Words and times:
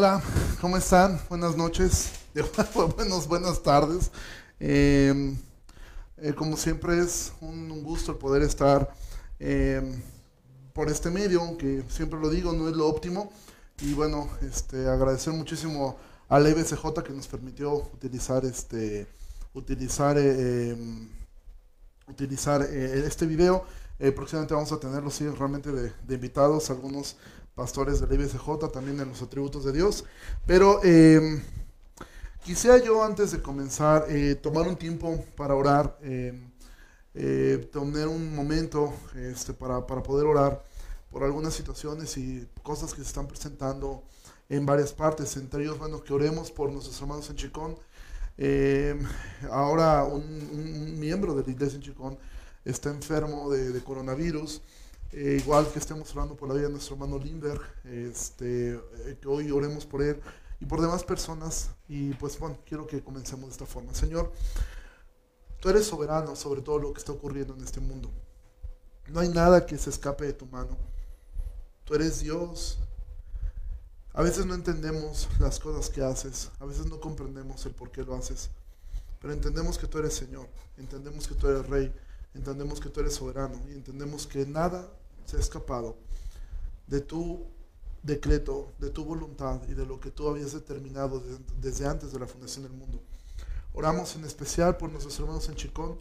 Hola, 0.00 0.22
¿cómo 0.62 0.78
están? 0.78 1.20
Buenas 1.28 1.58
noches, 1.58 2.12
buenos, 2.96 3.28
buenas 3.28 3.62
tardes. 3.62 4.10
Eh, 4.58 5.36
eh, 6.16 6.32
como 6.32 6.56
siempre 6.56 7.00
es 7.00 7.34
un, 7.42 7.82
gusto 7.82 8.12
el 8.12 8.16
poder 8.16 8.40
estar 8.40 8.94
eh, 9.38 10.00
por 10.72 10.88
este 10.88 11.10
medio, 11.10 11.42
aunque 11.42 11.84
siempre 11.90 12.18
lo 12.18 12.30
digo, 12.30 12.54
no 12.54 12.66
es 12.70 12.74
lo 12.74 12.88
óptimo. 12.88 13.30
Y 13.82 13.92
bueno, 13.92 14.30
este, 14.40 14.88
agradecer 14.88 15.34
muchísimo 15.34 15.98
a 16.30 16.40
la 16.40 16.48
IBCJ 16.48 17.02
que 17.04 17.12
nos 17.12 17.28
permitió 17.28 17.74
utilizar 17.92 18.42
este, 18.46 19.06
utilizar, 19.52 20.16
utilizar 22.08 22.62
este 22.62 23.26
video. 23.26 23.66
próximamente 24.16 24.54
vamos 24.54 24.72
a 24.72 24.80
tenerlo 24.80 25.10
sí, 25.10 25.28
realmente 25.28 25.70
de, 25.70 25.92
de 26.08 26.14
invitados, 26.14 26.70
algunos 26.70 27.16
pastores 27.54 28.00
de 28.00 28.06
la 28.06 28.14
IBCJ, 28.14 28.70
también 28.72 29.00
en 29.00 29.08
los 29.08 29.22
atributos 29.22 29.64
de 29.64 29.72
Dios. 29.72 30.04
Pero 30.46 30.80
eh, 30.82 31.42
quisiera 32.44 32.78
yo 32.78 33.04
antes 33.04 33.32
de 33.32 33.42
comenzar 33.42 34.06
eh, 34.08 34.34
tomar 34.34 34.66
un 34.66 34.76
tiempo 34.76 35.24
para 35.36 35.54
orar, 35.54 35.98
em, 36.02 36.50
eh, 37.14 37.68
tener 37.72 38.08
un 38.08 38.34
momento 38.34 38.92
este, 39.16 39.52
para, 39.52 39.86
para, 39.86 40.02
poder 40.02 40.26
orar 40.26 40.64
por 41.10 41.24
algunas 41.24 41.54
situaciones 41.54 42.16
y 42.16 42.46
cosas 42.62 42.94
que 42.94 43.02
se 43.02 43.08
están 43.08 43.26
presentando 43.26 44.04
en 44.48 44.64
varias 44.64 44.92
partes, 44.92 45.36
entre 45.36 45.62
ellos, 45.62 45.78
bueno, 45.78 46.02
que 46.02 46.12
oremos 46.12 46.50
por 46.50 46.70
nuestros 46.70 47.00
hermanos 47.00 47.28
en 47.30 47.36
Chicón. 47.36 47.76
Em, 48.38 49.04
ahora 49.50 50.04
un, 50.04 50.98
miembro 50.98 51.34
de 51.34 51.44
la 51.44 51.50
iglesia 51.50 51.76
en 51.76 51.82
Chicón 51.82 52.18
está 52.64 52.90
enfermo 52.90 53.50
de 53.50 53.80
coronavirus. 53.82 54.62
Eh, 55.12 55.38
igual 55.40 55.70
que 55.72 55.80
estemos 55.80 56.14
orando 56.14 56.36
por 56.36 56.48
la 56.48 56.54
vida 56.54 56.66
de 56.66 56.72
nuestro 56.72 56.94
hermano 56.94 57.18
Lindbergh, 57.18 57.62
este, 57.84 58.74
eh, 58.74 59.18
que 59.20 59.26
hoy 59.26 59.50
oremos 59.50 59.84
por 59.84 60.02
él 60.02 60.20
y 60.60 60.66
por 60.66 60.80
demás 60.80 61.02
personas. 61.02 61.70
Y 61.88 62.14
pues 62.14 62.38
bueno, 62.38 62.58
quiero 62.64 62.86
que 62.86 63.02
comencemos 63.02 63.46
de 63.46 63.52
esta 63.52 63.66
forma. 63.66 63.92
Señor, 63.92 64.32
tú 65.58 65.68
eres 65.68 65.86
soberano 65.86 66.36
sobre 66.36 66.62
todo 66.62 66.78
lo 66.78 66.92
que 66.92 67.00
está 67.00 67.10
ocurriendo 67.10 67.54
en 67.54 67.64
este 67.64 67.80
mundo. 67.80 68.10
No 69.08 69.18
hay 69.18 69.28
nada 69.28 69.66
que 69.66 69.76
se 69.78 69.90
escape 69.90 70.26
de 70.26 70.32
tu 70.32 70.46
mano. 70.46 70.78
Tú 71.84 71.94
eres 71.94 72.20
Dios. 72.20 72.78
A 74.12 74.22
veces 74.22 74.46
no 74.46 74.54
entendemos 74.54 75.28
las 75.40 75.58
cosas 75.58 75.88
que 75.88 76.02
haces, 76.02 76.50
a 76.58 76.64
veces 76.64 76.86
no 76.86 76.98
comprendemos 77.00 77.64
el 77.66 77.72
por 77.72 77.92
qué 77.92 78.02
lo 78.02 78.16
haces, 78.16 78.50
pero 79.20 79.32
entendemos 79.32 79.78
que 79.78 79.86
tú 79.86 79.98
eres 79.98 80.14
Señor, 80.14 80.48
entendemos 80.76 81.28
que 81.28 81.36
tú 81.36 81.46
eres 81.46 81.68
Rey, 81.68 81.94
entendemos 82.34 82.80
que 82.80 82.88
tú 82.88 82.98
eres 82.98 83.14
soberano 83.14 83.60
y 83.68 83.72
entendemos 83.72 84.26
que 84.26 84.44
nada 84.46 84.90
se 85.30 85.36
ha 85.36 85.40
escapado 85.40 85.96
de 86.88 87.00
tu 87.00 87.46
decreto, 88.02 88.72
de 88.80 88.90
tu 88.90 89.04
voluntad 89.04 89.60
y 89.68 89.74
de 89.74 89.86
lo 89.86 90.00
que 90.00 90.10
tú 90.10 90.28
habías 90.28 90.52
determinado 90.52 91.22
desde 91.60 91.86
antes 91.86 92.12
de 92.12 92.18
la 92.18 92.26
fundación 92.26 92.64
del 92.64 92.72
mundo. 92.72 93.00
Oramos 93.72 94.16
en 94.16 94.24
especial 94.24 94.76
por 94.76 94.90
nuestros 94.90 95.16
hermanos 95.20 95.48
en 95.48 95.54
Chicón, 95.54 96.00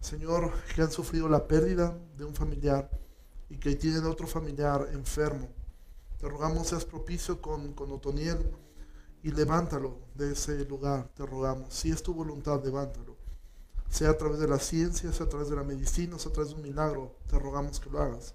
Señor, 0.00 0.50
que 0.74 0.82
han 0.82 0.90
sufrido 0.90 1.28
la 1.28 1.46
pérdida 1.46 1.96
de 2.16 2.24
un 2.24 2.34
familiar 2.34 2.90
y 3.48 3.56
que 3.56 3.76
tienen 3.76 4.04
otro 4.04 4.26
familiar 4.26 4.88
enfermo. 4.92 5.48
Te 6.18 6.28
rogamos 6.28 6.68
seas 6.68 6.84
propicio 6.84 7.40
con, 7.40 7.72
con 7.74 7.92
Otoniel 7.92 8.50
y 9.22 9.30
levántalo 9.30 9.98
de 10.16 10.32
ese 10.32 10.64
lugar, 10.64 11.08
te 11.14 11.24
rogamos. 11.24 11.72
Si 11.72 11.92
es 11.92 12.02
tu 12.02 12.14
voluntad, 12.14 12.64
levántalo 12.64 13.20
sea 13.90 14.10
a 14.10 14.16
través 14.16 14.38
de 14.38 14.46
la 14.46 14.58
ciencia, 14.58 15.12
sea 15.12 15.26
a 15.26 15.28
través 15.28 15.50
de 15.50 15.56
la 15.56 15.64
medicina, 15.64 16.18
sea 16.18 16.30
a 16.30 16.32
través 16.32 16.50
de 16.50 16.56
un 16.56 16.62
milagro, 16.62 17.16
te 17.28 17.38
rogamos 17.38 17.80
que 17.80 17.90
lo 17.90 18.00
hagas. 18.00 18.34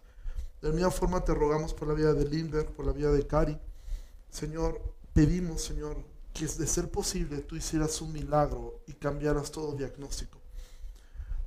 De 0.66 0.72
la 0.72 0.78
misma 0.78 0.90
forma 0.90 1.24
te 1.24 1.32
rogamos 1.32 1.76
por 1.76 1.88
la 1.88 1.94
vida 1.94 2.12
de 2.16 2.26
Lindbergh, 2.26 2.72
por 2.72 2.88
la 2.88 2.92
vida 2.92 3.12
de 3.12 3.28
Cari. 3.28 3.56
Señor, 4.32 4.82
pedimos, 5.14 5.62
Señor, 5.62 5.96
que 6.34 6.48
de 6.48 6.66
ser 6.66 6.90
posible 6.90 7.38
tú 7.42 7.56
hicieras 7.56 8.02
un 8.02 8.12
milagro 8.12 8.80
y 8.88 8.94
cambiaras 8.94 9.52
todo 9.52 9.76
diagnóstico. 9.76 10.40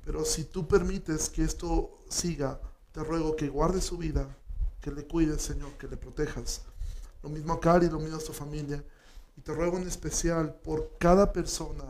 Pero 0.05 0.23
si 0.23 0.45
tú 0.45 0.65
permites 0.65 1.27
que 1.27 1.43
esto 1.43 1.99
siga, 2.07 2.61
te 2.93 3.03
ruego 3.03 3.35
que 3.35 3.49
guardes 3.49 3.83
su 3.83 3.97
vida, 3.97 4.25
que 4.79 4.89
le 4.89 5.05
cuides, 5.05 5.41
Señor, 5.41 5.73
que 5.73 5.89
le 5.89 5.97
protejas. 5.97 6.61
Lo 7.21 7.27
mismo 7.27 7.51
a 7.51 7.59
Cari, 7.59 7.89
lo 7.89 7.99
mismo 7.99 8.15
a 8.15 8.21
su 8.21 8.31
familia. 8.31 8.81
Y 9.35 9.41
te 9.41 9.53
ruego 9.53 9.75
en 9.75 9.85
especial 9.85 10.55
por 10.63 10.91
cada 10.97 11.33
persona, 11.33 11.83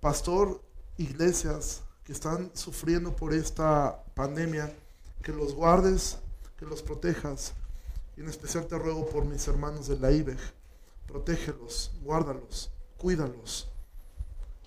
pastor, 0.00 0.62
iglesias 0.96 1.82
que 2.04 2.14
están 2.14 2.50
sufriendo 2.54 3.14
por 3.14 3.34
esta 3.34 4.02
pandemia, 4.14 4.74
que 5.22 5.32
los 5.32 5.54
guardes, 5.54 6.21
que 6.62 6.70
los 6.70 6.82
protejas. 6.82 7.54
Y 8.16 8.20
en 8.20 8.28
especial 8.28 8.66
te 8.66 8.78
ruego 8.78 9.08
por 9.08 9.24
mis 9.24 9.46
hermanos 9.48 9.88
de 9.88 9.98
la 9.98 10.12
IBEG. 10.12 10.38
Protégelos, 11.08 11.90
guárdalos, 12.02 12.70
cuídalos. 12.96 13.68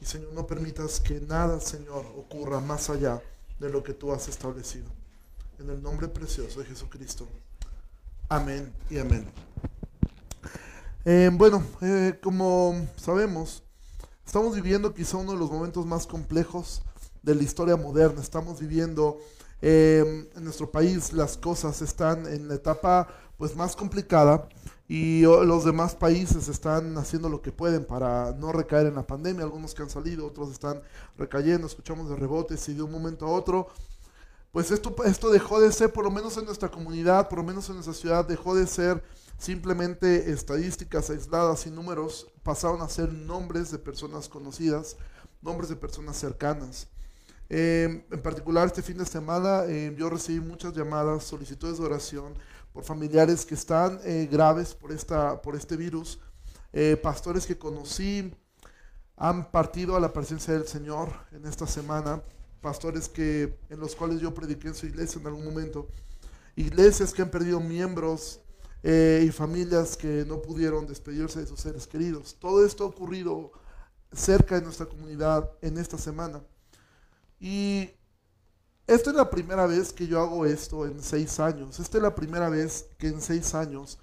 Y 0.01 0.06
Señor, 0.06 0.33
no 0.33 0.45
permitas 0.45 1.00
que 1.00 1.22
nada, 1.22 1.61
Señor, 1.61 2.06
ocurra 2.17 2.59
más 2.59 2.89
allá 2.89 3.22
de 3.59 3.69
lo 3.69 3.81
que 3.81 3.94
tú 3.94 4.11
has 4.11 4.28
establecido. 4.28 4.88
En 5.57 5.69
el 5.69 5.81
nombre 5.81 6.09
precioso 6.09 6.59
de 6.59 6.66
Jesucristo. 6.66 7.28
Amén 8.27 8.73
y 8.89 8.97
amén. 8.97 9.25
Eh, 11.06 11.29
bueno, 11.31 11.63
eh, 11.81 12.19
como 12.22 12.88
sabemos, 12.97 13.63
Estamos 14.25 14.56
viviendo 14.56 14.94
quizá 14.94 15.17
uno 15.17 15.33
de 15.33 15.38
los 15.38 15.51
momentos 15.51 15.85
más 15.85 16.07
complejos 16.07 16.81
de 17.22 17.35
la 17.35 17.44
historia 17.44 17.77
moderna. 17.77 18.22
Estamos 18.22 18.59
viviendo 18.59 19.19
em, 19.68 20.28
en 20.36 20.44
nuestro 20.44 20.72
país 20.72 21.12
las 21.12 21.38
cosas 21.38 21.81
están 21.81 22.28
en 22.28 22.48
la 22.48 22.56
etapa 22.56 23.08
pues 23.38 23.56
más 23.56 23.76
complicada 23.76 24.48
y 24.88 25.22
los 25.24 25.66
demás 25.66 25.96
países 25.96 26.48
están 26.48 26.96
haciendo 26.98 27.30
lo 27.30 27.42
que 27.42 27.52
pueden 27.52 27.84
para 27.86 28.31
no 28.34 28.52
recaer 28.52 28.86
en 28.86 28.96
la 28.96 29.08
pandemia. 29.08 29.44
Algunos 29.44 29.74
que 29.74 29.81
han 29.81 29.90
salido, 29.90 30.28
otros 30.28 30.52
están 30.52 30.81
recayendo. 31.18 31.66
Escuchamos 31.66 32.08
de 32.09 32.16
rebotes 32.16 32.70
y 32.70 32.75
de 32.75 32.84
un 32.84 32.92
momento 32.92 33.25
a 33.25 33.31
otro 33.31 33.70
pues 34.56 34.72
esto, 34.72 34.96
esto 35.04 35.31
dejó 35.31 35.59
de 35.59 35.70
ser, 35.70 35.92
por 35.92 36.06
lo 36.06 36.12
menos 36.12 36.38
en 36.38 36.46
nuestra 36.46 36.72
comunidad, 36.72 37.28
por 37.28 37.40
lo 37.40 37.44
menos 37.44 37.68
en 37.68 37.75
nuestra 37.75 37.94
ciudad, 37.94 38.25
dejó 38.25 38.56
de 38.56 38.66
ser 38.68 39.04
simplemente 39.38 40.31
estadísticas 40.31 41.09
aisladas 41.09 41.68
y 41.68 41.72
números, 41.72 42.28
pasaron 42.42 42.81
a 42.81 42.88
ser 42.88 43.12
nombres 43.12 43.70
de 43.70 43.80
personas 43.80 44.30
conocidas, 44.30 44.96
nombres 45.42 45.68
de 45.68 45.75
personas 45.75 46.16
cercanas. 46.16 46.88
Em, 47.50 48.03
en 48.11 48.22
particular, 48.22 48.67
este 48.67 48.81
fin 48.81 48.97
de 48.97 49.06
semana 49.06 49.66
em, 49.66 49.95
yo 49.95 50.09
recibí 50.09 50.39
muchas 50.39 50.73
llamadas, 50.73 51.23
solicitudes 51.23 51.78
de 51.78 51.85
oración 51.85 52.33
por 52.73 52.83
familiares 52.83 53.45
que 53.45 53.53
están 53.53 54.00
eh, 54.03 54.28
graves 54.31 54.73
por, 54.73 54.91
esta, 54.91 55.41
por 55.41 55.56
este 55.56 55.78
virus, 55.78 56.19
eh, 56.73 56.97
pastores 57.01 57.45
que 57.45 57.57
conocí 57.57 58.33
han 59.17 59.50
partido 59.51 59.95
a 59.95 60.00
la 60.00 60.11
presencia 60.11 60.53
del 60.53 60.67
Señor 60.67 61.09
en 61.31 61.45
esta 61.45 61.67
semana 61.67 62.22
pastores 62.66 63.07
que, 63.07 63.59
en 63.69 63.79
los 63.79 63.95
cuales 63.95 64.19
yo 64.19 64.33
prediqué 64.33 64.69
en 64.69 64.73
su 64.73 64.88
iglesia 64.88 65.22
en 65.22 65.27
algún 65.27 65.45
momento, 65.45 65.88
iglesias 66.56 67.13
que 67.13 67.22
han 67.22 67.29
perdido 67.29 67.59
miembros 67.59 68.39
eh, 68.81 69.23
y 69.23 69.31
familias 69.31 69.95
que 69.95 70.25
no 70.27 70.41
pudieron 70.41 70.88
despedirse 70.88 71.41
de 71.41 71.45
sus 71.45 71.59
seres 71.59 71.85
queridos. 71.85 72.35
Todo 72.39 72.66
esto 72.66 72.83
ha 72.83 72.88
ocurrido 72.88 73.51
cerca 74.12 74.56
de 74.56 74.63
nuestra 74.63 74.88
comunidad 74.88 75.51
en 75.62 75.77
esta 75.77 76.00
semana. 76.00 76.41
Y 77.40 77.90
esta 78.88 79.09
es 79.09 79.16
la 79.16 79.29
primera 79.29 79.66
vez 79.66 79.91
que 79.91 80.07
yo 80.07 80.22
hago 80.22 80.46
esto 80.46 80.85
en 80.85 81.01
seis 81.01 81.40
años. 81.40 81.79
Esta 81.79 81.97
es 81.97 82.03
la 82.03 82.16
primera 82.16 82.50
vez 82.50 82.88
que 82.97 83.07
en 83.07 83.22
seis 83.22 83.56
años 83.56 83.97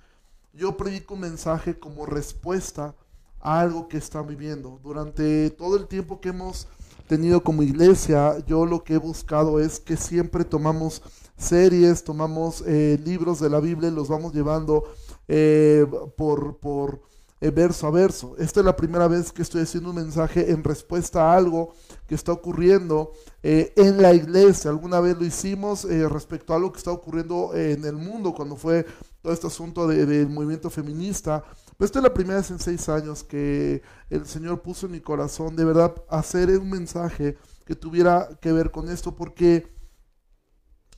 yo 0.52 0.76
predico 0.76 1.14
un 1.14 1.20
mensaje 1.20 1.78
como 1.78 2.04
respuesta 2.04 2.94
a 3.40 3.60
algo 3.60 3.88
que 3.88 3.96
están 3.96 4.26
viviendo. 4.26 4.80
Durante 4.82 5.50
todo 5.50 5.76
el 5.76 5.86
tiempo 5.86 6.20
que 6.20 6.30
hemos 6.30 6.66
tenido 7.08 7.42
como 7.42 7.62
iglesia, 7.62 8.38
yo 8.46 8.66
lo 8.66 8.84
que 8.84 8.94
he 8.94 8.98
buscado 8.98 9.60
es 9.60 9.80
que 9.80 9.96
siempre 9.96 10.44
tomamos 10.44 11.02
series, 11.36 12.04
tomamos 12.04 12.62
eh, 12.66 13.00
libros 13.04 13.40
de 13.40 13.50
la 13.50 13.60
Biblia 13.60 13.88
y 13.88 13.94
los 13.94 14.08
vamos 14.08 14.32
llevando 14.32 14.84
eh, 15.28 15.86
por, 16.16 16.58
por 16.58 17.02
verso 17.50 17.86
a 17.86 17.90
verso. 17.90 18.36
Esta 18.38 18.60
es 18.60 18.66
la 18.66 18.76
primera 18.76 19.08
vez 19.08 19.32
que 19.32 19.42
estoy 19.42 19.62
haciendo 19.62 19.90
un 19.90 19.96
mensaje 19.96 20.50
en 20.50 20.62
respuesta 20.62 21.32
a 21.32 21.36
algo 21.36 21.74
que 22.06 22.14
está 22.14 22.32
ocurriendo 22.32 23.12
en 23.42 24.00
la 24.00 24.14
iglesia. 24.14 24.70
Alguna 24.70 25.00
vez 25.00 25.18
lo 25.18 25.24
hicimos 25.24 25.84
respecto 25.84 26.52
a 26.52 26.56
algo 26.56 26.72
que 26.72 26.78
está 26.78 26.92
ocurriendo 26.92 27.54
en 27.54 27.84
el 27.84 27.96
mundo 27.96 28.32
cuando 28.32 28.54
fue 28.56 28.86
todo 29.20 29.32
este 29.32 29.46
asunto 29.48 29.86
del 29.86 30.28
movimiento 30.28 30.70
feminista. 30.70 31.44
Esta 31.78 31.98
es 31.98 32.02
la 32.04 32.14
primera 32.14 32.36
vez 32.36 32.50
en 32.50 32.60
seis 32.60 32.88
años 32.88 33.24
que 33.24 33.82
el 34.08 34.26
Señor 34.26 34.62
puso 34.62 34.86
en 34.86 34.92
mi 34.92 35.00
corazón 35.00 35.56
de 35.56 35.64
verdad 35.64 35.94
hacer 36.08 36.50
un 36.58 36.70
mensaje 36.70 37.36
que 37.64 37.74
tuviera 37.74 38.28
que 38.40 38.52
ver 38.52 38.70
con 38.70 38.88
esto, 38.88 39.16
porque 39.16 39.72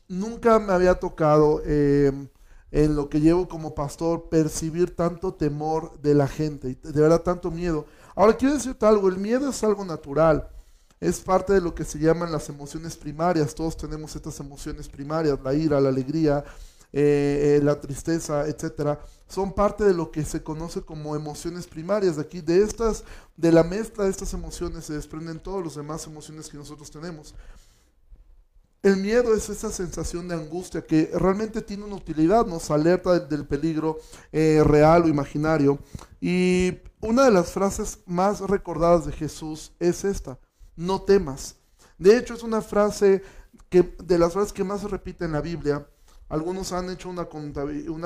nunca 0.09 0.59
me 0.59 0.73
había 0.75 0.95
tocado 0.95 1.63
en 2.75 2.97
lo 2.97 3.09
que 3.09 3.21
llevo 3.21 3.47
como 3.47 3.73
pastor 3.73 4.29
percibir 4.29 4.97
tanto 4.97 5.33
temor 5.33 5.97
de 6.03 6.13
la 6.13 6.27
gente, 6.27 6.77
de 6.83 7.01
verdad 7.01 7.23
tanto 7.23 7.53
miedo. 7.53 7.87
Ahora 8.17 8.37
quiero 8.37 8.55
decirte 8.55 8.85
algo, 8.85 9.09
el 9.09 9.17
miedo 9.17 9.49
es 9.49 9.63
algo 9.63 9.85
natural, 9.85 10.49
es 10.99 11.21
parte 11.21 11.53
de 11.53 11.61
lo 11.61 11.73
que 11.73 11.85
se 11.85 12.01
llaman 12.01 12.33
las 12.33 12.49
emociones 12.49 12.97
primarias, 12.97 13.55
todos 13.55 13.77
tenemos 13.77 14.17
estas 14.17 14.41
emociones 14.41 14.89
primarias, 14.89 15.39
la 15.45 15.55
ira, 15.55 15.81
la 15.81 15.91
alegría, 15.91 16.43
eh, 16.93 17.61
la 17.63 17.81
tristeza, 17.81 18.45
etcétera, 18.49 18.99
son 19.29 19.53
parte 19.53 19.85
de 19.85 19.95
lo 19.95 20.11
que 20.11 20.25
se 20.25 20.43
conoce 20.43 20.83
como 20.83 21.15
emociones 21.15 21.69
primarias. 21.69 22.17
De 22.17 22.23
aquí, 22.23 22.41
de 22.41 22.61
estas, 22.61 23.05
de 23.37 23.53
la 23.53 23.63
mezcla 23.63 24.03
de 24.03 24.11
estas 24.11 24.35
emociones 24.35 24.87
se 24.87 24.95
desprenden 24.95 25.39
todas 25.39 25.65
las 25.65 25.77
demás 25.77 26.05
emociones 26.09 26.49
que 26.49 26.57
nosotros 26.57 26.91
tenemos. 26.91 27.37
El 28.85 28.99
miedo 28.99 29.35
es 29.35 29.49
esa 29.49 29.73
sensación 29.73 30.29
de 30.29 30.35
angustia 30.35 30.85
que 30.85 31.11
realmente 31.15 31.63
tiene 31.63 31.85
una 31.85 31.97
utilidad, 31.97 32.45
nos 32.45 32.71
alerta 32.71 33.19
del, 33.19 33.47
peligro 33.47 33.97
eh, 34.31 34.63
real 34.63 35.05
o 35.05 35.09
imaginario. 35.09 35.79
Y 36.21 36.81
una 37.01 37.25
de 37.25 37.31
las 37.31 37.51
frases 37.51 38.01
más 38.05 38.41
recordadas 38.41 39.07
de 39.07 39.13
Jesús 39.13 39.73
es 39.81 40.05
esta, 40.05 40.39
no 40.77 41.01
temas. 41.01 41.57
De 41.97 42.19
hecho, 42.19 42.35
es 42.35 42.43
una 42.43 42.61
frase 42.61 43.23
que, 43.71 43.97
de 44.05 44.19
las 44.19 44.35
frases 44.35 44.53
que 44.53 44.65
más 44.65 44.83
se 44.83 44.89
repite 44.89 45.25
en 45.25 45.33
la 45.33 45.41
Biblia. 45.41 45.89
Algunos 46.29 46.73
han 46.73 46.89
hecho 46.91 47.11
una 47.11 47.27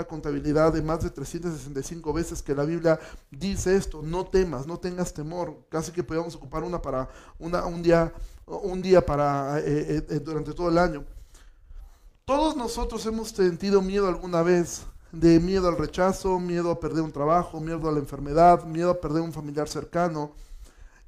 contabilidad 0.05 0.73
de 0.73 0.83
más 0.83 1.03
de 1.03 1.11
365 1.11 2.13
veces 2.13 2.43
que 2.43 2.55
la 2.55 2.65
Biblia 2.65 2.99
dice 3.31 3.77
esto, 3.77 4.03
no 4.03 4.27
temas, 4.27 4.67
no 4.67 4.79
tengas 4.79 5.15
temor. 5.15 5.57
Casi 5.69 5.93
que 5.93 6.03
podemos 6.03 6.35
ocupar 6.35 6.65
una 6.65 6.83
para 6.83 7.09
una, 7.39 7.65
un 7.65 7.83
día, 7.83 8.13
un 8.47 8.83
día 8.83 9.07
para, 9.07 9.61
eh, 9.61 9.65
eh, 9.67 10.07
eh, 10.11 10.21
durante 10.21 10.53
todo 10.53 10.69
el 10.69 10.79
año. 10.79 11.05
Todos 12.25 12.57
nosotros 12.57 13.07
hemos 13.07 13.29
sentido 13.29 13.81
miedo 13.81 14.09
alguna 14.09 14.43
vez, 14.43 14.83
de 15.13 15.41
miedo 15.41 15.69
al 15.69 15.79
rechazo, 15.79 16.39
miedo 16.39 16.71
a 16.71 16.81
perder 16.81 17.03
un 17.03 17.13
trabajo, 17.13 17.61
miedo 17.61 17.89
a 17.89 17.93
la 17.93 18.01
enfermedad, 18.01 18.65
miedo 18.65 18.91
a 18.91 19.01
perder 19.01 19.23
un 19.23 19.33
familiar 19.33 19.69
cercano, 19.69 20.33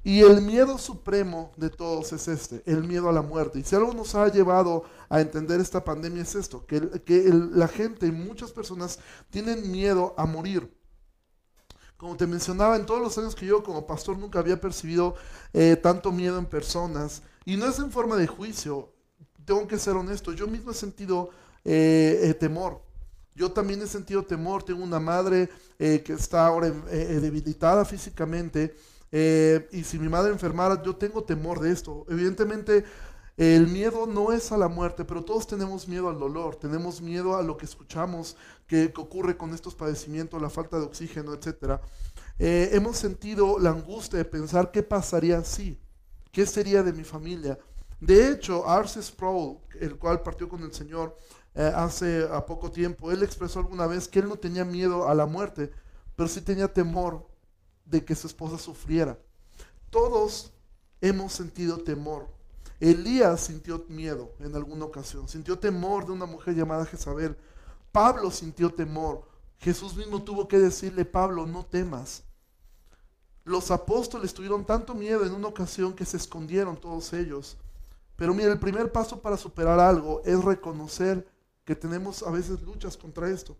y 0.03 0.21
el 0.21 0.41
miedo 0.41 0.79
supremo 0.79 1.51
de 1.57 1.69
todos 1.69 2.11
es 2.11 2.27
este, 2.27 2.63
el 2.65 2.83
miedo 2.83 3.07
a 3.07 3.11
la 3.11 3.21
muerte. 3.21 3.59
Y 3.59 3.63
si 3.63 3.75
algo 3.75 3.93
nos 3.93 4.15
ha 4.15 4.27
llevado 4.29 4.83
a 5.09 5.21
entender 5.21 5.59
esta 5.59 5.83
pandemia 5.83 6.23
es 6.23 6.33
esto, 6.33 6.65
que, 6.65 6.81
la 7.53 7.67
gente 7.67 8.07
y 8.07 8.11
muchas 8.11 8.51
personas 8.51 8.97
tienen 9.29 9.71
miedo 9.71 10.15
a 10.17 10.25
morir. 10.25 10.75
Como 11.97 12.17
te 12.17 12.25
mencionaba, 12.25 12.77
en 12.77 12.87
todos 12.87 12.99
los 12.99 13.15
años 13.19 13.35
que 13.35 13.45
yo 13.45 13.61
como 13.61 13.85
pastor 13.85 14.17
nunca 14.17 14.39
había 14.39 14.59
percibido 14.59 15.13
eh, 15.53 15.75
tanto 15.75 16.11
miedo 16.11 16.39
en 16.39 16.47
personas. 16.47 17.21
Y 17.45 17.55
no 17.57 17.67
es 17.67 17.77
en 17.77 17.91
forma 17.91 18.15
de 18.15 18.25
juicio, 18.25 18.91
tengo 19.45 19.67
que 19.67 19.77
ser 19.77 19.95
honesto, 19.95 20.33
yo 20.33 20.47
mismo 20.47 20.71
he 20.71 20.75
sentido 20.75 21.29
eh, 21.63 22.21
eh, 22.23 22.33
temor. 22.33 22.81
Yo 23.35 23.51
también 23.51 23.83
he 23.83 23.87
sentido 23.87 24.23
temor, 24.23 24.63
tengo 24.63 24.83
una 24.83 24.99
madre 24.99 25.49
que 25.77 26.13
está 26.13 26.45
ahora 26.45 26.69
debilitada 26.69 27.85
físicamente 27.85 28.75
eh, 29.11 29.67
y 29.71 29.83
si 29.83 29.99
mi 29.99 30.09
madre 30.09 30.31
enfermara, 30.31 30.81
yo 30.81 30.95
tengo 30.95 31.23
temor 31.23 31.59
de 31.59 31.71
esto. 31.71 32.05
Evidentemente, 32.09 32.85
el 33.37 33.67
miedo 33.67 34.05
no 34.05 34.31
es 34.31 34.51
a 34.51 34.57
la 34.57 34.67
muerte, 34.67 35.03
pero 35.03 35.23
todos 35.23 35.47
tenemos 35.47 35.87
miedo 35.87 36.09
al 36.09 36.19
dolor, 36.19 36.57
tenemos 36.57 37.01
miedo 37.01 37.35
a 37.35 37.41
lo 37.41 37.57
que 37.57 37.65
escuchamos 37.65 38.37
que, 38.67 38.93
ocurre 38.95 39.37
con 39.37 39.53
estos 39.53 39.73
padecimientos, 39.73 40.41
la 40.41 40.49
falta 40.49 40.77
de 40.77 40.85
oxígeno, 40.85 41.33
etc. 41.33 41.79
Eh, 42.39 42.69
hemos 42.73 42.97
sentido 42.97 43.57
la 43.57 43.71
angustia 43.71 44.17
de 44.19 44.25
pensar 44.25 44.71
qué 44.71 44.83
pasaría 44.83 45.43
si, 45.43 45.79
qué 46.31 46.45
sería 46.45 46.83
de 46.83 46.93
mi 46.93 47.03
familia. 47.03 47.57
De 47.99 48.29
hecho, 48.29 48.67
Arce 48.67 49.01
Sproul, 49.01 49.57
el 49.79 49.97
cual 49.97 50.21
partió 50.21 50.47
con 50.47 50.63
el 50.63 50.73
Señor 50.73 51.17
eh, 51.55 51.71
hace 51.75 52.27
a 52.31 52.45
poco 52.45 52.71
tiempo, 52.71 53.11
él 53.11 53.23
expresó 53.23 53.59
alguna 53.59 53.87
vez 53.87 54.07
que 54.07 54.19
él 54.19 54.29
no 54.29 54.35
tenía 54.35 54.65
miedo 54.65 55.07
a 55.07 55.15
la 55.15 55.25
muerte, 55.25 55.71
pero 56.15 56.29
sí 56.29 56.41
tenía 56.41 56.71
temor 56.71 57.30
de 57.85 58.03
que 58.03 58.15
su 58.15 58.27
esposa 58.27 58.57
sufriera. 58.57 59.19
Todos 59.89 60.53
hemos 61.01 61.33
sentido 61.33 61.77
temor. 61.79 62.27
Elías 62.79 63.41
sintió 63.41 63.85
miedo 63.89 64.33
en 64.39 64.55
alguna 64.55 64.85
ocasión, 64.85 65.27
sintió 65.27 65.59
temor 65.59 66.05
de 66.05 66.13
una 66.13 66.25
mujer 66.25 66.55
llamada 66.55 66.85
Jezabel. 66.85 67.37
Pablo 67.91 68.31
sintió 68.31 68.73
temor. 68.73 69.27
Jesús 69.59 69.95
mismo 69.95 70.23
tuvo 70.23 70.47
que 70.47 70.57
decirle, 70.57 71.05
Pablo, 71.05 71.45
no 71.45 71.63
temas. 71.63 72.23
Los 73.43 73.69
apóstoles 73.69 74.33
tuvieron 74.33 74.65
tanto 74.65 74.95
miedo 74.95 75.25
en 75.25 75.33
una 75.33 75.47
ocasión 75.47 75.93
que 75.93 76.05
se 76.05 76.17
escondieron 76.17 76.75
todos 76.79 77.13
ellos. 77.13 77.57
Pero 78.15 78.33
mira, 78.33 78.51
el 78.51 78.59
primer 78.59 78.91
paso 78.91 79.21
para 79.21 79.37
superar 79.37 79.79
algo 79.79 80.21
es 80.25 80.43
reconocer 80.43 81.27
que 81.65 81.75
tenemos 81.75 82.23
a 82.23 82.31
veces 82.31 82.61
luchas 82.61 82.97
contra 82.97 83.29
esto. 83.29 83.57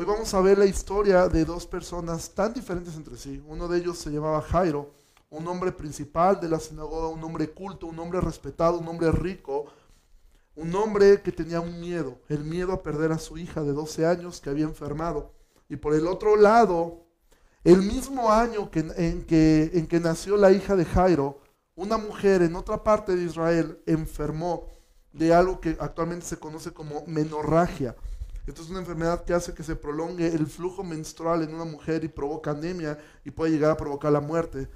Hoy 0.00 0.04
vamos 0.04 0.32
a 0.32 0.40
ver 0.40 0.56
la 0.56 0.64
historia 0.64 1.26
de 1.26 1.44
dos 1.44 1.66
personas 1.66 2.30
tan 2.30 2.54
diferentes 2.54 2.94
entre 2.94 3.16
sí. 3.16 3.42
Uno 3.48 3.66
de 3.66 3.78
ellos 3.78 3.98
se 3.98 4.10
llamaba 4.10 4.40
Jairo, 4.42 4.92
un 5.28 5.44
hombre 5.48 5.72
principal 5.72 6.40
de 6.40 6.48
la 6.48 6.60
sinagoga, 6.60 7.08
un 7.08 7.24
hombre 7.24 7.50
culto, 7.50 7.88
un 7.88 7.98
hombre 7.98 8.20
respetado, 8.20 8.78
un 8.78 8.86
hombre 8.86 9.10
rico, 9.10 9.64
un 10.54 10.72
hombre 10.76 11.20
que 11.20 11.32
tenía 11.32 11.60
un 11.60 11.80
miedo, 11.80 12.20
el 12.28 12.44
miedo 12.44 12.72
a 12.72 12.80
perder 12.80 13.10
a 13.10 13.18
su 13.18 13.38
hija 13.38 13.64
de 13.64 13.72
12 13.72 14.06
años 14.06 14.40
que 14.40 14.50
había 14.50 14.66
enfermado. 14.66 15.32
Y 15.68 15.74
por 15.74 15.92
el 15.94 16.06
otro 16.06 16.36
lado, 16.36 17.02
el 17.64 17.82
mismo 17.82 18.30
año 18.30 18.70
en, 18.72 19.24
que, 19.24 19.72
en 19.74 19.88
que 19.88 19.98
nació 19.98 20.36
la 20.36 20.52
hija 20.52 20.76
de 20.76 20.84
Jairo, 20.84 21.40
una 21.74 21.98
mujer 21.98 22.42
en 22.42 22.54
otra 22.54 22.84
parte 22.84 23.16
de 23.16 23.24
Israel 23.24 23.82
enfermó 23.84 24.68
de 25.12 25.34
algo 25.34 25.60
que 25.60 25.76
actualmente 25.80 26.24
se 26.24 26.36
conoce 26.36 26.72
como 26.72 27.04
menorragia 27.08 27.96
esto 28.48 28.62
es 28.62 28.70
una 28.70 28.78
enfermedad 28.78 29.24
que 29.24 29.34
hace 29.34 29.52
que 29.52 29.62
se 29.62 29.76
prolongue 29.76 30.26
el 30.26 30.46
flujo 30.46 30.82
menstrual 30.82 31.42
en 31.42 31.54
una 31.54 31.64
mujer 31.64 32.02
y 32.04 32.08
provoca 32.08 32.52
anemia 32.52 32.98
y 33.24 33.30
puede 33.30 33.52
llegar 33.52 33.70
a 33.70 33.76
provocar 33.76 34.10
la 34.10 34.20
muerte. 34.20 34.68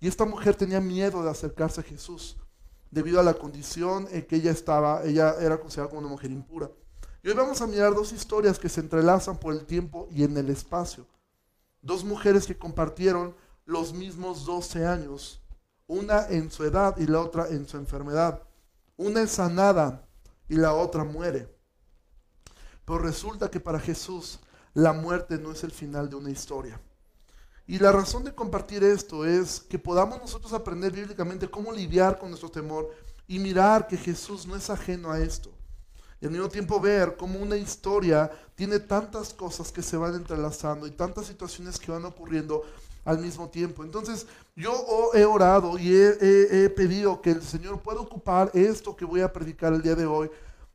Y 0.00 0.08
esta 0.08 0.24
mujer 0.24 0.56
tenía 0.56 0.80
miedo 0.80 1.22
de 1.22 1.30
acercarse 1.30 1.80
a 1.80 1.84
Jesús 1.84 2.36
debido 2.90 3.20
a 3.20 3.22
la 3.22 3.34
condición 3.34 4.08
en 4.10 4.26
que 4.26 4.36
ella 4.36 4.50
estaba, 4.50 5.04
ella 5.04 5.36
era 5.40 5.60
considerada 5.60 5.90
como 5.90 6.00
una 6.00 6.10
mujer 6.10 6.30
impura. 6.30 6.70
Y 7.22 7.28
hoy 7.28 7.34
vamos 7.34 7.60
a 7.60 7.66
mirar 7.66 7.94
dos 7.94 8.12
historias 8.12 8.58
que 8.58 8.68
se 8.68 8.80
entrelazan 8.80 9.38
por 9.38 9.52
el 9.52 9.64
tiempo 9.64 10.08
y 10.10 10.24
en 10.24 10.36
el 10.36 10.48
espacio. 10.50 11.06
Dos 11.82 12.02
mujeres 12.02 12.46
que 12.46 12.58
compartieron 12.58 13.36
los 13.64 13.92
mismos 13.92 14.44
12 14.44 14.86
años, 14.86 15.40
una 15.86 16.26
en 16.28 16.50
su 16.50 16.64
edad 16.64 16.96
y 16.96 17.06
la 17.06 17.20
otra 17.20 17.48
en 17.48 17.68
su 17.68 17.76
enfermedad. 17.76 18.42
Una 18.96 19.22
es 19.22 19.30
sanada 19.30 20.08
y 20.48 20.56
la 20.56 20.74
otra 20.74 21.04
muere. 21.04 21.59
Pero 22.90 23.02
resulta 23.02 23.48
que 23.48 23.60
para 23.60 23.78
Jesús 23.78 24.40
la 24.74 24.92
muerte 24.92 25.38
no 25.38 25.52
es 25.52 25.62
el 25.62 25.70
final 25.70 26.10
de 26.10 26.16
una 26.16 26.28
historia. 26.28 26.80
Y 27.64 27.78
la 27.78 27.92
razón 27.92 28.24
de 28.24 28.34
compartir 28.34 28.82
esto 28.82 29.24
es 29.24 29.60
que 29.60 29.78
podamos 29.78 30.18
nosotros 30.18 30.52
aprender 30.52 30.90
bíblicamente 30.90 31.48
cómo 31.48 31.70
lidiar 31.70 32.18
con 32.18 32.30
nuestro 32.30 32.50
temor 32.50 32.90
y 33.28 33.38
mirar 33.38 33.86
que 33.86 33.96
Jesús 33.96 34.44
no 34.44 34.56
es 34.56 34.70
ajeno 34.70 35.12
a 35.12 35.20
esto. 35.20 35.52
Y 36.20 36.26
al 36.26 36.32
mismo 36.32 36.48
tiempo 36.48 36.80
ver 36.80 37.16
cómo 37.16 37.38
una 37.38 37.56
historia 37.56 38.28
tiene 38.56 38.80
tantas 38.80 39.32
cosas 39.32 39.70
que 39.70 39.82
se 39.82 39.96
van 39.96 40.16
entrelazando 40.16 40.88
y 40.88 40.90
tantas 40.90 41.26
situaciones 41.26 41.78
que 41.78 41.92
van 41.92 42.04
ocurriendo 42.04 42.64
al 43.04 43.20
mismo 43.20 43.48
tiempo. 43.48 43.84
Entonces 43.84 44.26
yo 44.56 45.12
he 45.14 45.24
orado 45.24 45.78
y 45.78 45.94
he, 45.94 46.64
he 46.64 46.70
pedido 46.70 47.22
que 47.22 47.30
el 47.30 47.42
Señor 47.42 47.82
pueda 47.82 48.00
ocupar 48.00 48.50
esto 48.52 48.96
que 48.96 49.04
voy 49.04 49.20
a 49.20 49.32
predicar 49.32 49.72
el 49.74 49.80
día 49.80 49.94
de 49.94 50.06
hoy 50.06 50.28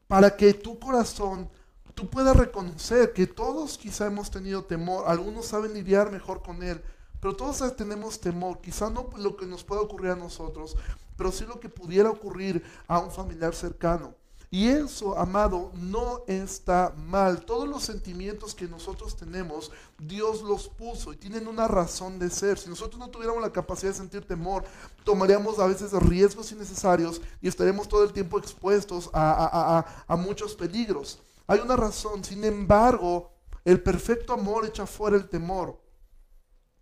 para 0.08 0.34
que 0.34 0.54
tu 0.54 0.80
corazón 0.80 1.50
tú 1.96 2.10
puedas 2.10 2.36
reconocer 2.36 3.14
que 3.14 3.26
todos 3.26 3.78
quizá 3.78 4.06
hemos 4.06 4.30
tenido 4.30 4.64
temor, 4.64 5.06
algunos 5.08 5.48
saben 5.48 5.74
lidiar 5.74 6.12
mejor 6.12 6.44
con 6.44 6.62
él, 6.62 6.82
pero 7.20 7.36
todos 7.36 7.76
tenemos 7.76 8.20
temor, 8.20 8.60
quizá 8.62 8.90
no 8.90 9.10
lo 9.18 9.36
que 9.36 9.48
nos 9.48 9.64
pueda 9.64 9.82
ocurrir 9.82 10.12
a 10.12 10.16
nosotros, 10.16 10.78
pero 11.18 11.32
sí 11.32 11.46
lo 11.46 11.60
que 11.60 11.70
pudiera 11.70 12.10
ocurrir 12.10 12.64
a 12.88 13.00
un 13.00 13.10
familiar 13.10 13.56
cercano. 13.56 14.14
Y 14.52 14.68
eso, 14.68 15.18
amado, 15.18 15.72
no 15.74 16.22
está 16.28 16.94
mal. 16.96 17.44
Todos 17.44 17.68
los 17.68 17.84
sentimientos 17.84 18.54
que 18.54 18.68
nosotros 18.68 19.16
tenemos, 19.16 19.72
Dios 19.98 20.44
los 20.44 20.70
puso 20.70 21.12
y 21.12 21.18
tienen 21.18 21.48
una 21.48 21.68
razón 21.68 22.20
de 22.20 22.30
ser. 22.30 22.58
Si 22.58 22.70
nosotros 22.70 23.00
no 23.00 23.10
tuviéramos 23.10 23.42
la 23.42 23.52
capacidad 23.52 23.92
de 23.92 23.98
sentir 23.98 24.26
temor, 24.26 24.64
tomaríamos 25.04 25.60
a 25.60 25.68
veces 25.68 25.92
riesgos 25.94 26.52
innecesarios 26.52 27.22
y 27.42 27.48
estaremos 27.48 27.90
todo 27.90 28.04
el 28.04 28.14
tiempo 28.14 28.38
expuestos 28.38 29.10
a, 29.14 29.86
a 30.08 30.16
muchos 30.16 30.56
peligros. 30.56 31.20
Hay 31.48 31.60
una 31.60 31.76
razón, 31.76 32.24
sin 32.24 32.44
embargo, 32.44 33.32
el 33.64 33.82
perfecto 33.82 34.34
amor 34.34 34.66
echa 34.66 34.86
fuera 34.86 35.18
el 35.18 35.28
temor. 35.30 35.80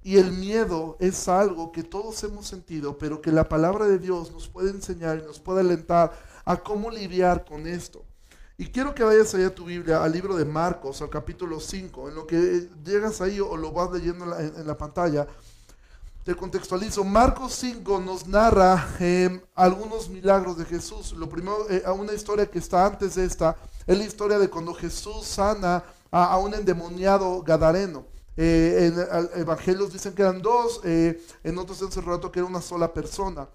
Y 0.02 0.18
el 0.18 0.34
miedo 0.34 0.98
es 1.00 1.30
algo 1.30 1.72
que 1.72 1.84
todos 1.84 2.22
hemos 2.24 2.46
sentido, 2.46 2.98
pero 2.98 3.22
que 3.22 3.32
la 3.32 3.48
palabra 3.48 3.88
de 3.88 4.00
Dios 4.00 4.32
nos 4.32 4.50
puede 4.50 4.70
enseñar 4.70 5.20
y 5.20 5.26
nos 5.26 5.40
puede 5.40 5.62
alentar 5.62 6.12
a 6.44 6.58
cómo 6.58 6.92
lidiar 6.92 7.46
con 7.46 7.66
esto. 7.68 8.04
Y 8.58 8.68
quiero 8.68 8.94
que 8.94 9.04
vayas 9.04 9.34
allá 9.34 9.48
a 9.48 9.56
tu 9.56 9.66
Biblia, 9.66 10.04
al 10.04 10.12
libro 10.12 10.36
de 10.36 10.46
Marcos, 10.46 11.02
al 11.02 11.10
capítulo 11.10 11.60
5, 11.60 12.10
en 12.10 12.16
lo 12.16 12.28
que 12.28 12.70
llegas 12.84 13.20
ahí 13.22 13.40
o 13.40 13.58
lo 13.58 13.72
vas 13.72 13.92
leyendo 13.92 14.26
en 14.38 14.68
la, 14.68 14.78
pantalla. 14.78 15.26
Te 16.24 16.36
contextualizo. 16.36 17.04
Marcos 17.04 17.54
5 17.56 18.00
nos 18.00 18.28
narra 18.28 18.96
em, 19.00 19.42
algunos 19.56 20.08
milagros 20.10 20.58
de 20.58 20.66
Jesús. 20.66 21.14
Lo 21.14 21.28
primero, 21.28 21.68
eh, 21.70 21.84
una 21.96 22.14
historia 22.14 22.46
que 22.46 22.60
está 22.60 22.86
antes 22.86 23.16
de 23.16 23.26
esta, 23.26 23.58
es 23.88 23.98
la 23.98 24.04
historia 24.04 24.40
de 24.40 24.50
cuando 24.50 24.74
Jesús 24.74 25.26
sana 25.26 25.84
a, 26.12 26.38
un 26.38 26.54
endemoniado 26.54 27.42
gadareno. 27.42 28.06
Eh, 28.36 28.92
en 28.92 29.42
evangelios 29.42 29.94
dicen 29.94 30.14
que 30.14 30.22
eran 30.24 30.42
dos, 30.42 30.82
eh, 30.84 31.24
en 31.44 31.58
otros 31.58 31.82
en 31.82 31.90
ese 31.90 32.02
relato 32.02 32.32
que 32.32 32.40
era 32.40 32.48
una 32.48 32.62
sola 32.62 32.94
persona. 32.94 33.48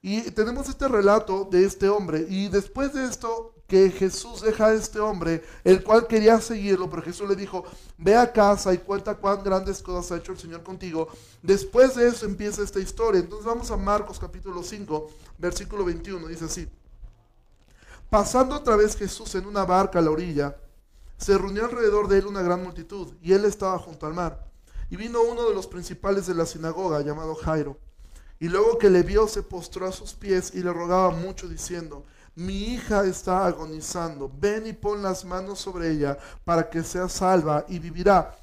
Y 0.00 0.22
tenemos 0.32 0.68
este 0.68 0.88
relato 0.88 1.48
de 1.50 1.64
este 1.64 1.88
hombre. 1.88 2.26
Y 2.28 2.48
después 2.48 2.92
de 2.92 3.04
esto, 3.04 3.54
que 3.72 3.90
Jesús 3.90 4.42
deja 4.42 4.66
a 4.66 4.74
este 4.74 5.00
hombre, 5.00 5.42
el 5.64 5.82
cual 5.82 6.06
quería 6.06 6.38
seguirlo, 6.42 6.90
pero 6.90 7.00
Jesús 7.00 7.26
le 7.26 7.34
dijo, 7.34 7.64
ve 7.96 8.14
a 8.14 8.30
casa 8.30 8.74
y 8.74 8.76
cuenta 8.76 9.14
cuán 9.14 9.42
grandes 9.42 9.80
cosas 9.80 10.12
ha 10.12 10.16
hecho 10.18 10.32
el 10.32 10.38
Señor 10.38 10.62
contigo. 10.62 11.08
Después 11.40 11.94
de 11.94 12.06
eso 12.06 12.26
empieza 12.26 12.62
esta 12.62 12.80
historia. 12.80 13.20
Entonces 13.20 13.46
vamos 13.46 13.70
a 13.70 13.78
Marcos 13.78 14.18
capítulo 14.18 14.62
5, 14.62 15.06
versículo 15.38 15.86
21, 15.86 16.28
dice 16.28 16.44
así. 16.44 16.68
Pasando 18.12 18.56
otra 18.56 18.76
vez 18.76 18.94
Jesús 18.94 19.34
en 19.36 19.46
una 19.46 19.64
barca 19.64 19.98
a 19.98 20.02
la 20.02 20.10
orilla, 20.10 20.54
se 21.16 21.38
reunió 21.38 21.64
alrededor 21.64 22.08
de 22.08 22.18
él 22.18 22.26
una 22.26 22.42
gran 22.42 22.62
multitud, 22.62 23.14
y 23.22 23.32
él 23.32 23.46
estaba 23.46 23.78
junto 23.78 24.06
al 24.06 24.12
mar. 24.12 24.50
Y 24.90 24.96
vino 24.96 25.22
uno 25.22 25.48
de 25.48 25.54
los 25.54 25.66
principales 25.66 26.26
de 26.26 26.34
la 26.34 26.44
sinagoga, 26.44 27.00
llamado 27.00 27.34
Jairo, 27.34 27.78
y 28.38 28.50
luego 28.50 28.76
que 28.76 28.90
le 28.90 29.02
vio 29.02 29.26
se 29.28 29.42
postró 29.42 29.86
a 29.86 29.92
sus 29.92 30.12
pies 30.12 30.52
y 30.54 30.62
le 30.62 30.74
rogaba 30.74 31.08
mucho, 31.08 31.48
diciendo, 31.48 32.04
mi 32.34 32.74
hija 32.74 33.02
está 33.06 33.46
agonizando, 33.46 34.30
ven 34.38 34.66
y 34.66 34.74
pon 34.74 35.02
las 35.02 35.24
manos 35.24 35.60
sobre 35.60 35.90
ella 35.90 36.18
para 36.44 36.68
que 36.68 36.82
sea 36.82 37.08
salva 37.08 37.64
y 37.66 37.78
vivirá. 37.78 38.36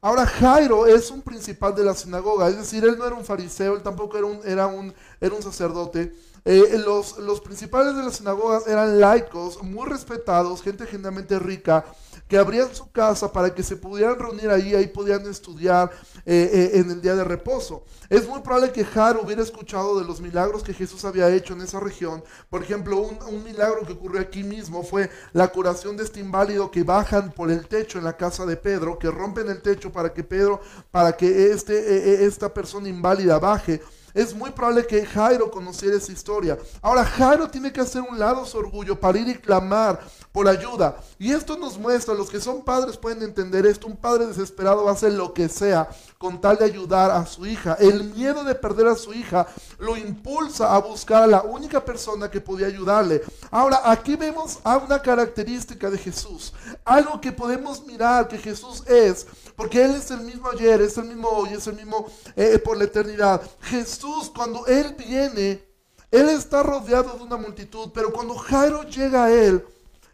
Ahora 0.00 0.24
Jairo 0.24 0.86
es 0.86 1.10
un 1.10 1.20
principal 1.20 1.74
de 1.74 1.82
la 1.82 1.96
sinagoga, 1.96 2.48
es 2.48 2.56
decir, 2.56 2.84
él 2.84 2.96
no 2.96 3.04
era 3.04 3.16
un 3.16 3.24
fariseo, 3.24 3.74
él 3.74 3.82
tampoco 3.82 4.16
era 4.16 4.26
un, 4.28 4.40
era 4.44 4.68
un, 4.68 4.94
era 5.20 5.34
un 5.34 5.42
sacerdote, 5.42 6.14
eh, 6.44 6.80
los, 6.84 7.18
los, 7.18 7.40
principales 7.40 7.96
de 7.96 8.02
las 8.02 8.16
sinagogas 8.16 8.66
eran 8.66 8.98
laicos, 8.98 9.62
muy 9.62 9.88
respetados, 9.88 10.62
gente 10.62 10.86
generalmente 10.86 11.38
rica, 11.38 11.84
que 12.28 12.38
abrían 12.38 12.72
su 12.74 12.90
casa 12.92 13.32
para 13.32 13.52
que 13.54 13.62
se 13.62 13.76
pudieran 13.76 14.18
reunir 14.18 14.50
ahí, 14.50 14.74
ahí 14.74 14.86
podían 14.86 15.26
estudiar 15.26 15.90
eh, 16.24 16.50
eh, 16.52 16.78
en 16.78 16.90
el 16.90 17.02
día 17.02 17.16
de 17.16 17.24
reposo. 17.24 17.84
Es 18.08 18.26
muy 18.28 18.40
probable 18.40 18.72
que 18.72 18.84
Jaro 18.84 19.22
hubiera 19.22 19.42
escuchado 19.42 19.98
de 19.98 20.04
los 20.04 20.20
milagros 20.20 20.62
que 20.62 20.72
Jesús 20.72 21.04
había 21.04 21.28
hecho 21.28 21.54
en 21.54 21.62
esa 21.62 21.80
región. 21.80 22.22
Por 22.48 22.62
ejemplo, 22.62 22.98
un, 22.98 23.18
un 23.28 23.42
milagro 23.42 23.84
que 23.84 23.94
ocurrió 23.94 24.20
aquí 24.20 24.44
mismo 24.44 24.84
fue 24.84 25.10
la 25.32 25.48
curación 25.48 25.96
de 25.96 26.04
este 26.04 26.20
inválido 26.20 26.70
que 26.70 26.84
bajan 26.84 27.32
por 27.32 27.50
el 27.50 27.66
techo 27.66 27.98
en 27.98 28.04
la 28.04 28.16
casa 28.16 28.46
de 28.46 28.56
Pedro, 28.56 28.98
que 28.98 29.10
rompen 29.10 29.48
el 29.48 29.60
techo 29.60 29.90
para 29.90 30.12
que 30.12 30.22
Pedro, 30.22 30.60
para 30.92 31.16
que 31.16 31.50
este, 31.50 32.24
esta 32.24 32.54
persona 32.54 32.88
inválida 32.88 33.38
baje 33.40 33.82
es 34.14 34.34
muy 34.34 34.50
probable 34.50 34.86
que 34.86 35.06
Jairo 35.06 35.50
conociera 35.50 35.96
esa 35.96 36.12
historia. 36.12 36.58
Ahora, 36.82 37.04
Jairo 37.04 37.48
tiene 37.48 37.72
que 37.72 37.80
hacer 37.80 38.02
un 38.02 38.18
lado 38.18 38.44
su 38.44 38.58
orgullo 38.58 38.98
para 38.98 39.18
ir 39.18 39.28
y 39.28 39.34
clamar 39.34 40.00
por 40.32 40.48
ayuda. 40.48 40.96
Y 41.18 41.32
esto 41.32 41.56
nos 41.56 41.78
muestra, 41.78 42.14
los 42.14 42.30
que 42.30 42.40
son 42.40 42.62
padres 42.62 42.96
pueden 42.96 43.22
entender 43.22 43.66
esto, 43.66 43.86
un 43.86 43.96
padre 43.96 44.26
desesperado 44.26 44.88
hacer 44.88 45.12
lo 45.12 45.32
que 45.32 45.48
sea 45.48 45.88
con 46.18 46.40
tal 46.40 46.58
de 46.58 46.64
ayudar 46.64 47.10
a 47.10 47.26
su 47.26 47.46
hija. 47.46 47.76
El 47.80 48.04
miedo 48.04 48.44
de 48.44 48.54
perder 48.54 48.88
a 48.88 48.96
su 48.96 49.12
hija 49.12 49.46
lo 49.78 49.96
impulsa 49.96 50.74
a 50.74 50.78
buscar 50.78 51.22
a 51.22 51.26
la 51.26 51.42
única 51.42 51.84
persona 51.84 52.30
que 52.30 52.40
podía 52.40 52.66
ayudarle. 52.66 53.22
Ahora, 53.50 53.80
aquí 53.84 54.16
vemos 54.16 54.58
a 54.62 54.76
una 54.76 55.00
característica 55.00 55.90
de 55.90 55.98
Jesús, 55.98 56.52
algo 56.84 57.20
que 57.20 57.32
podemos 57.32 57.84
mirar 57.86 58.28
que 58.28 58.38
Jesús 58.38 58.86
es, 58.86 59.26
porque 59.60 59.84
Él 59.84 59.94
es 59.94 60.10
el 60.10 60.22
mismo 60.22 60.48
ayer, 60.48 60.80
es 60.80 60.96
el 60.96 61.04
mismo 61.04 61.28
hoy, 61.28 61.50
es 61.50 61.66
el 61.66 61.76
mismo 61.76 62.06
eh, 62.34 62.58
por 62.64 62.78
la 62.78 62.84
eternidad. 62.84 63.42
Jesús, 63.60 64.32
cuando 64.34 64.66
Él 64.66 64.96
viene, 64.96 65.62
Él 66.10 66.30
está 66.30 66.62
rodeado 66.62 67.12
de 67.12 67.24
una 67.24 67.36
multitud, 67.36 67.90
pero 67.92 68.10
cuando 68.10 68.34
Jairo 68.36 68.84
llega 68.84 69.24
a 69.24 69.30
Él, 69.30 69.62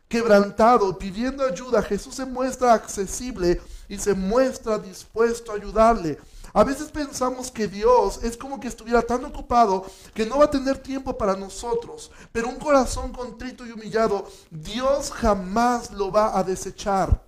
quebrantado, 0.09 0.99
pidiendo 0.99 1.45
ayuda, 1.45 1.81
Jesús 1.81 2.17
se 2.17 2.27
muestra 2.27 2.75
accesible 2.75 3.61
y 3.89 3.97
se 3.99 4.15
muestra 4.15 4.81
dispuesto 4.81 5.53
a 5.53 5.55
ayudarle. 5.55 6.19
A 6.53 6.65
veces 6.65 6.91
pensamos 6.91 7.53
que 7.53 7.69
Dios 7.69 8.19
es 8.25 8.37
como 8.37 8.59
que 8.59 8.67
estuviera 8.67 9.03
tan 9.03 9.25
ocupado 9.27 9.87
que 10.13 10.27
no 10.27 10.39
va 10.39 10.47
a 10.47 10.51
tener 10.51 10.79
tiempo 10.79 11.17
para 11.17 11.37
nosotros, 11.37 12.11
pero 12.33 12.49
un 12.49 12.57
corazón 12.57 13.13
contrito 13.13 13.65
y 13.65 13.71
humillado, 13.71 14.29
Dios 14.51 15.13
jamás 15.13 15.93
lo 15.93 16.11
va 16.11 16.37
a 16.37 16.43
desechar. 16.43 17.26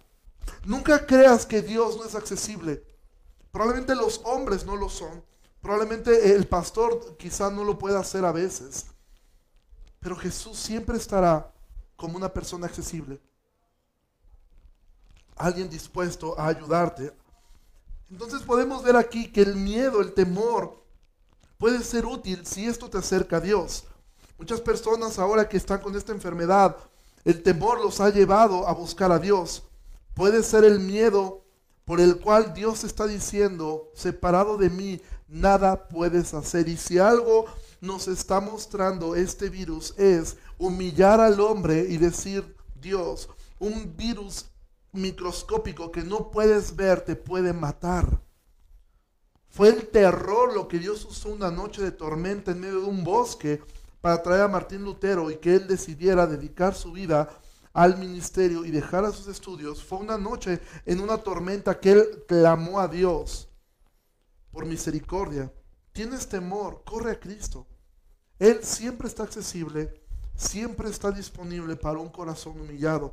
Nunca 0.64 1.06
creas 1.06 1.46
que 1.46 1.62
Dios 1.62 1.96
no 1.96 2.04
es 2.04 2.14
accesible. 2.14 2.84
Probablemente 3.50 3.94
los 3.94 4.20
hombres 4.24 4.64
no 4.64 4.76
lo 4.76 4.88
son. 4.88 5.24
Probablemente 5.60 6.34
el 6.34 6.46
pastor 6.46 7.16
quizá 7.16 7.50
no 7.50 7.64
lo 7.64 7.78
pueda 7.78 8.00
hacer 8.00 8.24
a 8.24 8.32
veces. 8.32 8.86
Pero 10.00 10.16
Jesús 10.16 10.58
siempre 10.58 10.96
estará 10.96 11.52
como 11.96 12.16
una 12.16 12.32
persona 12.32 12.66
accesible. 12.66 13.20
Alguien 15.36 15.68
dispuesto 15.68 16.38
a 16.38 16.46
ayudarte. 16.46 17.12
Entonces 18.10 18.42
podemos 18.42 18.82
ver 18.82 18.96
aquí 18.96 19.30
que 19.30 19.42
el 19.42 19.56
miedo, 19.56 20.00
el 20.00 20.14
temor, 20.14 20.84
puede 21.58 21.82
ser 21.82 22.06
útil 22.06 22.46
si 22.46 22.66
esto 22.66 22.88
te 22.88 22.98
acerca 22.98 23.36
a 23.36 23.40
Dios. 23.40 23.84
Muchas 24.38 24.60
personas 24.60 25.18
ahora 25.18 25.48
que 25.48 25.56
están 25.56 25.80
con 25.80 25.96
esta 25.96 26.12
enfermedad, 26.12 26.76
el 27.24 27.42
temor 27.42 27.80
los 27.80 28.00
ha 28.00 28.10
llevado 28.10 28.66
a 28.68 28.72
buscar 28.72 29.10
a 29.10 29.18
Dios. 29.18 29.67
Puede 30.18 30.42
ser 30.42 30.64
el 30.64 30.80
miedo 30.80 31.44
por 31.84 32.00
el 32.00 32.18
cual 32.18 32.52
Dios 32.52 32.82
está 32.82 33.06
diciendo, 33.06 33.92
separado 33.94 34.56
de 34.56 34.68
mí, 34.68 35.00
nada 35.28 35.86
puedes 35.86 36.34
hacer. 36.34 36.68
Y 36.68 36.76
si 36.76 36.98
algo 36.98 37.44
nos 37.80 38.08
está 38.08 38.40
mostrando 38.40 39.14
este 39.14 39.48
virus 39.48 39.94
es 39.96 40.36
humillar 40.58 41.20
al 41.20 41.38
hombre 41.38 41.86
y 41.88 41.98
decir, 41.98 42.56
Dios, 42.74 43.30
un 43.60 43.96
virus 43.96 44.46
microscópico 44.90 45.92
que 45.92 46.02
no 46.02 46.32
puedes 46.32 46.74
ver 46.74 47.02
te 47.02 47.14
puede 47.14 47.52
matar. 47.52 48.20
Fue 49.50 49.68
el 49.68 49.86
terror 49.86 50.52
lo 50.52 50.66
que 50.66 50.80
Dios 50.80 51.04
usó 51.04 51.28
una 51.28 51.52
noche 51.52 51.80
de 51.80 51.92
tormenta 51.92 52.50
en 52.50 52.58
medio 52.58 52.80
de 52.80 52.86
un 52.86 53.04
bosque 53.04 53.62
para 54.00 54.20
traer 54.20 54.40
a 54.40 54.48
Martín 54.48 54.82
Lutero 54.82 55.30
y 55.30 55.36
que 55.36 55.54
él 55.54 55.68
decidiera 55.68 56.26
dedicar 56.26 56.74
su 56.74 56.90
vida 56.90 57.30
al 57.82 57.98
ministerio 57.98 58.64
y 58.64 58.70
dejar 58.70 59.04
a 59.04 59.12
sus 59.12 59.28
estudios. 59.28 59.82
Fue 59.82 59.98
una 59.98 60.18
noche 60.18 60.60
en 60.84 61.00
una 61.00 61.18
tormenta 61.18 61.78
que 61.78 61.92
él 61.92 62.24
clamó 62.26 62.80
a 62.80 62.88
Dios 62.88 63.48
por 64.50 64.66
misericordia. 64.66 65.52
Tienes 65.92 66.28
temor, 66.28 66.82
corre 66.84 67.12
a 67.12 67.20
Cristo. 67.20 67.66
Él 68.38 68.60
siempre 68.62 69.08
está 69.08 69.24
accesible 69.24 69.92
siempre 70.38 70.88
está 70.88 71.10
disponible 71.10 71.76
para 71.76 71.98
un 71.98 72.08
corazón 72.08 72.60
humillado. 72.60 73.12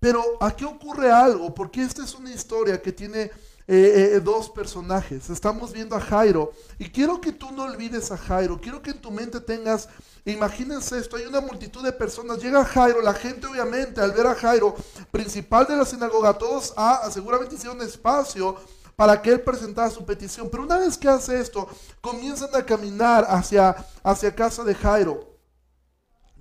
Pero 0.00 0.22
aquí 0.40 0.64
ocurre 0.64 1.10
algo, 1.10 1.54
porque 1.54 1.82
esta 1.82 2.02
es 2.02 2.14
una 2.14 2.32
historia 2.32 2.80
que 2.80 2.92
tiene 2.92 3.30
eh, 3.66 4.12
eh, 4.14 4.20
dos 4.20 4.48
personajes. 4.48 5.28
Estamos 5.28 5.72
viendo 5.72 5.94
a 5.94 6.00
Jairo 6.00 6.52
y 6.78 6.88
quiero 6.88 7.20
que 7.20 7.32
tú 7.32 7.50
no 7.52 7.64
olvides 7.64 8.10
a 8.10 8.16
Jairo. 8.16 8.60
Quiero 8.60 8.80
que 8.80 8.90
en 8.90 9.00
tu 9.00 9.10
mente 9.10 9.40
tengas, 9.40 9.88
imagínense 10.32 10.98
esto, 10.98 11.16
hay 11.16 11.24
una 11.24 11.40
multitud 11.40 11.82
de 11.82 11.92
personas. 11.92 12.42
Llega 12.42 12.64
Jairo, 12.64 13.00
la 13.00 13.14
gente 13.14 13.46
obviamente 13.46 14.00
al 14.00 14.12
ver 14.12 14.26
a 14.26 14.34
Jairo, 14.34 14.74
principal 15.10 15.66
de 15.66 15.76
la 15.76 15.84
sinagoga, 15.84 16.36
todos 16.36 16.74
ah, 16.76 17.08
seguramente 17.10 17.54
hicieron 17.54 17.80
espacio 17.82 18.56
para 18.96 19.22
que 19.22 19.30
él 19.30 19.40
presentara 19.40 19.90
su 19.90 20.04
petición. 20.04 20.48
Pero 20.50 20.64
una 20.64 20.78
vez 20.78 20.98
que 20.98 21.08
hace 21.08 21.40
esto, 21.40 21.68
comienzan 22.00 22.50
a 22.54 22.66
caminar 22.66 23.24
hacia, 23.28 23.76
hacia 24.02 24.34
casa 24.34 24.64
de 24.64 24.74
Jairo. 24.74 25.36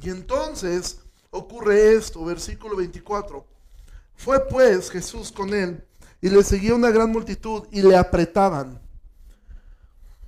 Y 0.02 0.10
entonces 0.10 0.98
ocurre 1.30 1.94
esto, 1.94 2.26
versículo 2.26 2.76
24. 2.76 3.46
Fue 4.16 4.48
pues 4.48 4.90
Jesús 4.90 5.32
con 5.32 5.54
él 5.54 5.86
y 6.20 6.30
le 6.30 6.44
seguía 6.44 6.74
una 6.74 6.90
gran 6.90 7.12
multitud 7.12 7.68
y 7.72 7.84
le 7.84 7.96
apretaban. 7.96 8.82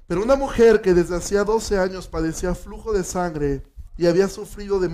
Pero 0.10 0.24
una 0.24 0.36
mujer 0.36 0.82
que 0.82 0.96
desde 0.96 1.16
hacía 1.16 1.44
12 1.44 1.78
años 1.78 2.08
padecía 2.08 2.56
flujo 2.56 2.92
de 2.92 3.04
sangre 3.04 3.62
y 3.96 4.08
había 4.08 4.28
sufrido 4.28 4.80
de, 4.80 4.88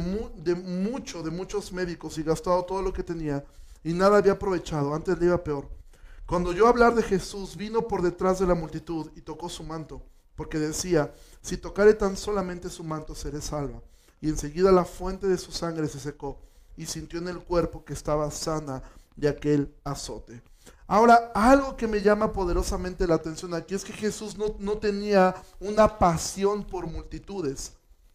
de, 0.43 0.55
mucho, 0.55 1.23
de 1.23 1.31
muchos 1.31 1.71
médicos 1.71 2.17
y 2.17 2.23
gastado 2.23 2.65
todo 2.65 2.81
lo 2.81 2.91
que 2.91 3.01
tenía 3.01 3.45
y 3.81 3.93
nada 3.93 4.17
había 4.17 4.33
aprovechado, 4.33 4.93
antes 4.93 5.17
le 5.17 5.27
iba 5.27 5.41
peor. 5.41 5.69
Cuando 6.25 6.49
oyó 6.49 6.67
hablar 6.67 6.95
de 6.95 7.01
Jesús, 7.01 7.55
vino 7.55 7.87
por 7.87 8.01
detrás 8.01 8.39
de 8.39 8.45
la 8.45 8.55
multitud 8.55 9.09
y 9.15 9.21
tocó 9.21 9.47
su 9.47 9.63
manto, 9.63 10.03
porque 10.35 10.59
decía, 10.59 11.13
si 11.41 11.55
tocare 11.55 11.93
tan 11.93 12.17
solamente 12.17 12.69
su 12.69 12.83
manto, 12.83 13.15
seré 13.15 13.39
salva 13.39 13.81
y 14.19 14.27
enseguida 14.27 14.69
la 14.73 14.83
fuente 14.83 15.27
de 15.27 15.37
su 15.37 15.53
sangre 15.53 15.87
se 15.87 16.01
secó 16.01 16.41
y 16.75 16.87
sintió 16.87 17.19
en 17.19 17.29
el 17.29 17.39
cuerpo 17.39 17.85
que 17.85 17.93
estaba 17.93 18.29
sana 18.31 18.83
de 19.15 19.29
aquel 19.29 19.73
azote. 19.85 20.41
Ahora, 20.87 21.31
algo 21.33 21.75
que 21.75 21.87
me 21.87 22.01
llama 22.01 22.31
poderosamente 22.31 23.07
la 23.07 23.15
atención 23.15 23.53
aquí 23.53 23.73
es 23.73 23.83
que 23.83 23.93
Jesús 23.93 24.37
no, 24.37 24.77
tenía 24.77 25.35
una 25.59 25.97
pasión 25.97 26.63
por 26.63 26.85
multitudes. 26.85 27.73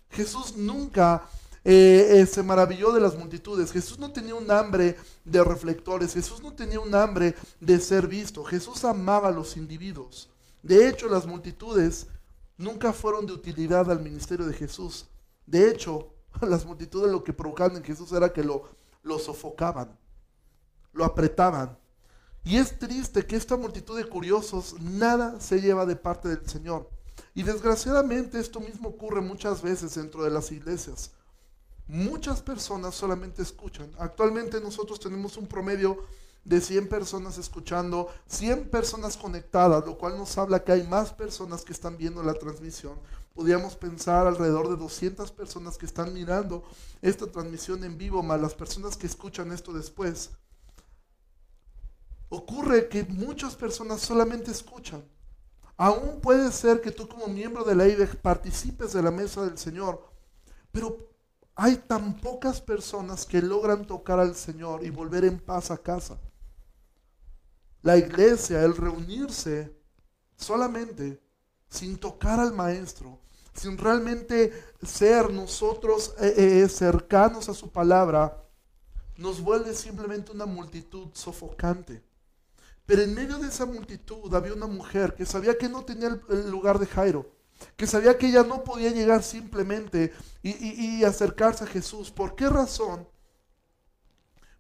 Jesús 0.09 0.57
nunca 0.57 1.23
eh, 1.65 2.21
eh, 2.21 2.27
se 2.27 2.43
maravilló 2.45 2.93
de 2.93 3.01
las 3.01 3.17
multitudes. 3.17 3.73
Jesús 3.73 3.99
no 3.99 4.13
tenía 4.13 4.37
un 4.37 4.51
hambre 4.51 4.97
de 5.25 5.43
reflectores. 5.43 6.15
Jesús 6.15 6.43
no 6.43 6.53
tenía 6.53 6.79
un 6.79 6.95
hambre 6.95 7.35
de 7.59 7.81
ser 7.81 8.07
visto. 8.07 8.45
Jesús 8.45 8.85
amaba 8.85 9.29
a 9.29 9.33
los 9.33 9.57
individuos. 9.57 10.31
De 10.63 10.89
hecho, 10.89 11.09
las 11.09 11.27
multitudes 11.27 12.07
nunca 12.57 12.93
fueron 12.93 13.27
de 13.27 13.33
utilidad 13.33 13.91
al 13.91 14.01
ministerio 14.01 14.47
de 14.47 14.55
Jesús. 14.55 15.07
De 15.45 15.69
hecho, 15.69 16.15
las 16.41 16.65
multitudes 16.65 17.11
lo 17.11 17.25
que 17.25 17.33
provocaban 17.33 17.77
en 17.79 17.85
Jesús 17.85 18.13
era 18.13 18.33
que 18.33 18.45
lo, 18.45 18.69
lo 19.03 19.19
sofocaban, 19.19 19.99
lo 20.93 21.05
apretaban. 21.05 21.77
Y 22.45 22.57
es 22.57 22.79
triste 22.79 23.27
que 23.27 23.37
esta 23.37 23.57
multitud 23.57 23.97
de 23.97 24.09
curiosos 24.09 24.81
nada 24.81 25.41
se 25.41 25.61
lleva 25.61 25.85
de 25.87 25.97
parte 25.97 26.29
del 26.29 26.49
Señor. 26.49 26.89
Y 27.35 27.43
desgraciadamente 27.43 28.41
esto 28.41 28.61
mismo 28.61 28.89
ocurre 28.89 29.21
muchas 29.21 29.63
veces 29.63 29.95
dentro 29.95 30.25
de 30.25 30.31
las 30.31 30.51
iglesias. 30.53 31.13
muchas 31.87 32.41
personas 32.41 32.95
solamente 32.95 33.43
escuchan. 33.43 33.91
Actualmente 33.99 34.61
nosotros 34.61 35.01
tenemos 35.01 35.37
un 35.37 35.49
promedio 35.49 36.07
de 36.45 36.61
100 36.61 36.89
personas 36.89 37.37
escuchando, 37.37 38.09
100 38.29 38.71
personas 38.71 39.17
conectadas, 39.17 39.85
lo 39.85 39.99
cual 39.99 40.17
nos 40.17 40.39
habla 40.39 40.63
que 40.63 40.73
hay 40.73 40.87
más 40.87 41.13
personas 41.13 41.65
que 41.65 41.73
están 41.73 41.97
viendo 41.97 42.23
la 42.23 42.35
transmisión. 42.35 42.95
Podríamos 43.35 43.75
pensar 43.75 44.27
alrededor 44.27 44.69
de 44.69 44.77
200 44.77 45.33
personas 45.33 45.77
que 45.77 45.87
están 45.87 46.15
mirando 46.15 46.63
esta 47.03 47.27
transmisión 47.27 47.83
en 47.85 47.99
vivo, 47.99 48.23
más 48.23 48.41
las 48.41 48.55
personas 48.55 48.97
que 48.97 49.07
escuchan 49.07 49.53
esto 49.53 49.73
después. 49.73 50.31
Ocurre 52.31 52.89
que 52.89 53.03
muchas 53.05 53.57
personas 53.57 54.01
solamente 54.01 54.53
escuchan. 54.53 55.05
Aún 55.77 56.21
puede 56.21 56.53
ser 56.53 56.81
que 56.81 56.93
tú 56.93 57.09
como 57.09 57.27
miembro 57.27 57.65
de 57.65 57.75
la 57.75 57.89
IBEC 57.89 58.17
participes 58.17 58.93
de 58.93 59.03
la 59.03 59.11
mesa 59.11 59.45
del 59.45 59.59
Señor, 59.59 60.09
pero 60.71 61.11
hay 61.57 61.77
tan 61.77 62.21
pocas 62.21 62.61
personas 62.61 63.27
que 63.27 63.43
logran 63.43 63.85
tocar 63.85 64.21
al 64.21 64.37
Señor 64.37 64.85
y 64.85 64.91
volver 64.91 65.25
en 65.25 65.41
paz 65.41 65.71
a 65.71 65.77
casa. 65.77 66.19
La 67.83 67.97
iglesia, 67.97 68.63
el 68.63 68.77
reunirse 68.77 69.77
solamente 70.37 71.21
sin 71.69 71.99
tocar 71.99 72.39
al 72.39 72.53
Maestro, 72.53 73.19
sin 73.55 73.77
realmente 73.77 74.53
ser 74.83 75.33
nosotros 75.33 76.15
eh, 76.21 76.63
eh, 76.63 76.69
cercanos 76.69 77.49
a 77.49 77.55
su 77.55 77.71
palabra, 77.71 78.45
nos 79.17 79.41
vuelve 79.41 79.75
simplemente 79.75 80.31
una 80.31 80.47
multitud 80.47 81.09
sofocante. 81.13 82.10
Pero 82.87 83.03
en 83.03 83.15
medio 83.15 83.39
de 83.39 83.49
esa 83.49 83.67
multitud 83.67 84.35
había 84.35 84.53
una 84.53 84.67
mujer 84.67 85.15
que 85.15 85.25
sabía 85.25 85.57
que 85.57 85.69
no 85.69 85.85
tenía 85.85 86.21
el 86.29 86.51
lugar 86.51 86.79
de 86.79 86.87
Jairo, 86.87 87.31
que 87.77 87.87
sabía 87.87 88.17
que 88.17 88.27
ella 88.27 88.43
no 88.43 88.65
podía 88.65 88.91
llegar 88.91 89.23
simplemente 89.23 90.13
y, 90.43 91.05
acercarse 91.05 91.65
a 91.65 91.67
Jesús. 91.67 92.11
¿Por 92.11 92.35
qué 92.35 92.49
razón? 92.49 93.07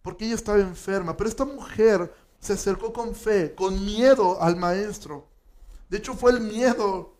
Porque 0.02 0.26
ella 0.26 0.34
estaba 0.34 0.58
enferma. 0.58 1.16
Pero 1.16 1.28
esta 1.28 1.44
mujer 1.44 2.12
se 2.38 2.54
acercó 2.54 2.92
con 2.92 3.14
fe, 3.14 3.54
con 3.54 3.84
miedo 3.84 4.40
al 4.40 4.56
maestro. 4.56 5.28
De 5.88 5.98
hecho 5.98 6.14
fue 6.14 6.32
el 6.32 6.40
miedo. 6.40 7.14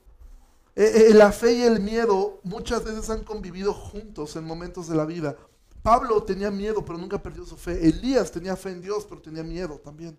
Eh, 0.76 1.08
eh, 1.10 1.14
la 1.14 1.32
fe 1.32 1.52
y 1.52 1.62
el 1.62 1.80
miedo 1.80 2.40
muchas 2.44 2.84
veces 2.84 3.10
han 3.10 3.24
convivido 3.24 3.74
juntos 3.74 4.36
en 4.36 4.44
momentos 4.44 4.88
de 4.88 4.94
la 4.94 5.04
vida. 5.04 5.36
Pablo 5.82 6.22
tenía 6.22 6.50
miedo, 6.50 6.84
pero 6.84 6.98
nunca 6.98 7.22
perdió 7.22 7.44
su 7.44 7.56
fe. 7.56 7.86
Elías 7.86 8.30
tenía 8.30 8.56
fe 8.56 8.70
en 8.70 8.82
Dios, 8.82 9.06
pero 9.08 9.20
tenía 9.20 9.42
miedo 9.42 9.78
también. 9.78 10.18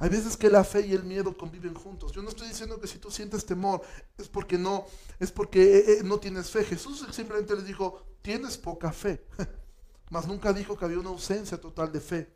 Hay 0.00 0.08
veces 0.08 0.34
que 0.34 0.48
la 0.48 0.64
fe 0.64 0.86
y 0.86 0.94
el 0.94 1.04
miedo 1.04 1.36
conviven 1.36 1.74
juntos. 1.74 2.12
Yo 2.12 2.22
no 2.22 2.30
estoy 2.30 2.48
diciendo 2.48 2.80
que 2.80 2.86
si 2.86 2.98
tú 2.98 3.10
sientes 3.10 3.44
temor 3.44 3.82
es 4.16 4.28
porque 4.28 4.56
no, 4.56 4.86
es 5.18 5.30
porque 5.30 5.60
eh, 5.62 5.84
eh, 5.86 6.00
no 6.02 6.18
tienes 6.18 6.50
fe. 6.50 6.64
Jesús 6.64 7.06
simplemente 7.12 7.54
les 7.54 7.66
dijo, 7.66 8.02
tienes 8.22 8.56
poca 8.56 8.92
fe. 8.92 9.26
Mas 10.10 10.26
nunca 10.26 10.54
dijo 10.54 10.74
que 10.74 10.86
había 10.86 10.98
una 10.98 11.10
ausencia 11.10 11.60
total 11.60 11.92
de 11.92 12.00
fe. 12.00 12.34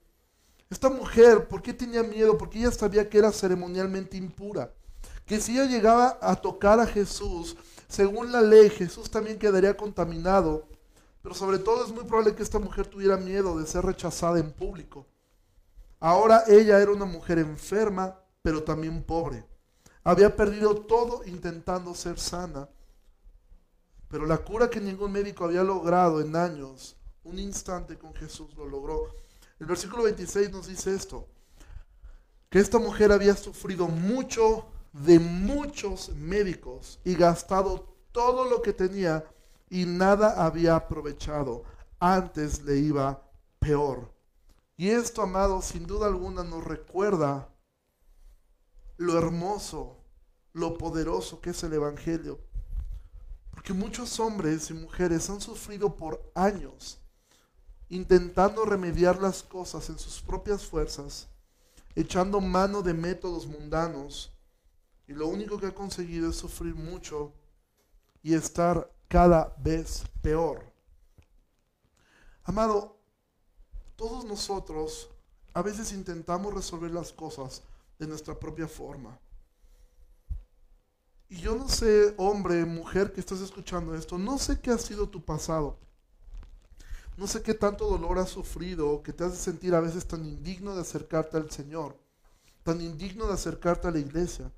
Esta 0.69 0.91
mujer, 0.91 1.49
¿por 1.49 1.63
qué 1.63 1.73
tenía 1.73 2.03
miedo? 2.03 2.37
Porque 2.37 2.59
ella 2.59 2.71
sabía 2.71 3.09
que 3.09 3.17
era 3.17 3.33
ceremonialmente 3.33 4.19
impura. 4.19 4.75
Que 5.25 5.41
si 5.41 5.53
ella 5.53 5.65
llegaba 5.65 6.19
a 6.21 6.37
tocar 6.37 6.79
a 6.81 6.87
Jesús, 6.87 7.57
según 7.89 8.31
la 8.31 8.43
ley, 8.43 8.69
Jesús 8.69 9.11
también 9.11 9.39
quedaría 9.39 9.75
contaminado. 9.75 10.69
Pero 11.23 11.35
sobre 11.35 11.59
todo 11.59 11.83
es 11.83 11.91
muy 11.91 12.05
probable 12.05 12.35
que 12.35 12.43
esta 12.43 12.59
mujer 12.59 12.87
tuviera 12.89 13.17
miedo 13.17 13.59
de 13.59 13.67
ser 13.67 13.87
rechazada 13.87 14.39
en 14.39 14.53
público. 14.53 15.07
Ahora 16.05 16.45
ella 16.49 16.83
era 16.83 16.93
una 16.93 17.07
mujer 17.07 17.39
enferma, 17.39 18.15
pero 18.43 18.63
también 18.63 19.03
pobre. 19.05 19.43
Había 20.03 20.37
perdido 20.37 20.77
todo 20.77 21.25
intentando 21.25 21.95
ser 21.95 22.21
sana. 22.21 22.69
Pero 24.09 24.27
la 24.27 24.37
cura 24.37 24.69
que 24.69 24.83
ningún 24.83 25.13
médico 25.13 25.47
había 25.47 25.63
logrado 25.63 26.21
en 26.21 26.37
años, 26.37 26.95
un 27.23 27.39
instante 27.39 27.97
con 27.97 28.15
Jesús 28.15 28.55
lo 28.55 28.67
logró. 28.67 29.15
El 29.59 29.65
versículo 29.65 30.03
26 30.03 30.51
nos 30.51 30.67
dice 30.67 30.95
esto, 30.95 31.27
que 32.51 32.59
esta 32.59 32.79
mujer 32.79 33.11
había 33.11 33.35
sufrido 33.35 33.89
mucho 33.89 34.67
de 34.93 35.19
muchos 35.19 36.11
médicos 36.17 37.01
y 37.03 37.15
gastado 37.15 37.97
todo 38.13 38.45
lo 38.45 38.61
que 38.61 38.75
tenía 38.75 39.25
y 39.71 39.87
nada 39.87 40.45
había 40.45 40.77
aprovechado. 40.77 41.65
Antes 41.99 42.63
le 42.63 42.77
iba 42.77 43.23
peor. 43.59 44.14
Y 44.77 44.89
esto, 44.91 45.23
amado, 45.23 45.63
sin 45.63 45.87
duda 45.87 46.07
alguna 46.07 46.43
nos 46.43 46.65
recuerda 46.65 47.49
lo 48.97 49.19
hermoso, 49.19 49.99
lo 50.53 50.79
poderoso 50.79 51.41
que 51.41 51.51
es 51.51 51.63
el 51.63 51.73
Evangelio. 51.73 52.41
Porque 53.51 53.73
muchos 53.73 54.19
hombres 54.19 54.71
y 54.71 54.75
mujeres 54.75 55.31
han 55.31 55.41
sufrido 55.41 55.97
por 55.97 56.33
años 56.35 57.01
intentando 57.89 58.65
remediar 58.65 59.21
las 59.21 59.43
cosas 59.43 59.89
en 59.89 59.99
sus 59.99 60.21
propias 60.21 60.65
fuerzas, 60.65 61.29
echando 61.95 62.41
mano 62.41 62.83
de 62.83 62.95
métodos 62.95 63.47
mundanos, 63.47 64.33
y 65.07 65.13
lo 65.13 65.29
único 65.29 65.59
que 65.59 65.67
ha 65.67 65.75
conseguido 65.75 66.31
es 66.31 66.37
sufrir 66.37 66.75
mucho 66.75 67.33
y 68.23 68.35
estar 68.35 68.91
cada 69.07 69.55
vez 69.59 70.03
peor. 70.23 70.65
Amado, 72.43 72.99
todos 73.97 74.25
nosotros 74.25 75.11
a 75.53 75.63
veces 75.63 75.93
intentamos 75.93 76.53
resolver 76.53 76.91
las 76.91 77.13
cosas 77.13 77.63
de 77.99 78.07
nuestra 78.07 78.39
propia 78.39 78.67
forma. 78.67 79.19
Y 81.29 81.37
yo 81.37 81.55
no 81.55 81.69
sé, 81.69 82.15
hombre, 82.17 82.65
mujer 82.65 83.13
que 83.13 83.21
estás 83.21 83.41
escuchando 83.41 83.95
esto, 83.95 84.19
no 84.19 84.39
sé 84.39 84.61
qué 84.61 84.71
ha 84.71 84.79
sido 84.79 85.09
tu 85.09 85.25
pasado. 85.25 85.79
No 87.17 87.29
sé 87.29 87.43
qué 87.43 87.55
tanto 87.55 87.89
dolor 87.89 88.19
has 88.19 88.31
sufrido 88.31 89.03
que 89.03 89.13
te 89.13 89.25
hace 89.25 89.37
sentir 89.37 89.75
a 89.75 89.81
veces 89.81 90.07
tan 90.07 90.27
indigno 90.27 90.75
de 90.75 90.81
acercarte 90.81 91.37
al 91.37 91.51
Señor, 91.51 91.97
tan 92.65 92.81
indigno 92.81 93.27
de 93.27 93.35
acercarte 93.35 93.87
a 93.87 93.93
la 93.93 94.01
iglesia. 94.01 94.51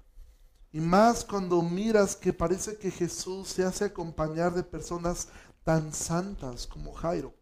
Y 0.72 0.80
más 0.80 1.24
cuando 1.24 1.60
miras 1.60 2.16
que 2.16 2.32
parece 2.32 2.78
que 2.78 2.90
Jesús 2.90 3.48
se 3.48 3.64
hace 3.64 3.84
acompañar 3.84 4.54
de 4.54 4.62
personas 4.62 5.28
tan 5.64 5.92
santas 5.92 6.66
como 6.66 6.94
Jairo 6.94 7.34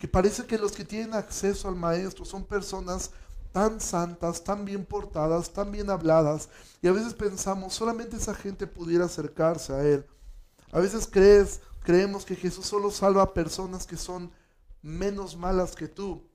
que 0.00 0.08
parece 0.08 0.46
que 0.46 0.56
los 0.56 0.72
que 0.72 0.86
tienen 0.86 1.12
acceso 1.12 1.68
al 1.68 1.76
maestro 1.76 2.24
son 2.24 2.42
personas 2.42 3.10
tan 3.52 3.82
santas, 3.82 4.42
tan 4.42 4.64
bien 4.64 4.86
portadas, 4.86 5.52
tan 5.52 5.70
bien 5.70 5.90
habladas, 5.90 6.48
y 6.80 6.88
a 6.88 6.92
veces 6.92 7.12
pensamos, 7.12 7.74
solamente 7.74 8.16
esa 8.16 8.34
gente 8.34 8.66
pudiera 8.66 9.04
acercarse 9.04 9.74
a 9.74 9.84
Él. 9.84 10.06
A 10.72 10.80
veces 10.80 11.06
crees, 11.06 11.60
creemos 11.82 12.24
que 12.24 12.34
Jesús 12.34 12.64
solo 12.64 12.90
salva 12.90 13.22
a 13.22 13.34
personas 13.34 13.86
que 13.86 13.98
son 13.98 14.32
menos 14.80 15.36
malas 15.36 15.76
que 15.76 15.86
tú, 15.86 16.26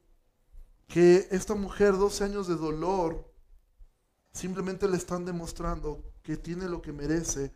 que 0.88 1.28
esta 1.32 1.56
mujer, 1.56 1.98
12 1.98 2.24
años 2.24 2.48
de 2.48 2.56
dolor, 2.58 3.34
simplemente 4.32 4.88
le 4.88 4.98
están 4.98 5.26
demostrando 5.26 6.04
que 6.22 6.38
tiene 6.38 6.70
lo 6.70 6.84
que 6.84 6.94
merece, 6.94 7.52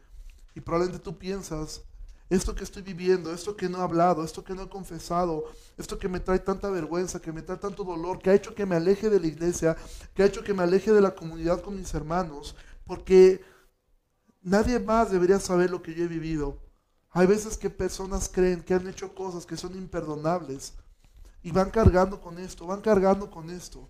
y 0.56 0.62
probablemente 0.62 1.04
tú 1.04 1.20
piensas, 1.20 1.84
esto 2.30 2.54
que 2.54 2.64
estoy 2.64 2.84
viviendo, 2.84 3.34
esto 3.34 3.56
que 3.56 3.68
no 3.68 3.80
he 3.80 3.82
hablado, 3.82 4.24
esto 4.24 4.44
que 4.44 4.54
no 4.54 4.64
he 4.64 4.70
confesado, 4.70 5.46
esto 5.78 5.98
que 5.98 6.08
me 6.08 6.20
trae 6.20 6.40
tanta 6.40 6.70
vergüenza, 6.70 7.20
que 7.20 7.32
me 7.32 7.42
trae 7.42 7.58
tanto 7.58 7.84
dolor, 7.84 8.20
que 8.20 8.30
ha 8.30 8.36
hecho 8.36 8.54
que 8.54 8.68
me 8.68 8.76
aleje 8.76 9.10
de 9.10 9.20
la 9.20 9.28
iglesia, 9.28 9.76
que 10.14 10.22
ha 10.22 10.28
hecho 10.28 10.44
que 10.44 10.54
me 10.54 10.64
aleje 10.64 10.92
de 10.92 11.02
la 11.02 11.16
comunidad 11.16 11.62
con 11.62 11.76
mis 11.76 11.94
hermanos, 11.94 12.56
porque 12.86 13.44
nadie 14.42 14.80
más 14.80 15.12
debería 15.12 15.40
saber 15.40 15.72
lo 15.72 15.82
que 15.82 15.96
yo 15.96 16.04
he 16.04 16.08
vivido. 16.08 16.62
Hay 17.12 17.26
veces 17.26 17.58
que 17.58 17.72
personas 17.72 18.30
creen 18.32 18.62
que 18.62 18.76
han 18.76 18.88
hecho 18.88 19.16
cosas 19.16 19.46
que 19.48 19.58
son 19.58 19.76
imperdonables 19.76 20.74
y 21.42 21.52
van 21.52 21.72
cargando 21.72 22.22
con 22.22 22.38
esto, 22.38 22.68
van 22.68 22.82
cargando 22.82 23.32
con 23.32 23.50
esto. 23.50 23.90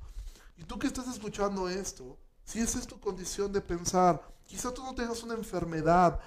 Y 0.55 0.63
tú 0.63 0.79
que 0.79 0.87
estás 0.87 1.07
escuchando 1.09 1.67
esto, 1.67 2.17
si 2.45 2.59
esa 2.59 2.79
es 2.79 2.87
tu 2.87 2.99
condición 2.99 3.51
de 3.51 3.59
pensar, 3.59 4.21
quizá 4.45 4.73
tú 4.73 4.83
no 4.83 4.95
tengas 4.95 5.21
una 5.23 5.33
enfermedad, 5.33 6.19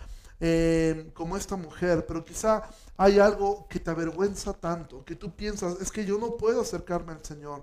eh, 0.45 1.13
como 1.15 1.37
esta 1.37 1.55
mujer, 1.55 2.05
pero 2.05 2.25
quizá 2.25 2.69
hay 2.97 3.21
algo 3.21 3.69
que 3.69 3.79
te 3.79 3.93
avergüenza 3.93 4.53
tanto, 4.53 5.05
que 5.05 5.15
tú 5.15 5.31
piensas, 5.31 5.81
es 5.81 5.93
que 5.93 6.05
yo 6.05 6.19
no 6.19 6.37
puedo 6.37 6.63
acercarme 6.63 7.13
al 7.13 7.25
Señor. 7.25 7.63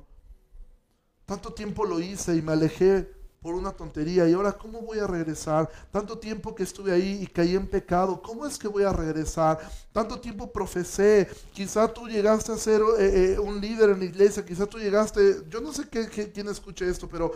Tanto 1.26 1.54
tiempo 1.54 1.84
lo 1.84 2.00
hice 2.00 2.38
y 2.38 2.42
me 2.42 2.54
alejé 2.54 3.12
por 3.42 3.54
una 3.54 3.74
tontería 3.74 4.30
y 4.30 4.34
ahora 4.34 4.54
¿cómo 4.54 4.80
voy 4.80 5.00
a 5.00 5.08
regresar? 5.08 5.70
Tanto 5.92 6.20
tiempo 6.20 6.56
que 6.56 6.64
estuve 6.64 6.94
ahí 6.94 7.20
y 7.22 7.28
caí 7.28 7.54
en 7.54 7.68
pecado, 7.68 8.22
¿cómo 8.22 8.48
es 8.48 8.58
que 8.58 8.70
voy 8.70 8.84
a 8.84 8.94
regresar? 8.94 9.60
Tanto 9.92 10.18
tiempo 10.18 10.50
profesé, 10.50 11.28
quizá 11.52 11.86
tú 11.86 12.08
llegaste 12.08 12.54
a 12.54 12.58
ser 12.58 12.80
eh, 12.98 13.34
eh, 13.34 13.40
un 13.40 13.60
líder 13.60 13.90
en 13.90 14.00
la 14.00 14.06
iglesia, 14.06 14.46
quizá 14.46 14.66
tú 14.66 14.78
llegaste, 14.80 15.42
yo 15.50 15.60
no 15.60 15.74
sé 15.74 15.90
qué, 15.90 16.08
quién 16.08 16.48
escuche 16.48 16.90
esto, 16.90 17.10
pero 17.10 17.34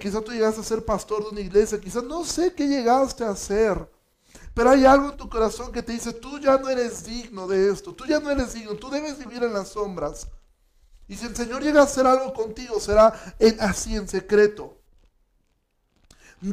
quizá 0.00 0.20
tú 0.20 0.30
llegaste 0.30 0.60
a 0.60 0.64
ser 0.64 0.84
pastor 0.84 1.24
de 1.24 1.30
una 1.30 1.40
iglesia, 1.40 1.80
quizá 1.80 2.00
no 2.00 2.24
sé 2.24 2.54
qué 2.54 2.68
llegaste 2.68 3.24
a 3.24 3.30
hacer. 3.30 3.99
Pero 4.54 4.70
hay 4.70 4.84
algo 4.84 5.10
en 5.10 5.16
tu 5.16 5.28
corazón 5.28 5.72
que 5.72 5.82
te 5.82 5.92
dice, 5.92 6.12
tú 6.12 6.38
ya 6.38 6.58
no 6.58 6.68
eres 6.68 7.04
digno 7.04 7.46
de 7.46 7.70
esto, 7.70 7.94
tú 7.94 8.04
ya 8.06 8.20
no 8.20 8.30
eres 8.30 8.52
digno, 8.52 8.74
tú 8.74 8.90
debes 8.90 9.18
vivir 9.18 9.42
en 9.42 9.52
las 9.52 9.68
sombras. 9.68 10.28
Y 11.06 11.16
si 11.16 11.26
el 11.26 11.36
Señor 11.36 11.62
llega 11.62 11.80
a 11.80 11.84
hacer 11.84 12.06
algo 12.06 12.32
contigo, 12.32 12.78
será 12.80 13.34
así 13.60 13.96
en 13.96 14.08
secreto. 14.08 14.79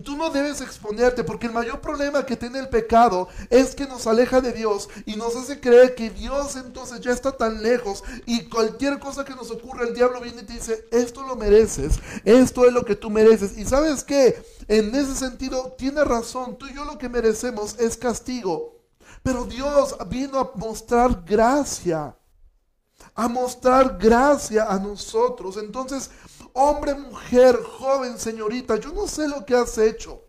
Tú 0.04 0.18
no 0.18 0.30
debes 0.30 0.60
exponerte 0.60 1.24
porque 1.24 1.48
el 1.48 1.54
mayor 1.54 1.80
problema 1.80 2.26
que 2.26 2.36
tiene 2.36 2.60
el 2.60 2.68
pecado 2.68 3.30
es 3.50 3.74
que 3.74 3.88
nos 3.88 4.06
aleja 4.06 4.42
de 4.42 4.52
Dios 4.52 4.90
y 5.06 5.16
nos 5.16 5.34
hace 5.38 5.62
creer 5.62 5.96
que 5.96 6.10
Dios 6.10 6.58
entonces 6.58 7.00
ya 7.00 7.14
está 7.14 7.32
tan 7.32 7.64
lejos 7.64 8.04
y 8.26 8.50
cualquier 8.50 9.00
cosa 9.00 9.24
que 9.24 9.34
nos 9.34 9.50
ocurra 9.50 9.88
el 9.88 9.94
diablo 9.94 10.20
viene 10.20 10.42
y 10.42 10.46
te 10.46 10.54
dice, 10.54 10.86
esto 10.92 11.24
lo 11.24 11.38
mereces, 11.38 12.00
esto 12.26 12.66
es 12.66 12.74
lo 12.74 12.84
que 12.84 12.98
tú 12.98 13.10
mereces. 13.10 13.58
Y 13.58 13.64
sabes 13.64 14.04
que 14.04 14.44
en 14.68 14.94
ese 14.94 15.16
sentido 15.16 15.74
tiene 15.78 16.04
razón, 16.04 16.58
tú 16.58 16.68
y 16.68 16.74
yo 16.74 16.84
lo 16.84 16.98
que 16.98 17.08
merecemos 17.08 17.80
es 17.80 17.96
castigo. 17.96 18.76
Pero 19.24 19.46
Dios 19.46 19.96
vino 20.10 20.40
a 20.40 20.52
mostrar 20.56 21.24
gracia, 21.26 22.17
a 23.18 23.28
mostrar 23.28 23.98
gracia 23.98 24.66
a 24.70 24.80
nosotros. 24.80 25.58
Entonces 25.58 26.10
hombre, 26.58 26.96
mujer, 26.96 27.62
joven, 27.62 28.18
señorita, 28.18 28.78
yo 28.78 28.92
no 28.92 29.08
sé 29.08 29.28
lo 29.28 29.46
que 29.46 29.56
has 29.56 29.78
hecho. 29.78 30.24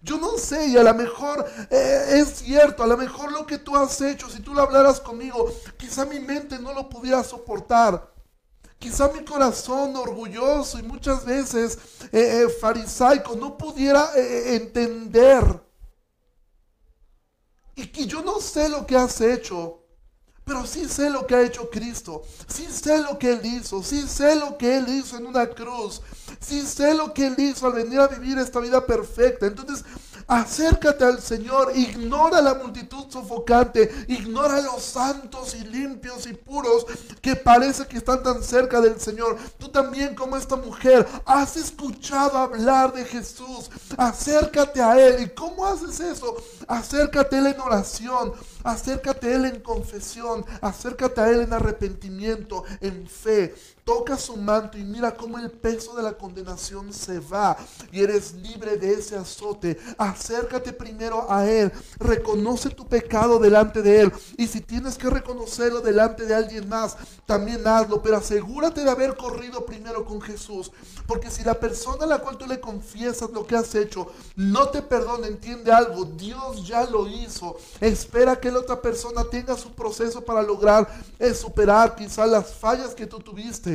Yo 0.00 0.18
no 0.18 0.36
sé, 0.38 0.68
y 0.68 0.76
a 0.76 0.82
lo 0.82 0.94
mejor 0.94 1.46
eh, 1.70 2.20
es 2.20 2.28
cierto, 2.36 2.82
a 2.82 2.86
lo 2.86 2.96
mejor 2.96 3.32
lo 3.32 3.46
que 3.46 3.58
tú 3.58 3.76
has 3.76 4.00
hecho, 4.00 4.28
si 4.28 4.40
tú 4.40 4.54
lo 4.54 4.62
hablaras 4.62 5.00
conmigo, 5.00 5.50
quizá 5.76 6.04
mi 6.04 6.18
mente 6.18 6.58
no 6.58 6.72
lo 6.72 6.88
pudiera 6.88 7.22
soportar. 7.22 8.12
Quizá 8.78 9.08
mi 9.08 9.24
corazón 9.24 9.96
orgulloso 9.96 10.78
y 10.78 10.82
muchas 10.82 11.24
veces 11.24 11.78
eh, 12.12 12.42
eh, 12.42 12.48
farisaico 12.48 13.34
no 13.34 13.56
pudiera 13.56 14.10
entender. 14.16 15.62
Y 17.76 17.86
que 17.86 18.06
yo 18.06 18.22
no 18.22 18.40
sé 18.40 18.68
lo 18.68 18.86
que 18.86 18.96
has 18.96 19.20
hecho. 19.20 19.83
Pero 20.44 20.66
sí 20.66 20.86
sé 20.88 21.08
lo 21.08 21.26
que 21.26 21.34
ha 21.34 21.42
hecho 21.42 21.70
Cristo. 21.70 22.22
Sí 22.46 22.66
sé 22.70 22.98
lo 23.02 23.18
que 23.18 23.32
Él 23.32 23.40
hizo. 23.44 23.82
Sí 23.82 24.06
sé 24.06 24.36
lo 24.36 24.58
que 24.58 24.76
Él 24.76 24.88
hizo 24.88 25.16
en 25.16 25.26
una 25.26 25.46
cruz. 25.46 26.02
Sí 26.38 26.62
sé 26.62 26.94
lo 26.94 27.14
que 27.14 27.28
Él 27.28 27.34
hizo 27.38 27.66
al 27.66 27.72
venir 27.72 28.00
a 28.00 28.08
vivir 28.08 28.38
esta 28.38 28.60
vida 28.60 28.84
perfecta. 28.84 29.46
Entonces, 29.46 29.84
Acércate 30.26 31.04
al 31.04 31.20
Señor, 31.20 31.72
ignora 31.74 32.40
la 32.40 32.54
multitud 32.54 33.04
sofocante, 33.08 33.90
ignora 34.08 34.60
los 34.60 34.82
santos 34.82 35.54
y 35.54 35.64
limpios 35.64 36.26
y 36.26 36.34
puros 36.34 36.86
que 37.20 37.36
parece 37.36 37.86
que 37.86 37.98
están 37.98 38.22
tan 38.22 38.42
cerca 38.42 38.80
del 38.80 39.00
Señor. 39.00 39.36
Tú 39.58 39.68
también 39.68 40.14
como 40.14 40.36
esta 40.36 40.56
mujer 40.56 41.06
has 41.26 41.56
escuchado 41.56 42.38
hablar 42.38 42.92
de 42.92 43.04
Jesús, 43.04 43.70
acércate 43.96 44.80
a 44.80 44.98
Él. 44.98 45.24
¿Y 45.24 45.28
cómo 45.30 45.66
haces 45.66 46.00
eso? 46.00 46.36
Acércate 46.66 47.36
a 47.36 47.38
Él 47.38 47.46
en 47.48 47.60
oración, 47.60 48.32
acércate 48.62 49.28
a 49.28 49.36
Él 49.36 49.44
en 49.44 49.60
confesión, 49.60 50.44
acércate 50.60 51.20
a 51.20 51.28
Él 51.28 51.40
en 51.42 51.52
arrepentimiento, 51.52 52.64
en 52.80 53.06
fe 53.06 53.54
toca 53.84 54.16
su 54.16 54.36
manto 54.36 54.78
y 54.78 54.82
mira 54.82 55.14
cómo 55.14 55.38
el 55.38 55.50
peso 55.50 55.94
de 55.94 56.02
la 56.02 56.14
condenación 56.14 56.92
se 56.92 57.18
va 57.18 57.56
y 57.92 58.02
eres 58.02 58.32
libre 58.34 58.76
de 58.76 58.94
ese 58.94 59.16
azote. 59.16 59.78
Acércate 59.98 60.72
primero 60.72 61.30
a 61.30 61.46
Él, 61.46 61.70
reconoce 61.98 62.70
tu 62.70 62.86
pecado 62.86 63.38
delante 63.38 63.82
de 63.82 64.00
Él 64.00 64.12
y 64.38 64.46
si 64.46 64.60
tienes 64.60 64.96
que 64.96 65.10
reconocerlo 65.10 65.80
delante 65.80 66.24
de 66.24 66.34
alguien 66.34 66.68
más, 66.68 66.96
también 67.26 67.66
hazlo, 67.66 68.02
pero 68.02 68.16
asegúrate 68.16 68.82
de 68.82 68.90
haber 68.90 69.16
corrido 69.16 69.64
primero 69.66 70.04
con 70.04 70.20
Jesús, 70.20 70.72
porque 71.06 71.30
si 71.30 71.44
la 71.44 71.54
persona 71.54 72.04
a 72.04 72.08
la 72.08 72.18
cual 72.18 72.38
tú 72.38 72.46
le 72.46 72.60
confiesas 72.60 73.30
lo 73.30 73.46
que 73.46 73.56
has 73.56 73.74
hecho 73.74 74.08
no 74.36 74.68
te 74.68 74.80
perdona, 74.80 75.26
entiende 75.26 75.72
algo, 75.72 76.04
Dios 76.04 76.66
ya 76.66 76.84
lo 76.84 77.06
hizo. 77.06 77.56
Espera 77.80 78.36
que 78.36 78.50
la 78.50 78.60
otra 78.60 78.80
persona 78.80 79.24
tenga 79.24 79.56
su 79.56 79.72
proceso 79.72 80.24
para 80.24 80.42
lograr 80.42 80.88
superar 81.34 81.94
quizás 81.94 82.28
las 82.28 82.54
fallas 82.54 82.94
que 82.94 83.06
tú 83.06 83.18
tuviste 83.18 83.73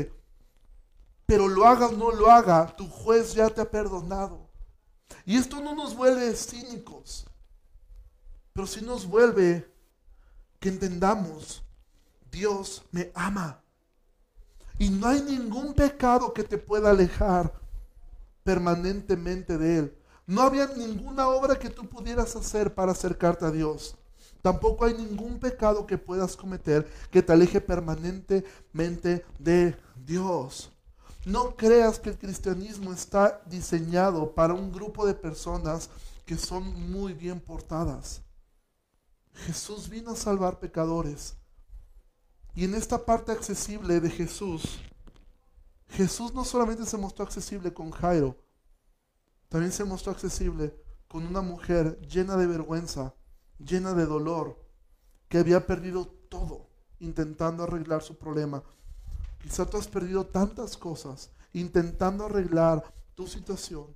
pero 1.29 1.47
lo 1.47 1.67
haga 1.67 1.85
o 1.85 1.91
no 1.91 2.09
lo 2.09 2.31
haga, 2.31 2.75
tu 2.75 2.89
juez 2.89 3.35
ya 3.35 3.51
te 3.51 3.61
ha 3.61 3.69
perdonado. 3.69 4.49
Y 5.27 5.37
esto 5.37 5.61
no 5.61 5.75
nos 5.75 5.95
vuelve 5.95 6.35
cínicos, 6.35 7.23
pero 8.51 8.65
sí 8.65 8.83
nos 8.83 9.05
vuelve 9.05 9.71
que 10.59 10.69
entendamos, 10.69 11.63
Dios 12.31 12.81
me 12.89 13.11
ama. 13.13 13.61
Y 14.79 14.89
no 14.89 15.07
hay 15.07 15.21
ningún 15.21 15.75
pecado 15.75 16.33
que 16.33 16.43
te 16.43 16.57
pueda 16.57 16.89
alejar 16.89 17.53
permanentemente 18.43 19.59
de 19.59 19.77
Él. 19.77 19.97
No 20.25 20.41
había 20.41 20.65
ninguna 20.75 21.29
obra 21.29 21.59
que 21.59 21.69
tú 21.69 21.87
pudieras 21.87 22.35
hacer 22.35 22.73
para 22.73 22.93
acercarte 22.93 23.45
a 23.45 23.51
Dios. 23.51 23.95
Tampoco 24.41 24.83
hay 24.83 24.95
ningún 24.95 25.39
pecado 25.39 25.85
que 25.85 25.99
puedas 25.99 26.35
cometer 26.35 26.91
que 27.11 27.21
te 27.21 27.33
aleje 27.33 27.61
permanentemente 27.61 29.23
de 29.37 29.77
Dios. 29.95 30.71
No 31.25 31.55
creas 31.55 31.99
que 31.99 32.09
el 32.09 32.17
cristianismo 32.17 32.93
está 32.93 33.41
diseñado 33.45 34.33
para 34.33 34.53
un 34.53 34.71
grupo 34.71 35.05
de 35.05 35.13
personas 35.13 35.89
que 36.25 36.37
son 36.37 36.91
muy 36.91 37.13
bien 37.13 37.39
portadas. 37.39 38.21
Jesús 39.33 39.89
vino 39.89 40.11
a 40.11 40.15
salvar 40.15 40.59
pecadores. 40.59 41.35
Y 42.55 42.65
en 42.65 42.73
esta 42.73 43.05
parte 43.05 43.31
accesible 43.31 43.99
de 43.99 44.09
Jesús, 44.09 44.79
Jesús 45.89 46.33
no 46.33 46.45
solamente 46.45 46.85
se 46.85 46.97
mostró 46.97 47.25
accesible 47.25 47.73
con 47.73 47.91
Jairo, 47.91 48.37
también 49.49 49.71
se 49.71 49.83
mostró 49.83 50.11
accesible 50.11 50.75
con 51.07 51.25
una 51.25 51.41
mujer 51.41 51.99
llena 52.01 52.37
de 52.37 52.47
vergüenza, 52.47 53.15
llena 53.57 53.93
de 53.93 54.05
dolor, 54.05 54.63
que 55.27 55.39
había 55.39 55.65
perdido 55.65 56.07
todo 56.29 56.69
intentando 56.99 57.63
arreglar 57.63 58.03
su 58.03 58.17
problema 58.17 58.63
Quizá 59.41 59.65
tú 59.65 59.77
has 59.77 59.87
perdido 59.87 60.25
tantas 60.25 60.77
cosas 60.77 61.31
intentando 61.53 62.25
arreglar 62.25 62.93
tu 63.15 63.27
situación 63.27 63.87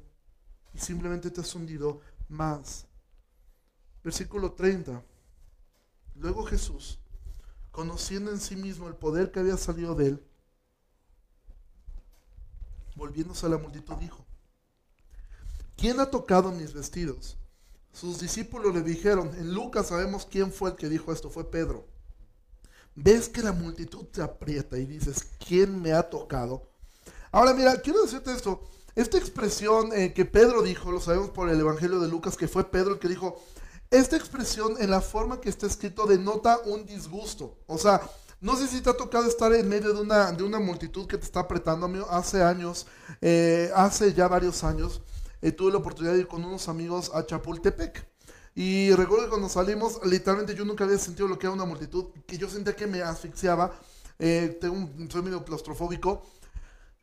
y 0.74 0.80
simplemente 0.80 1.30
te 1.30 1.42
has 1.42 1.54
hundido 1.54 2.02
más. 2.30 2.86
Versículo 4.04 4.54
30. 4.54 5.04
Luego 6.16 6.44
Jesús, 6.46 7.00
conociendo 7.72 8.32
en 8.32 8.40
sí 8.40 8.56
mismo 8.56 8.88
el 8.88 8.96
poder 8.96 9.32
que 9.32 9.40
había 9.40 9.58
salido 9.58 9.96
de 9.96 10.08
él, 10.08 10.28
volviéndose 12.96 13.46
a 13.46 13.50
la 13.50 13.58
multitud, 13.58 13.96
dijo, 13.96 14.26
¿quién 15.76 16.00
ha 16.00 16.10
tocado 16.10 16.52
mis 16.52 16.74
vestidos? 16.74 17.38
Sus 17.92 18.20
discípulos 18.20 18.74
le 18.74 18.82
dijeron, 18.82 19.36
en 19.36 19.54
Lucas 19.54 19.88
sabemos 19.88 20.26
quién 20.26 20.52
fue 20.52 20.72
el 20.72 20.76
que 20.76 20.90
dijo 20.90 21.12
esto, 21.12 21.30
fue 21.30 21.50
Pedro 21.50 21.93
ves 22.96 23.30
que 23.30 23.42
la 23.42 23.52
multitud 23.52 24.06
te 24.06 24.22
aprieta 24.22 24.78
y 24.78 24.86
dices, 24.86 25.26
¿quién 25.46 25.82
me 25.82 25.94
ha 25.94 26.10
tocado? 26.10 26.70
Ahora 27.32 27.54
mira, 27.54 27.76
quiero 27.82 28.02
decirte 28.02 28.32
esto. 28.32 28.62
Esta 28.96 29.18
expresión 29.18 29.92
eh, 29.94 30.14
que 30.14 30.26
Pedro 30.26 30.62
dijo, 30.62 30.92
lo 30.92 31.02
sabemos 31.02 31.32
por 31.32 31.50
el 31.50 31.60
Evangelio 31.60 32.00
de 32.00 32.08
Lucas, 32.08 32.38
que 32.38 32.48
fue 32.48 32.70
Pedro 32.70 32.94
el 32.94 33.00
que 33.00 33.08
dijo, 33.08 33.42
esta 33.90 34.16
expresión 34.16 34.76
en 34.80 34.92
la 34.92 35.02
forma 35.02 35.42
que 35.42 35.50
está 35.50 35.66
escrito 35.66 36.06
denota 36.06 36.60
un 36.66 36.86
disgusto. 36.86 37.58
O 37.68 37.78
sea, 37.78 38.02
no 38.40 38.56
sé 38.56 38.68
si 38.68 38.82
te 38.82 38.90
ha 38.90 38.98
tocado 38.98 39.28
estar 39.28 39.54
en 39.54 39.70
medio 39.70 39.94
de 39.94 40.02
una, 40.02 40.32
de 40.32 40.44
una 40.44 40.60
multitud 40.60 41.08
que 41.08 41.18
te 41.18 41.26
está 41.26 41.42
apretando. 41.42 41.88
Hace 42.10 42.44
años, 42.44 42.88
eh, 43.22 43.72
hace 43.76 44.14
ya 44.14 44.28
varios 44.28 44.64
años, 44.64 45.02
eh, 45.42 45.52
tuve 45.52 45.72
la 45.72 45.78
oportunidad 45.78 46.14
de 46.14 46.20
ir 46.20 46.28
con 46.28 46.44
unos 46.44 46.68
amigos 46.68 47.10
a 47.14 47.26
Chapultepec. 47.26 48.13
Y 48.56 48.94
recuerdo 48.94 49.26
que 49.26 49.30
cuando 49.30 49.50
salimos, 49.50 50.00
literalmente 50.06 50.54
yo 50.54 50.64
nunca 50.64 50.84
había 50.84 51.00
sentido 51.00 51.28
lo 51.28 51.40
que 51.40 51.48
era 51.48 51.54
una 51.54 51.66
multitud, 51.66 52.06
que 52.28 52.38
yo 52.38 52.48
sentía 52.50 52.76
que 52.76 52.86
me 52.86 53.02
asfixiaba. 53.02 53.74
Eh, 54.20 54.58
tengo 54.62 54.76
un, 54.76 55.10
soy 55.10 55.24
medio 55.24 55.44
claustrofóbico. 55.44 56.24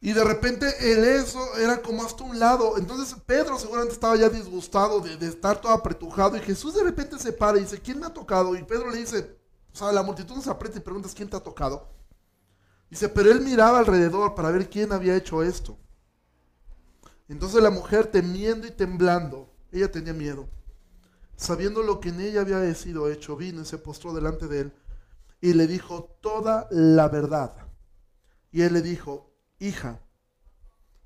Y 0.00 0.12
de 0.12 0.24
repente 0.24 0.66
el 0.92 1.04
eso 1.04 1.56
era 1.56 1.82
como 1.82 2.04
hasta 2.04 2.24
un 2.24 2.38
lado. 2.38 2.78
Entonces 2.78 3.16
Pedro 3.26 3.58
seguramente 3.58 3.94
estaba 3.94 4.16
ya 4.16 4.28
disgustado 4.28 5.00
de, 5.00 5.16
de, 5.16 5.26
estar 5.26 5.60
todo 5.60 5.72
apretujado. 5.72 6.36
Y 6.36 6.40
Jesús 6.40 6.74
de 6.74 6.84
repente 6.84 7.18
se 7.18 7.32
para 7.32 7.58
y 7.58 7.62
dice, 7.62 7.80
¿quién 7.80 7.98
me 7.98 8.06
ha 8.06 8.14
tocado? 8.14 8.54
Y 8.54 8.62
Pedro 8.62 8.90
le 8.90 8.98
dice, 8.98 9.36
o 9.72 9.76
sea, 9.76 9.92
la 9.92 10.02
multitud 10.02 10.40
se 10.40 10.50
aprieta 10.50 10.78
y 10.78 10.82
preguntas, 10.82 11.14
¿quién 11.14 11.28
te 11.28 11.36
ha 11.36 11.40
tocado? 11.40 11.88
Dice, 12.88 13.08
pero 13.08 13.30
él 13.30 13.40
miraba 13.40 13.80
alrededor 13.80 14.34
para 14.34 14.50
ver 14.50 14.70
quién 14.70 14.92
había 14.92 15.16
hecho 15.16 15.42
esto. 15.42 15.76
Entonces 17.28 17.62
la 17.62 17.70
mujer 17.70 18.06
temiendo 18.06 18.66
y 18.66 18.70
temblando, 18.70 19.52
ella 19.70 19.90
tenía 19.90 20.12
miedo 20.12 20.48
sabiendo 21.40 21.82
lo 21.82 22.00
que 22.00 22.10
en 22.10 22.20
ella 22.20 22.42
había 22.42 22.74
sido 22.74 23.10
hecho, 23.10 23.34
vino 23.34 23.62
y 23.62 23.64
se 23.64 23.78
postró 23.78 24.12
delante 24.12 24.46
de 24.46 24.60
él 24.60 24.72
y 25.40 25.54
le 25.54 25.66
dijo 25.66 26.18
toda 26.20 26.68
la 26.70 27.08
verdad. 27.08 27.56
Y 28.52 28.60
él 28.60 28.74
le 28.74 28.82
dijo, 28.82 29.32
hija, 29.58 30.02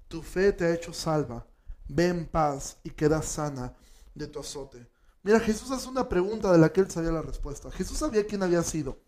tu 0.09 0.23
fe 0.23 0.53
te 0.53 0.65
ha 0.65 0.75
hecho 0.75 0.93
salva, 0.93 1.47
ve 1.87 2.09
en 2.09 2.27
paz 2.27 2.79
y 2.83 2.91
queda 2.91 3.23
sana 3.23 3.75
de 4.13 4.27
tu 4.27 4.41
azote. 4.41 4.91
Mira, 5.23 5.39
Jesús 5.39 5.71
hace 5.71 5.89
una 5.89 6.09
pregunta 6.09 6.51
de 6.51 6.59
la 6.59 6.73
que 6.73 6.81
él 6.81 6.91
sabía 6.91 7.13
la 7.13 7.23
respuesta. 7.23 7.71
Jesús 7.71 7.99
sabía 7.99 8.27
quién 8.27 8.43
había 8.43 8.65
sido. 8.65 8.99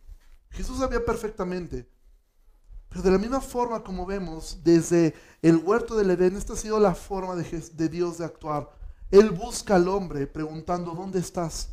Jesús 0.51 0.79
sabía 0.79 1.05
perfectamente. 1.05 1.91
Pero 2.89 3.03
de 3.03 3.11
la 3.11 3.19
misma 3.19 3.41
forma 3.41 3.83
como 3.83 4.07
vemos 4.07 4.61
desde 4.63 5.13
el 5.43 5.57
huerto 5.57 5.97
del 5.97 6.13
Edén, 6.13 6.37
esta 6.37 6.53
ha 6.53 6.57
sido 6.57 6.79
la 6.79 6.95
forma 6.95 7.35
de, 7.35 7.43
de 7.43 7.89
Dios 7.89 8.19
de 8.19 8.27
actuar. 8.27 8.71
Él 9.11 9.31
busca 9.31 9.77
al 9.77 9.89
hombre 9.89 10.27
preguntando, 10.27 10.93
¿dónde 10.93 11.21
estás? 11.21 11.69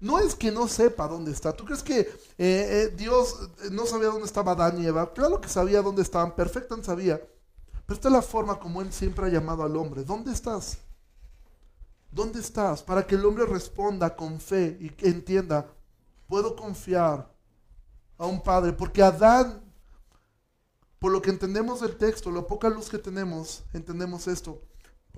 No 0.00 0.18
es 0.18 0.34
que 0.34 0.50
no 0.50 0.68
sepa 0.68 1.08
dónde 1.08 1.32
está. 1.32 1.52
¿Tú 1.52 1.64
crees 1.64 1.82
que 1.82 2.00
eh, 2.00 2.08
eh, 2.38 2.94
Dios 2.96 3.50
no 3.70 3.84
sabía 3.84 4.08
dónde 4.08 4.26
estaba 4.26 4.52
Adán 4.52 4.80
y 4.80 4.86
Eva? 4.86 5.12
Claro 5.12 5.40
que 5.40 5.48
sabía 5.48 5.82
dónde 5.82 6.02
estaban, 6.02 6.34
perfectamente 6.34 6.86
sabía. 6.86 7.20
Pero 7.84 7.96
esta 7.96 8.08
es 8.08 8.12
la 8.12 8.22
forma 8.22 8.58
como 8.58 8.80
Él 8.80 8.92
siempre 8.92 9.26
ha 9.26 9.30
llamado 9.30 9.64
al 9.64 9.76
hombre. 9.76 10.04
¿Dónde 10.04 10.32
estás? 10.32 10.78
¿Dónde 12.10 12.40
estás? 12.40 12.82
Para 12.82 13.06
que 13.06 13.16
el 13.16 13.24
hombre 13.24 13.44
responda 13.44 14.14
con 14.14 14.40
fe 14.40 14.78
y 14.80 15.08
entienda, 15.08 15.66
puedo 16.26 16.54
confiar 16.54 17.32
a 18.16 18.26
un 18.26 18.42
padre, 18.42 18.72
porque 18.72 19.02
Adán, 19.02 19.62
por 20.98 21.12
lo 21.12 21.22
que 21.22 21.30
entendemos 21.30 21.80
del 21.80 21.96
texto, 21.96 22.30
la 22.30 22.46
poca 22.46 22.68
luz 22.68 22.88
que 22.88 22.98
tenemos, 22.98 23.64
entendemos 23.72 24.26
esto. 24.26 24.60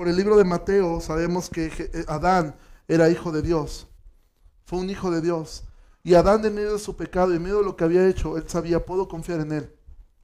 Por 0.01 0.09
el 0.09 0.17
libro 0.17 0.39
de 0.39 0.45
Mateo 0.45 0.99
sabemos 1.03 1.51
que 1.51 1.67
eh, 1.67 2.07
Adán 2.09 2.57
era 2.89 3.11
hijo 3.11 3.33
de 3.33 3.43
Dios, 3.43 3.87
fue 4.65 4.79
un 4.79 4.89
hijo 4.89 5.11
de 5.11 5.21
Dios. 5.21 5.65
Y 6.03 6.15
Adán 6.15 6.43
en 6.47 6.55
medio 6.55 6.73
de 6.73 6.79
su 6.79 6.97
pecado, 6.97 7.35
en 7.35 7.43
medio 7.43 7.59
de 7.59 7.65
lo 7.65 7.77
que 7.77 7.85
había 7.85 8.09
hecho, 8.09 8.39
él 8.39 8.45
sabía, 8.49 8.87
puedo 8.87 9.09
confiar 9.09 9.41
en 9.41 9.53
él. 9.53 9.77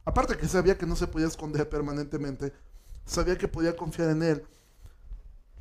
Aparte 0.06 0.38
que 0.38 0.48
sabía 0.48 0.78
que 0.78 0.86
no 0.86 0.96
se 0.96 1.06
podía 1.06 1.26
esconder 1.26 1.68
permanentemente, 1.68 2.54
sabía 3.04 3.36
que 3.36 3.48
podía 3.48 3.76
confiar 3.76 4.08
en 4.08 4.22
él. 4.22 4.46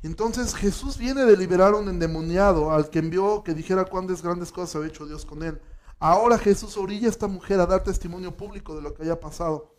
Entonces 0.02 0.54
Jesús 0.54 0.96
viene 0.96 1.26
de 1.26 1.36
liberar 1.36 1.74
a 1.74 1.76
un 1.76 1.90
endemoniado 1.90 2.72
al 2.72 2.88
que 2.88 3.00
envió 3.00 3.44
que 3.44 3.52
dijera 3.52 3.84
cuántas 3.84 4.22
grandes 4.22 4.50
cosas 4.50 4.76
había 4.76 4.88
hecho 4.88 5.04
Dios 5.04 5.26
con 5.26 5.42
él. 5.42 5.60
Ahora 5.98 6.38
Jesús 6.38 6.78
orilla 6.78 7.08
a 7.08 7.10
esta 7.10 7.26
mujer 7.28 7.60
a 7.60 7.66
dar 7.66 7.84
testimonio 7.84 8.34
público 8.34 8.74
de 8.74 8.80
lo 8.80 8.94
que 8.94 9.02
haya 9.02 9.20
pasado. 9.20 9.74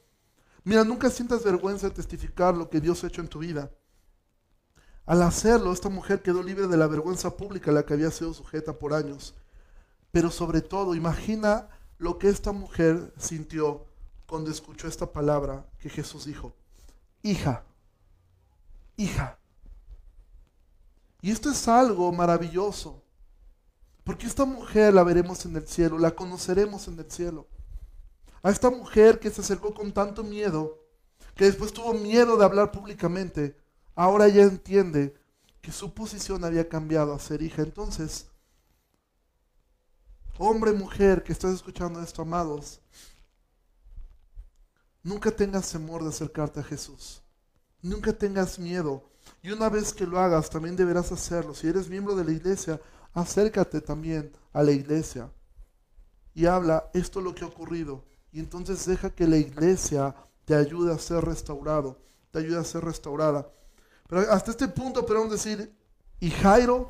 Mira, 0.63 0.83
nunca 0.83 1.09
sientas 1.09 1.43
vergüenza 1.43 1.89
de 1.89 1.95
testificar 1.95 2.55
lo 2.55 2.69
que 2.69 2.79
Dios 2.79 3.03
ha 3.03 3.07
hecho 3.07 3.21
en 3.21 3.29
tu 3.29 3.39
vida. 3.39 3.71
Al 5.07 5.21
hacerlo, 5.23 5.71
esta 5.71 5.87
mujer 5.87 6.21
quedó 6.21 6.43
libre 6.43 6.67
de 6.67 6.75
la 6.75 6.85
vergüenza 6.85 7.37
pública 7.37 7.71
a 7.71 7.73
la 7.73 7.85
que 7.85 7.93
había 7.93 8.11
sido 8.11 8.33
sujeta 8.33 8.77
por 8.77 8.93
años. 8.93 9.33
Pero 10.11 10.29
sobre 10.29 10.59
todo, 10.59 10.95
imagina 10.95 11.69
lo 11.97 12.19
que 12.19 12.27
esta 12.27 12.51
mujer 12.51 13.13
sintió 13.17 13.85
cuando 14.27 14.51
escuchó 14.51 14.85
esta 14.85 15.09
palabra 15.09 15.65
que 15.79 15.89
Jesús 15.89 16.25
dijo. 16.25 16.53
Hija, 17.23 17.63
hija. 18.97 19.39
Y 21.21 21.31
esto 21.31 21.51
es 21.51 21.69
algo 21.69 22.11
maravilloso. 22.11 23.01
Porque 24.03 24.27
esta 24.27 24.43
mujer 24.43 24.93
la 24.93 25.03
veremos 25.03 25.45
en 25.45 25.55
el 25.55 25.65
cielo, 25.65 25.97
la 25.97 26.11
conoceremos 26.11 26.85
en 26.89 26.99
el 26.99 27.09
cielo. 27.09 27.47
A 28.43 28.49
esta 28.49 28.69
mujer 28.69 29.19
que 29.19 29.29
se 29.29 29.39
acercó 29.39 29.73
con 29.73 29.93
tanto 29.93 30.21
miedo, 30.21 30.83
que 31.33 31.45
después 31.45 31.71
tuvo 31.71 31.93
miedo 31.93 32.35
de 32.35 32.43
hablar 32.43 32.71
públicamente, 32.71 33.55
ahora 33.97 34.27
ya 34.27 34.43
entiende 34.43 35.13
que 35.59 35.71
su 35.71 35.91
posición 35.91 36.45
había 36.45 36.69
cambiado 36.69 37.13
a 37.13 37.19
ser 37.19 37.41
hija. 37.41 37.63
Entonces, 37.63 38.27
hombre, 40.37 40.71
mujer 40.71 41.23
que 41.23 41.33
estás 41.33 41.55
escuchando 41.55 41.99
esto, 42.01 42.21
amados, 42.21 42.79
nunca 45.01 45.31
tengas 45.31 45.71
temor 45.71 46.03
de 46.03 46.09
acercarte 46.09 46.59
a 46.59 46.63
Jesús. 46.63 47.23
Nunca 47.81 48.13
tengas 48.13 48.59
miedo. 48.59 49.09
Y 49.41 49.51
una 49.51 49.67
vez 49.67 49.93
que 49.93 50.05
lo 50.05 50.19
hagas, 50.19 50.49
también 50.49 50.75
deberás 50.75 51.11
hacerlo. 51.11 51.55
Si 51.55 51.67
eres 51.67 51.89
miembro 51.89 52.15
de 52.15 52.23
la 52.23 52.31
iglesia, 52.31 52.79
acércate 53.13 53.81
también 53.81 54.31
a 54.53 54.61
la 54.61 54.71
iglesia. 54.71 55.31
Y 56.35 56.45
habla, 56.45 56.91
esto 56.93 57.17
es 57.19 57.25
lo 57.25 57.33
que 57.33 57.43
ha 57.43 57.47
ocurrido. 57.47 58.05
Y 58.31 58.39
entonces 58.39 58.85
deja 58.85 59.09
que 59.09 59.27
la 59.27 59.37
iglesia 59.37 60.15
te 60.45 60.53
ayude 60.53 60.93
a 60.93 60.99
ser 60.99 61.25
restaurado, 61.25 61.99
te 62.29 62.39
ayude 62.39 62.59
a 62.59 62.63
ser 62.63 62.85
restaurada. 62.85 63.51
Pero 64.07 64.31
hasta 64.31 64.51
este 64.51 64.67
punto 64.67 65.05
podemos 65.05 65.31
decir, 65.31 65.75
¿y 66.19 66.29
Jairo? 66.31 66.87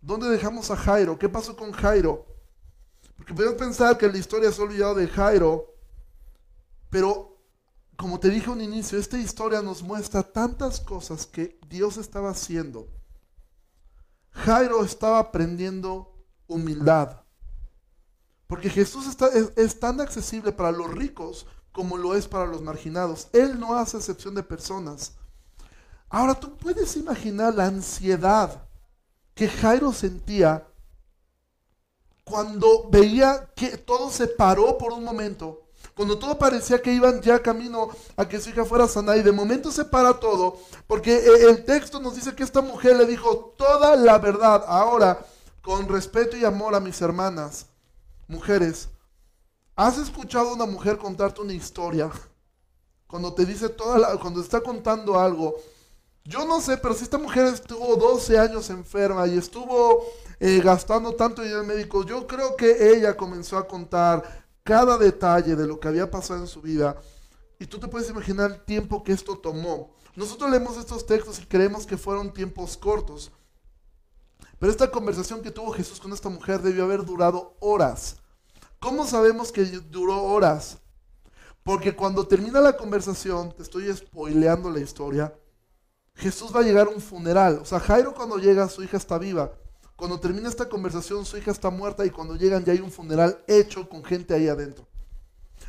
¿Dónde 0.00 0.28
dejamos 0.28 0.70
a 0.70 0.76
Jairo? 0.76 1.18
¿Qué 1.18 1.28
pasó 1.28 1.56
con 1.56 1.72
Jairo? 1.72 2.26
Porque 3.16 3.34
podemos 3.34 3.56
pensar 3.56 3.98
que 3.98 4.08
la 4.08 4.18
historia 4.18 4.50
se 4.50 4.60
ha 4.60 4.64
olvidado 4.64 4.94
de 4.94 5.08
Jairo, 5.08 5.74
pero 6.90 7.32
como 7.96 8.18
te 8.18 8.30
dije 8.30 8.50
un 8.50 8.60
inicio, 8.60 8.98
esta 8.98 9.18
historia 9.18 9.62
nos 9.62 9.82
muestra 9.82 10.22
tantas 10.22 10.80
cosas 10.80 11.26
que 11.26 11.60
Dios 11.68 11.96
estaba 11.98 12.30
haciendo. 12.30 12.88
Jairo 14.30 14.84
estaba 14.84 15.18
aprendiendo 15.18 16.12
humildad. 16.46 17.22
Porque 18.46 18.68
Jesús 18.68 19.06
está, 19.06 19.28
es, 19.28 19.80
tan 19.80 20.00
accesible 20.00 20.52
para 20.52 20.72
los 20.72 20.90
ricos 20.90 21.46
como 21.70 21.96
lo 21.96 22.14
es 22.14 22.28
para 22.28 22.46
los 22.46 22.60
marginados. 22.60 23.28
Él 23.32 23.58
no 23.58 23.76
hace 23.76 23.96
excepción 23.96 24.34
de 24.34 24.42
personas. 24.42 25.14
Ahora 26.12 26.34
tú 26.34 26.54
puedes 26.58 26.94
imaginar 26.96 27.54
la 27.54 27.64
ansiedad 27.64 28.68
que 29.34 29.48
Jairo 29.48 29.94
sentía 29.94 30.62
cuando 32.22 32.90
veía 32.90 33.50
que 33.56 33.78
todo 33.78 34.10
se 34.10 34.26
paró 34.26 34.76
por 34.76 34.92
un 34.92 35.04
momento, 35.04 35.62
cuando 35.94 36.18
todo 36.18 36.38
parecía 36.38 36.82
que 36.82 36.92
iban 36.92 37.22
ya 37.22 37.40
camino 37.40 37.88
a 38.14 38.28
que 38.28 38.38
su 38.38 38.50
hija 38.50 38.66
fuera 38.66 38.86
sana 38.86 39.16
y 39.16 39.22
de 39.22 39.32
momento 39.32 39.72
se 39.72 39.86
para 39.86 40.20
todo, 40.20 40.58
porque 40.86 41.16
eh, 41.16 41.48
el 41.48 41.64
texto 41.64 41.98
nos 41.98 42.14
dice 42.14 42.34
que 42.34 42.42
esta 42.42 42.60
mujer 42.60 42.96
le 42.96 43.06
dijo 43.06 43.54
toda 43.56 43.96
la 43.96 44.18
verdad. 44.18 44.64
Ahora, 44.66 45.24
con 45.62 45.88
respeto 45.88 46.36
y 46.36 46.44
amor 46.44 46.74
a 46.74 46.80
mis 46.80 47.00
hermanas, 47.00 47.68
mujeres, 48.28 48.90
¿has 49.74 49.96
escuchado 49.96 50.50
a 50.50 50.54
una 50.54 50.66
mujer 50.66 50.98
contarte 50.98 51.40
una 51.40 51.54
historia? 51.54 52.10
Cuando 53.06 53.32
te 53.32 53.46
dice 53.46 53.70
toda 53.70 53.98
la, 53.98 54.18
cuando 54.18 54.42
está 54.42 54.60
contando 54.60 55.18
algo 55.18 55.56
yo 56.24 56.44
no 56.44 56.60
sé, 56.60 56.76
pero 56.76 56.94
si 56.94 57.02
esta 57.02 57.18
mujer 57.18 57.46
estuvo 57.46 57.96
12 57.96 58.38
años 58.38 58.70
enferma 58.70 59.26
y 59.26 59.36
estuvo 59.36 60.04
eh, 60.38 60.60
gastando 60.62 61.14
tanto 61.14 61.42
dinero 61.42 61.62
en 61.62 61.66
médicos, 61.66 62.06
yo 62.06 62.26
creo 62.26 62.56
que 62.56 62.94
ella 62.94 63.16
comenzó 63.16 63.58
a 63.58 63.66
contar 63.66 64.46
cada 64.62 64.96
detalle 64.98 65.56
de 65.56 65.66
lo 65.66 65.80
que 65.80 65.88
había 65.88 66.10
pasado 66.10 66.40
en 66.40 66.46
su 66.46 66.62
vida. 66.62 66.96
Y 67.58 67.66
tú 67.66 67.78
te 67.78 67.88
puedes 67.88 68.08
imaginar 68.10 68.52
el 68.52 68.64
tiempo 68.64 69.02
que 69.02 69.12
esto 69.12 69.36
tomó. 69.36 69.94
Nosotros 70.14 70.50
leemos 70.50 70.76
estos 70.76 71.06
textos 71.06 71.40
y 71.40 71.46
creemos 71.46 71.86
que 71.86 71.96
fueron 71.96 72.32
tiempos 72.32 72.76
cortos. 72.76 73.32
Pero 74.58 74.70
esta 74.70 74.90
conversación 74.90 75.42
que 75.42 75.50
tuvo 75.50 75.72
Jesús 75.72 75.98
con 75.98 76.12
esta 76.12 76.28
mujer 76.28 76.62
debió 76.62 76.84
haber 76.84 77.04
durado 77.04 77.56
horas. 77.58 78.16
¿Cómo 78.78 79.06
sabemos 79.06 79.50
que 79.50 79.64
duró 79.64 80.22
horas? 80.22 80.78
Porque 81.64 81.94
cuando 81.94 82.26
termina 82.26 82.60
la 82.60 82.76
conversación, 82.76 83.52
te 83.52 83.62
estoy 83.62 83.92
spoileando 83.96 84.70
la 84.70 84.80
historia, 84.80 85.34
Jesús 86.14 86.54
va 86.54 86.60
a 86.60 86.62
llegar 86.64 86.86
a 86.86 86.90
un 86.90 87.00
funeral. 87.00 87.58
O 87.62 87.64
sea, 87.64 87.80
Jairo 87.80 88.14
cuando 88.14 88.38
llega, 88.38 88.68
su 88.68 88.82
hija 88.82 88.96
está 88.96 89.18
viva. 89.18 89.52
Cuando 89.96 90.18
termina 90.18 90.48
esta 90.48 90.68
conversación, 90.68 91.24
su 91.24 91.36
hija 91.36 91.50
está 91.50 91.70
muerta 91.70 92.04
y 92.04 92.10
cuando 92.10 92.34
llegan 92.34 92.64
ya 92.64 92.72
hay 92.72 92.80
un 92.80 92.90
funeral 92.90 93.42
hecho 93.46 93.88
con 93.88 94.02
gente 94.02 94.34
ahí 94.34 94.48
adentro. 94.48 94.86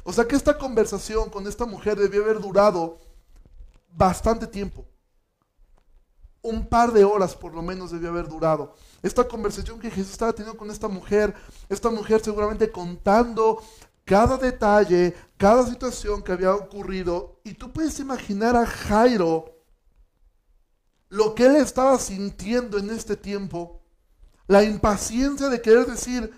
O 0.04 0.12
sea 0.12 0.26
que 0.26 0.36
esta 0.36 0.58
conversación 0.58 1.30
con 1.30 1.48
esta 1.48 1.66
mujer 1.66 1.98
debió 1.98 2.24
haber 2.24 2.40
durado 2.40 3.00
bastante 3.96 4.48
tiempo. 4.48 4.86
Un 6.42 6.68
par 6.68 6.92
de 6.92 7.06
horas 7.06 7.36
por 7.36 7.54
lo 7.54 7.62
menos 7.62 7.92
debió 7.92 8.10
haber 8.10 8.28
durado. 8.28 8.76
Esta 9.02 9.28
conversación 9.28 9.80
que 9.80 9.90
Jesús 9.90 10.12
estaba 10.12 10.34
teniendo 10.34 10.58
con 10.58 10.72
esta 10.72 10.88
mujer, 10.88 11.34
esta 11.70 11.90
mujer 11.90 12.22
seguramente 12.22 12.70
contando 12.70 13.62
cada 14.04 14.38
detalle, 14.38 15.16
cada 15.38 15.66
situación 15.66 16.22
que 16.22 16.34
había 16.34 16.54
ocurrido. 16.54 17.40
Y 17.44 17.54
tú 17.54 17.72
puedes 17.72 18.00
imaginar 18.00 18.56
a 18.56 18.66
Jairo 18.66 19.46
lo 21.14 21.36
que 21.36 21.46
él 21.46 21.58
estaba 21.58 22.00
sintiendo 22.00 22.80
en 22.80 22.90
este 22.90 23.16
tiempo, 23.16 23.80
la 24.48 24.64
impaciencia 24.64 25.48
de 25.48 25.62
querer 25.62 25.86
decir, 25.86 26.34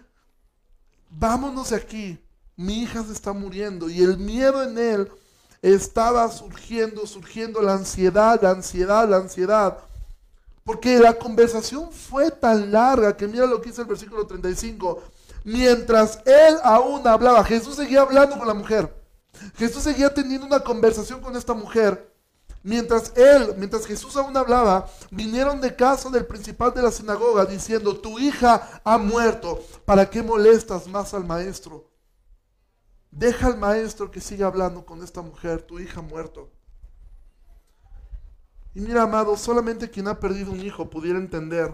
vámonos 1.09 1.69
de 1.69 1.77
aquí, 1.77 2.19
mi 2.57 2.81
hija 2.81 3.01
se 3.05 3.13
está 3.13 3.31
muriendo, 3.31 3.89
y 3.89 4.03
el 4.03 4.17
miedo 4.17 4.61
en 4.63 4.77
él 4.77 5.11
estaba 5.61 6.29
surgiendo, 6.29 7.07
surgiendo 7.07 7.61
la 7.61 7.75
ansiedad, 7.75 8.37
la 8.41 8.49
ansiedad, 8.49 9.07
la 9.07 9.15
ansiedad. 9.15 9.77
Porque 10.65 10.99
la 10.99 11.13
conversación 11.13 11.89
fue 11.93 12.29
tan 12.29 12.69
larga 12.69 13.15
que 13.15 13.29
mira 13.29 13.45
lo 13.45 13.61
que 13.61 13.69
dice 13.69 13.81
el 13.81 13.87
versículo 13.87 14.27
35. 14.27 15.01
Mientras 15.45 16.19
él 16.25 16.57
aún 16.63 17.07
hablaba, 17.07 17.45
Jesús 17.45 17.77
seguía 17.77 18.01
hablando 18.01 18.37
con 18.37 18.47
la 18.47 18.53
mujer. 18.53 18.93
Jesús 19.55 19.83
seguía 19.83 20.13
teniendo 20.13 20.45
una 20.45 20.59
conversación 20.59 21.21
con 21.21 21.37
esta 21.37 21.53
mujer. 21.53 22.13
Mientras 22.65 23.15
él, 23.15 23.53
mientras 23.57 23.85
Jesús 23.85 24.17
aún 24.17 24.35
hablaba, 24.35 24.89
vinieron 25.11 25.61
de 25.61 25.75
casa 25.75 26.09
del 26.09 26.25
principal 26.25 26.73
de 26.73 26.81
la 26.81 26.89
sinagoga 26.89 27.45
diciendo, 27.45 27.95
tu 27.95 28.17
hija 28.17 28.81
ha 28.83 28.97
muerto, 28.97 29.63
¿para 29.85 30.09
qué 30.09 30.23
molestas 30.23 30.87
más 30.87 31.13
al 31.13 31.25
maestro? 31.25 31.91
Deja 33.11 33.45
al 33.45 33.59
maestro 33.59 34.09
que 34.09 34.19
siga 34.19 34.47
hablando 34.47 34.83
con 34.83 35.03
esta 35.03 35.21
mujer, 35.21 35.61
tu 35.61 35.79
hija 35.79 35.99
ha 35.99 36.03
muerto. 36.03 36.49
Y 38.73 38.81
mira, 38.81 39.03
amado, 39.03 39.37
solamente 39.37 39.91
quien 39.91 40.07
ha 40.07 40.19
perdido 40.19 40.51
un 40.51 40.59
hijo 40.59 40.89
pudiera 40.89 41.19
entender 41.19 41.71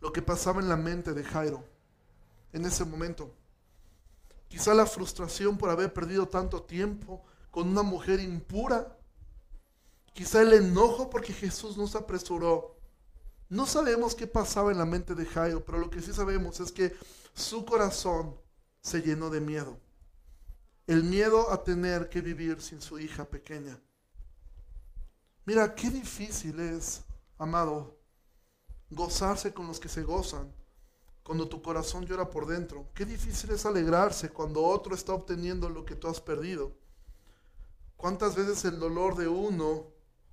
lo 0.00 0.10
que 0.10 0.22
pasaba 0.22 0.62
en 0.62 0.70
la 0.70 0.76
mente 0.76 1.12
de 1.12 1.22
Jairo 1.22 1.62
en 2.54 2.64
ese 2.64 2.82
momento. 2.86 3.34
Quizá 4.48 4.72
la 4.72 4.86
frustración 4.86 5.58
por 5.58 5.68
haber 5.68 5.92
perdido 5.92 6.26
tanto 6.26 6.62
tiempo 6.62 7.22
con 7.50 7.68
una 7.68 7.82
mujer 7.82 8.20
impura 8.20 8.94
Quizá 10.12 10.42
el 10.42 10.52
enojo 10.52 11.10
porque 11.10 11.32
Jesús 11.32 11.76
nos 11.76 11.94
apresuró. 11.94 12.76
No 13.48 13.66
sabemos 13.66 14.14
qué 14.14 14.26
pasaba 14.26 14.72
en 14.72 14.78
la 14.78 14.84
mente 14.84 15.14
de 15.14 15.24
Jairo, 15.24 15.64
pero 15.64 15.78
lo 15.78 15.90
que 15.90 16.02
sí 16.02 16.12
sabemos 16.12 16.60
es 16.60 16.72
que 16.72 16.94
su 17.34 17.64
corazón 17.64 18.36
se 18.80 19.00
llenó 19.00 19.30
de 19.30 19.40
miedo. 19.40 19.78
El 20.86 21.04
miedo 21.04 21.50
a 21.50 21.64
tener 21.64 22.08
que 22.08 22.20
vivir 22.20 22.60
sin 22.60 22.80
su 22.80 22.98
hija 22.98 23.24
pequeña. 23.24 23.80
Mira, 25.44 25.74
qué 25.74 25.88
difícil 25.88 26.60
es 26.60 27.02
amado, 27.38 27.98
gozarse 28.90 29.54
con 29.54 29.66
los 29.66 29.80
que 29.80 29.88
se 29.88 30.02
gozan, 30.02 30.52
cuando 31.22 31.48
tu 31.48 31.62
corazón 31.62 32.04
llora 32.04 32.28
por 32.28 32.46
dentro. 32.46 32.90
Qué 32.94 33.04
difícil 33.06 33.50
es 33.50 33.64
alegrarse 33.64 34.30
cuando 34.30 34.62
otro 34.64 34.94
está 34.94 35.12
obteniendo 35.12 35.70
lo 35.70 35.84
que 35.84 35.94
tú 35.94 36.08
has 36.08 36.20
perdido. 36.20 36.72
¿Cuántas 37.96 38.34
veces 38.34 38.64
el 38.64 38.78
dolor 38.78 39.16
de 39.16 39.28
uno 39.28 39.86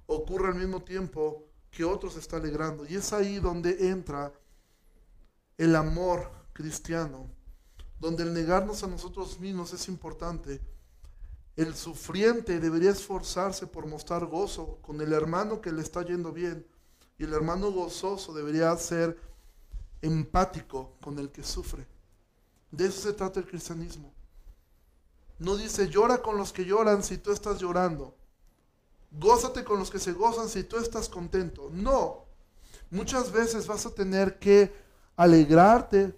ocurre 0.08 0.50
al 0.50 0.56
mismo 0.56 0.84
tiempo 0.84 1.44
que 1.72 1.84
otro 1.84 2.10
se 2.10 2.20
está 2.20 2.38
alegrando? 2.38 2.86
Y 2.86 2.96
es 2.96 3.14
ahí 3.14 3.40
donde 3.40 3.90
entra 3.90 4.34
el 5.58 5.76
amor 5.76 6.32
cristiano, 6.54 7.30
donde 8.00 8.24
el 8.24 8.34
negarnos 8.34 8.84
a 8.84 8.88
nosotros 8.88 9.40
mismos 9.40 9.74
es 9.74 9.88
importante. 9.88 10.62
El 11.56 11.74
sufriente 11.76 12.60
debería 12.60 12.92
esforzarse 12.92 13.68
por 13.68 13.88
mostrar 13.88 14.26
gozo 14.26 14.80
con 14.82 15.00
el 15.00 15.14
hermano 15.14 15.62
que 15.62 15.72
le 15.72 15.82
está 15.82 16.04
yendo 16.04 16.34
bien. 16.34 16.68
Y 17.18 17.24
el 17.24 17.34
hermano 17.34 17.72
gozoso 17.72 18.34
debería 18.34 18.76
ser 18.78 19.18
empático 20.02 20.98
con 21.02 21.18
el 21.18 21.32
que 21.32 21.44
sufre. 21.44 21.88
De 22.72 22.88
eso 22.88 23.02
se 23.02 23.14
trata 23.14 23.40
el 23.40 23.48
cristianismo. 23.48 24.14
No 25.40 25.56
dice 25.56 25.88
llora 25.88 26.22
con 26.22 26.38
los 26.38 26.52
que 26.52 26.66
lloran 26.66 27.04
si 27.04 27.18
tú 27.18 27.32
estás 27.32 27.60
llorando. 27.60 28.16
Gózate 29.12 29.64
con 29.64 29.80
los 29.80 29.90
que 29.90 30.00
se 30.00 30.14
gozan 30.14 30.50
si 30.50 30.64
tú 30.64 30.78
estás 30.78 31.10
contento. 31.10 31.70
No. 31.72 32.26
Muchas 32.90 33.32
veces 33.32 33.68
vas 33.68 33.86
a 33.86 33.94
tener 33.94 34.40
que 34.40 34.74
alegrarte 35.16 36.18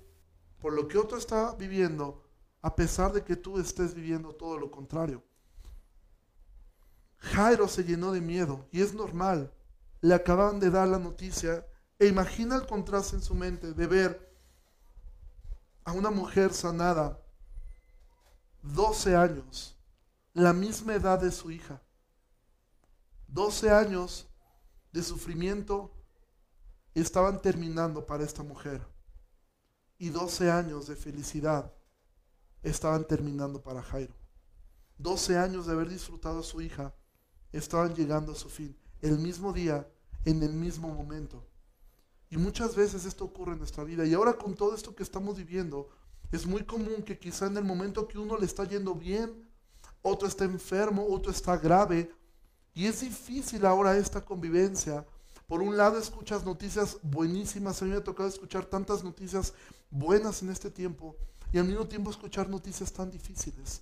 por 0.59 0.73
lo 0.73 0.87
que 0.87 0.97
otro 0.97 1.17
está 1.17 1.53
viviendo, 1.55 2.23
a 2.61 2.75
pesar 2.75 3.13
de 3.13 3.23
que 3.23 3.35
tú 3.35 3.59
estés 3.59 3.93
viviendo 3.93 4.33
todo 4.33 4.57
lo 4.57 4.71
contrario. 4.71 5.23
Jairo 7.19 7.67
se 7.67 7.83
llenó 7.83 8.11
de 8.11 8.21
miedo 8.21 8.67
y 8.71 8.81
es 8.81 8.93
normal. 8.93 9.53
Le 10.01 10.13
acaban 10.13 10.59
de 10.59 10.69
dar 10.69 10.87
la 10.87 10.99
noticia 10.99 11.65
e 11.99 12.07
imagina 12.07 12.55
el 12.55 12.67
contraste 12.67 13.15
en 13.15 13.21
su 13.23 13.33
mente 13.33 13.73
de 13.73 13.87
ver 13.87 14.27
a 15.83 15.93
una 15.93 16.11
mujer 16.11 16.53
sanada 16.53 17.19
12 18.61 19.15
años, 19.15 19.75
la 20.33 20.53
misma 20.53 20.95
edad 20.95 21.19
de 21.19 21.31
su 21.31 21.49
hija. 21.49 21.81
12 23.27 23.69
años 23.69 24.27
de 24.91 25.03
sufrimiento 25.03 25.91
estaban 26.93 27.41
terminando 27.41 28.05
para 28.05 28.23
esta 28.23 28.43
mujer. 28.43 28.85
Y 29.97 30.09
12 30.09 30.51
años 30.51 30.87
de 30.87 30.95
felicidad 30.95 31.73
estaban 32.63 33.05
terminando 33.05 33.61
para 33.61 33.81
Jairo. 33.81 34.15
12 34.97 35.37
años 35.37 35.65
de 35.65 35.73
haber 35.73 35.89
disfrutado 35.89 36.39
a 36.39 36.43
su 36.43 36.61
hija 36.61 36.95
estaban 37.51 37.95
llegando 37.95 38.31
a 38.31 38.35
su 38.35 38.49
fin. 38.49 38.77
El 39.01 39.19
mismo 39.19 39.53
día, 39.53 39.87
en 40.25 40.43
el 40.43 40.53
mismo 40.53 40.89
momento. 40.89 41.47
Y 42.29 42.37
muchas 42.37 42.75
veces 42.75 43.05
esto 43.05 43.25
ocurre 43.25 43.53
en 43.53 43.59
nuestra 43.59 43.83
vida. 43.83 44.05
Y 44.05 44.13
ahora 44.13 44.33
con 44.33 44.55
todo 44.55 44.75
esto 44.75 44.95
que 44.95 45.03
estamos 45.03 45.37
viviendo, 45.37 45.89
es 46.31 46.45
muy 46.45 46.63
común 46.63 47.03
que 47.03 47.17
quizá 47.17 47.47
en 47.47 47.57
el 47.57 47.63
momento 47.63 48.07
que 48.07 48.17
uno 48.17 48.37
le 48.37 48.45
está 48.45 48.65
yendo 48.65 48.95
bien, 48.95 49.47
otro 50.01 50.27
está 50.27 50.43
enfermo, 50.43 51.05
otro 51.09 51.31
está 51.31 51.57
grave. 51.57 52.13
Y 52.77 52.85
es 52.85 53.01
difícil 53.01 53.65
ahora 53.65 53.97
esta 53.97 54.23
convivencia. 54.23 55.03
Por 55.47 55.63
un 55.63 55.75
lado 55.75 55.97
escuchas 55.97 56.45
noticias 56.45 56.99
buenísimas, 57.01 57.81
a 57.81 57.85
mí 57.85 57.89
me 57.89 57.97
ha 57.97 58.03
tocado 58.03 58.29
escuchar 58.29 58.65
tantas 58.65 59.03
noticias 59.03 59.55
buenas 59.89 60.43
en 60.43 60.51
este 60.51 60.69
tiempo 60.69 61.15
y 61.51 61.57
al 61.57 61.65
mismo 61.65 61.87
tiempo 61.87 62.11
escuchar 62.11 62.47
noticias 62.47 62.93
tan 62.93 63.09
difíciles. 63.09 63.81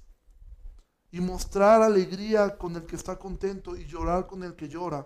Y 1.12 1.20
mostrar 1.20 1.82
alegría 1.82 2.58
con 2.58 2.74
el 2.78 2.86
que 2.86 2.96
está 2.96 3.20
contento 3.20 3.76
y 3.76 3.86
llorar 3.86 4.28
con 4.28 4.44
el 4.44 4.56
que 4.56 4.70
llora. 4.70 5.06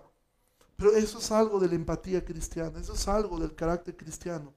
Pero 0.76 0.92
eso 0.92 1.18
es 1.18 1.32
algo 1.32 1.58
de 1.58 1.66
la 1.66 1.74
empatía 1.74 2.24
cristiana, 2.24 2.78
eso 2.78 2.94
es 2.94 3.08
algo 3.08 3.40
del 3.40 3.56
carácter 3.56 3.96
cristiano. 3.96 4.54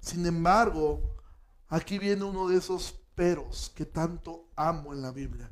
Sin 0.00 0.26
embargo, 0.26 1.00
aquí 1.68 1.98
viene 1.98 2.24
uno 2.24 2.46
de 2.46 2.58
esos 2.58 2.92
peros 3.14 3.72
que 3.74 3.86
tanto 3.86 4.50
amo 4.54 4.92
en 4.92 5.00
la 5.00 5.12
Biblia. 5.12 5.50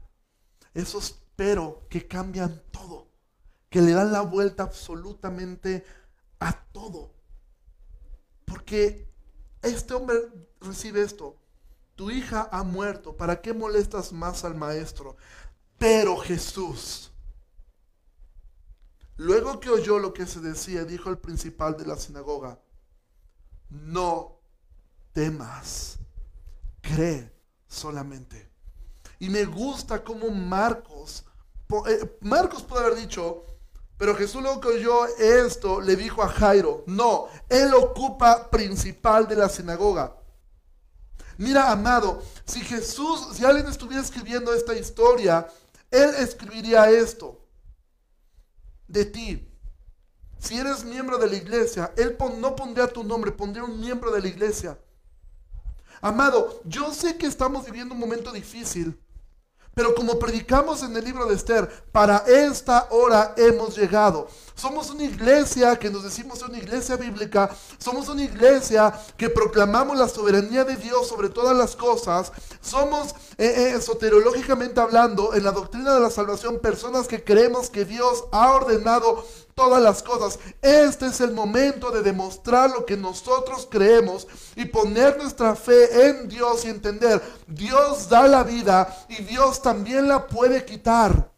Esos 0.74 1.22
pero 1.36 1.86
que 1.90 2.08
cambian 2.08 2.62
todo, 2.70 3.08
que 3.68 3.82
le 3.82 3.92
dan 3.92 4.12
la 4.12 4.22
vuelta 4.22 4.64
absolutamente 4.64 5.84
a 6.40 6.52
todo. 6.72 7.14
Porque 8.46 9.12
este 9.62 9.94
hombre 9.94 10.16
recibe 10.60 11.02
esto. 11.02 11.36
Tu 11.94 12.10
hija 12.10 12.48
ha 12.50 12.62
muerto, 12.62 13.16
¿para 13.16 13.40
qué 13.40 13.52
molestas 13.52 14.12
más 14.12 14.44
al 14.44 14.54
maestro? 14.54 15.16
Pero 15.78 16.16
Jesús, 16.16 17.12
luego 19.16 19.60
que 19.60 19.70
oyó 19.70 19.98
lo 19.98 20.12
que 20.12 20.26
se 20.26 20.40
decía, 20.40 20.84
dijo 20.84 21.10
el 21.10 21.18
principal 21.18 21.76
de 21.76 21.86
la 21.86 21.96
sinagoga, 21.96 22.60
no 23.68 24.40
temas, 25.12 25.98
cree 26.82 27.32
solamente. 27.66 28.55
Y 29.18 29.28
me 29.30 29.44
gusta 29.44 30.02
como 30.02 30.30
Marcos, 30.30 31.24
eh, 31.88 32.18
Marcos 32.20 32.62
puede 32.62 32.84
haber 32.84 32.98
dicho, 32.98 33.44
pero 33.96 34.14
Jesús 34.14 34.42
luego 34.42 34.60
que 34.60 34.68
oyó 34.68 35.06
esto 35.18 35.80
le 35.80 35.96
dijo 35.96 36.22
a 36.22 36.28
Jairo, 36.28 36.84
no, 36.86 37.28
él 37.48 37.72
ocupa 37.74 38.50
principal 38.50 39.26
de 39.26 39.36
la 39.36 39.48
sinagoga. 39.48 40.14
Mira, 41.38 41.70
amado, 41.70 42.22
si 42.44 42.60
Jesús, 42.60 43.28
si 43.34 43.44
alguien 43.44 43.66
estuviera 43.66 44.02
escribiendo 44.02 44.52
esta 44.52 44.74
historia, 44.74 45.46
él 45.90 46.10
escribiría 46.18 46.90
esto 46.90 47.40
de 48.88 49.04
ti. 49.04 49.48
Si 50.38 50.58
eres 50.58 50.84
miembro 50.84 51.18
de 51.18 51.28
la 51.28 51.36
iglesia, 51.36 51.92
él 51.96 52.16
no 52.38 52.54
pondría 52.54 52.86
tu 52.86 53.02
nombre, 53.02 53.32
pondría 53.32 53.64
un 53.64 53.80
miembro 53.80 54.10
de 54.10 54.20
la 54.20 54.28
iglesia. 54.28 54.78
Amado, 56.00 56.60
yo 56.64 56.92
sé 56.92 57.16
que 57.16 57.26
estamos 57.26 57.64
viviendo 57.64 57.94
un 57.94 58.00
momento 58.00 58.30
difícil, 58.30 58.98
pero 59.76 59.94
como 59.94 60.18
predicamos 60.18 60.82
en 60.82 60.96
el 60.96 61.04
libro 61.04 61.26
de 61.26 61.34
Esther, 61.34 61.68
para 61.92 62.24
esta 62.26 62.86
hora 62.92 63.34
hemos 63.36 63.76
llegado. 63.76 64.26
Somos 64.56 64.88
una 64.88 65.04
iglesia 65.04 65.76
que 65.78 65.90
nos 65.90 66.02
decimos 66.02 66.40
una 66.40 66.56
iglesia 66.56 66.96
bíblica. 66.96 67.50
Somos 67.76 68.08
una 68.08 68.24
iglesia 68.24 68.90
que 69.18 69.28
proclamamos 69.28 69.98
la 69.98 70.08
soberanía 70.08 70.64
de 70.64 70.76
Dios 70.76 71.08
sobre 71.08 71.28
todas 71.28 71.54
las 71.54 71.76
cosas. 71.76 72.32
Somos, 72.62 73.14
eh, 73.36 73.74
eh, 73.76 73.80
soterológicamente 73.82 74.80
hablando, 74.80 75.34
en 75.34 75.44
la 75.44 75.52
doctrina 75.52 75.92
de 75.92 76.00
la 76.00 76.08
salvación, 76.08 76.58
personas 76.58 77.06
que 77.06 77.22
creemos 77.22 77.68
que 77.68 77.84
Dios 77.84 78.24
ha 78.32 78.54
ordenado 78.54 79.26
todas 79.54 79.82
las 79.82 80.02
cosas. 80.02 80.38
Este 80.62 81.08
es 81.08 81.20
el 81.20 81.32
momento 81.32 81.90
de 81.90 82.02
demostrar 82.02 82.70
lo 82.70 82.86
que 82.86 82.96
nosotros 82.96 83.68
creemos 83.70 84.26
y 84.54 84.64
poner 84.64 85.18
nuestra 85.18 85.54
fe 85.54 86.08
en 86.08 86.28
Dios 86.28 86.64
y 86.64 86.68
entender, 86.68 87.22
Dios 87.46 88.08
da 88.08 88.26
la 88.26 88.42
vida 88.42 89.04
y 89.10 89.22
Dios 89.22 89.60
también 89.60 90.08
la 90.08 90.26
puede 90.26 90.64
quitar. 90.64 91.35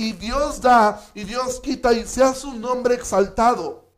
Y 0.00 0.12
Dios 0.12 0.62
da 0.62 0.98
y 1.12 1.24
Dios 1.24 1.60
quita 1.60 1.92
y 1.92 2.06
sea 2.06 2.32
su 2.32 2.54
nombre 2.54 2.94
exaltado. 2.94 3.92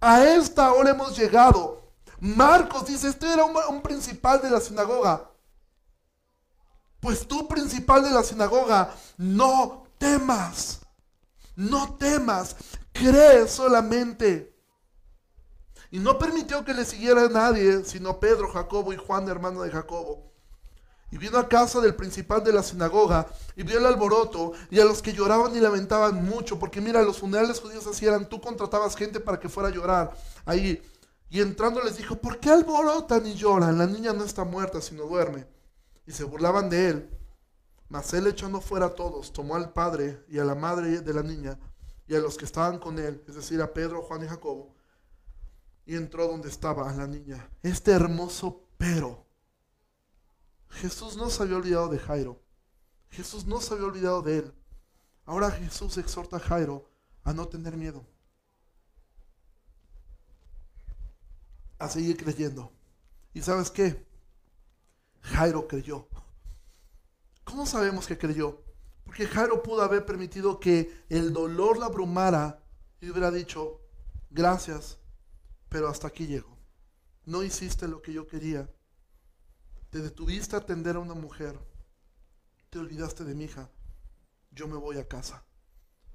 A 0.00 0.24
esta 0.24 0.72
hora 0.72 0.92
hemos 0.92 1.14
llegado. 1.14 1.92
Marcos 2.20 2.86
dice, 2.86 3.08
este 3.08 3.30
era 3.30 3.44
un, 3.44 3.82
principal 3.82 4.40
de 4.40 4.48
la 4.48 4.60
sinagoga. 4.60 5.30
Pues 7.00 7.28
tú, 7.28 7.46
principal 7.46 8.02
de 8.02 8.12
la 8.12 8.22
sinagoga, 8.22 8.94
no 9.18 9.84
temas. 9.98 10.80
No 11.54 11.96
temas, 11.96 12.56
cree 12.90 13.46
solamente. 13.46 14.58
Y 15.90 15.98
no 15.98 16.18
permitió 16.18 16.64
que 16.64 16.72
le 16.72 16.86
siguiera 16.86 17.28
nadie, 17.28 17.84
sino 17.84 18.20
Pedro, 18.20 18.50
Jacobo 18.50 18.90
y 18.94 18.96
Juan, 18.96 19.28
hermano 19.28 19.60
de 19.60 19.70
Jacobo. 19.70 20.32
Y 21.10 21.18
vino 21.18 21.38
a 21.38 21.48
casa 21.48 21.80
del 21.80 21.94
principal 21.94 22.44
de 22.44 22.52
la 22.52 22.62
sinagoga 22.62 23.26
y 23.56 23.62
vio 23.62 23.78
el 23.78 23.86
alboroto 23.86 24.52
y 24.70 24.78
a 24.78 24.84
los 24.84 25.02
que 25.02 25.12
lloraban 25.12 25.56
y 25.56 25.60
lamentaban 25.60 26.24
mucho, 26.24 26.58
porque 26.58 26.80
mira, 26.80 27.02
los 27.02 27.18
funerales 27.18 27.60
judíos 27.60 27.86
así 27.86 28.06
eran, 28.06 28.28
tú 28.28 28.40
contratabas 28.40 28.94
gente 28.96 29.18
para 29.18 29.40
que 29.40 29.48
fuera 29.48 29.68
a 29.68 29.72
llorar 29.72 30.16
ahí. 30.44 30.80
Y 31.28 31.40
entrando 31.40 31.82
les 31.82 31.96
dijo, 31.96 32.16
¿por 32.16 32.38
qué 32.38 32.50
alborotan 32.50 33.26
y 33.26 33.34
lloran? 33.34 33.78
La 33.78 33.86
niña 33.86 34.12
no 34.12 34.24
está 34.24 34.44
muerta, 34.44 34.80
sino 34.80 35.04
duerme. 35.04 35.46
Y 36.06 36.12
se 36.12 36.24
burlaban 36.24 36.70
de 36.70 36.88
él. 36.88 37.10
Mas 37.88 38.14
él 38.14 38.28
echando 38.28 38.60
fuera 38.60 38.86
a 38.86 38.94
todos, 38.94 39.32
tomó 39.32 39.56
al 39.56 39.72
padre 39.72 40.24
y 40.28 40.38
a 40.38 40.44
la 40.44 40.54
madre 40.54 41.00
de 41.00 41.14
la 41.14 41.24
niña 41.24 41.58
y 42.10 42.14
a 42.16 42.18
los 42.18 42.36
que 42.36 42.44
estaban 42.44 42.78
con 42.78 42.98
él, 42.98 43.22
es 43.28 43.36
decir, 43.36 43.62
a 43.62 43.72
Pedro, 43.72 44.02
Juan 44.02 44.24
y 44.24 44.26
Jacobo, 44.28 44.74
y 45.86 45.94
entró 45.94 46.26
donde 46.26 46.48
estaba 46.48 46.92
la 46.92 47.06
niña. 47.06 47.48
Este 47.62 47.92
hermoso 47.92 48.64
pero. 48.76 49.29
Jesús 50.70 51.16
no 51.16 51.30
se 51.30 51.42
había 51.42 51.56
olvidado 51.56 51.88
de 51.88 51.98
Jairo. 51.98 52.40
Jesús 53.10 53.44
no 53.46 53.60
se 53.60 53.74
había 53.74 53.86
olvidado 53.86 54.22
de 54.22 54.38
él. 54.38 54.54
Ahora 55.26 55.50
Jesús 55.50 55.98
exhorta 55.98 56.36
a 56.36 56.40
Jairo 56.40 56.88
a 57.24 57.32
no 57.32 57.46
tener 57.48 57.76
miedo. 57.76 58.06
A 61.78 61.88
seguir 61.88 62.16
creyendo. 62.16 62.72
¿Y 63.34 63.42
sabes 63.42 63.70
qué? 63.70 64.06
Jairo 65.22 65.66
creyó. 65.66 66.08
¿Cómo 67.44 67.66
sabemos 67.66 68.06
que 68.06 68.18
creyó? 68.18 68.62
Porque 69.04 69.26
Jairo 69.26 69.62
pudo 69.62 69.82
haber 69.82 70.06
permitido 70.06 70.60
que 70.60 71.04
el 71.08 71.32
dolor 71.32 71.78
la 71.78 71.86
abrumara 71.86 72.62
y 73.00 73.10
hubiera 73.10 73.30
dicho, 73.30 73.80
gracias, 74.30 74.98
pero 75.68 75.88
hasta 75.88 76.06
aquí 76.06 76.26
llego. 76.26 76.56
No 77.24 77.42
hiciste 77.42 77.88
lo 77.88 78.02
que 78.02 78.12
yo 78.12 78.26
quería. 78.26 78.68
Te 79.90 80.00
detuviste 80.00 80.56
a 80.56 80.60
atender 80.60 80.96
a 80.96 81.00
una 81.00 81.14
mujer. 81.14 81.58
Te 82.70 82.78
olvidaste 82.78 83.24
de 83.24 83.34
mi 83.34 83.44
hija. 83.44 83.68
Yo 84.52 84.68
me 84.68 84.76
voy 84.76 84.98
a 84.98 85.08
casa. 85.08 85.44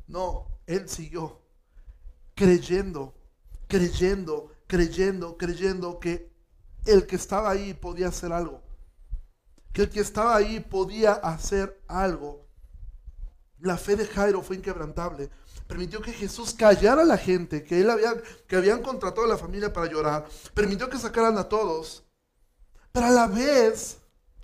No, 0.08 0.60
él 0.66 0.88
siguió 0.88 1.46
creyendo, 2.36 3.16
creyendo, 3.68 4.52
creyendo, 4.68 5.38
creyendo 5.38 6.00
que 6.00 6.32
el 6.86 7.08
que 7.08 7.16
estaba 7.16 7.50
ahí 7.50 7.74
podía 7.74 8.10
hacer 8.10 8.32
algo. 8.32 8.62
Que 9.72 9.84
el 9.84 9.90
que 9.90 10.02
estaba 10.02 10.36
ahí 10.36 10.60
podía 10.60 11.14
hacer 11.14 11.82
algo. 11.88 12.46
La 13.60 13.78
fe 13.78 13.96
de 13.96 14.06
Jairo 14.06 14.42
fue 14.42 14.58
inquebrantable. 14.58 15.30
Permitió 15.68 16.02
que 16.02 16.14
Jesús 16.14 16.54
callara 16.54 17.02
a 17.02 17.06
la 17.06 17.18
gente, 17.18 17.64
que 17.64 17.82
él 17.82 17.90
había, 17.90 18.14
que 18.48 18.56
habían 18.56 18.84
contratado 18.84 19.26
a 19.26 19.30
la 19.30 19.38
familia 19.38 19.74
para 19.74 19.92
llorar. 19.92 20.28
Permitió 20.54 20.90
que 20.90 21.00
sacaran 21.00 21.38
a 21.38 21.50
todos. 21.50 22.05
Pero 22.96 23.08
a 23.08 23.12
la 23.12 23.28
vez, 23.28 23.98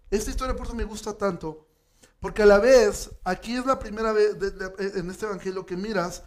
esta 0.10 0.30
historia 0.30 0.54
por 0.54 0.66
eso 0.66 0.76
me 0.76 0.84
gusta 0.84 1.18
tanto, 1.18 1.70
porque 2.20 2.44
a 2.44 2.46
la 2.46 2.58
vez, 2.58 3.10
aquí 3.24 3.56
es 3.56 3.66
la 3.66 3.80
primera 3.80 4.12
vez 4.12 4.36
en 4.94 5.10
este 5.10 5.26
evangelio 5.26 5.66
que 5.66 5.78
miras 5.78 6.24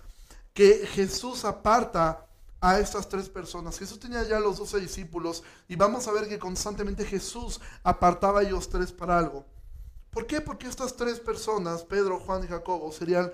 que 0.55 0.87
Jesús 0.87 1.45
aparta 1.45 2.27
a 2.62 2.81
estas 2.81 3.11
tres 3.11 3.29
personas. 3.29 3.79
Jesús 3.79 4.01
tenía 4.01 4.22
ya 4.22 4.41
los 4.41 4.57
doce 4.57 4.81
discípulos 4.81 5.43
y 5.68 5.77
vamos 5.77 6.09
a 6.09 6.12
ver 6.12 6.27
que 6.27 6.39
constantemente 6.39 7.05
Jesús 7.05 7.61
apartaba 7.83 8.41
a 8.41 8.43
ellos 8.45 8.70
tres 8.70 8.91
para 8.91 9.18
algo. 9.18 9.45
¿Por 10.09 10.27
qué? 10.27 10.41
Porque 10.41 10.66
estas 10.66 10.97
tres 10.97 11.20
personas, 11.20 11.83
Pedro, 11.83 12.20
Juan 12.20 12.43
y 12.43 12.47
Jacobo, 12.47 12.91
serían 12.91 13.31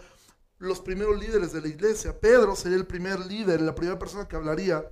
los 0.58 0.80
primeros 0.80 1.16
líderes 1.16 1.52
de 1.52 1.60
la 1.60 1.68
iglesia. 1.68 2.18
Pedro 2.18 2.56
sería 2.56 2.78
el 2.78 2.88
primer 2.88 3.20
líder, 3.20 3.60
la 3.60 3.76
primera 3.76 4.00
persona 4.00 4.26
que 4.26 4.34
hablaría. 4.34 4.84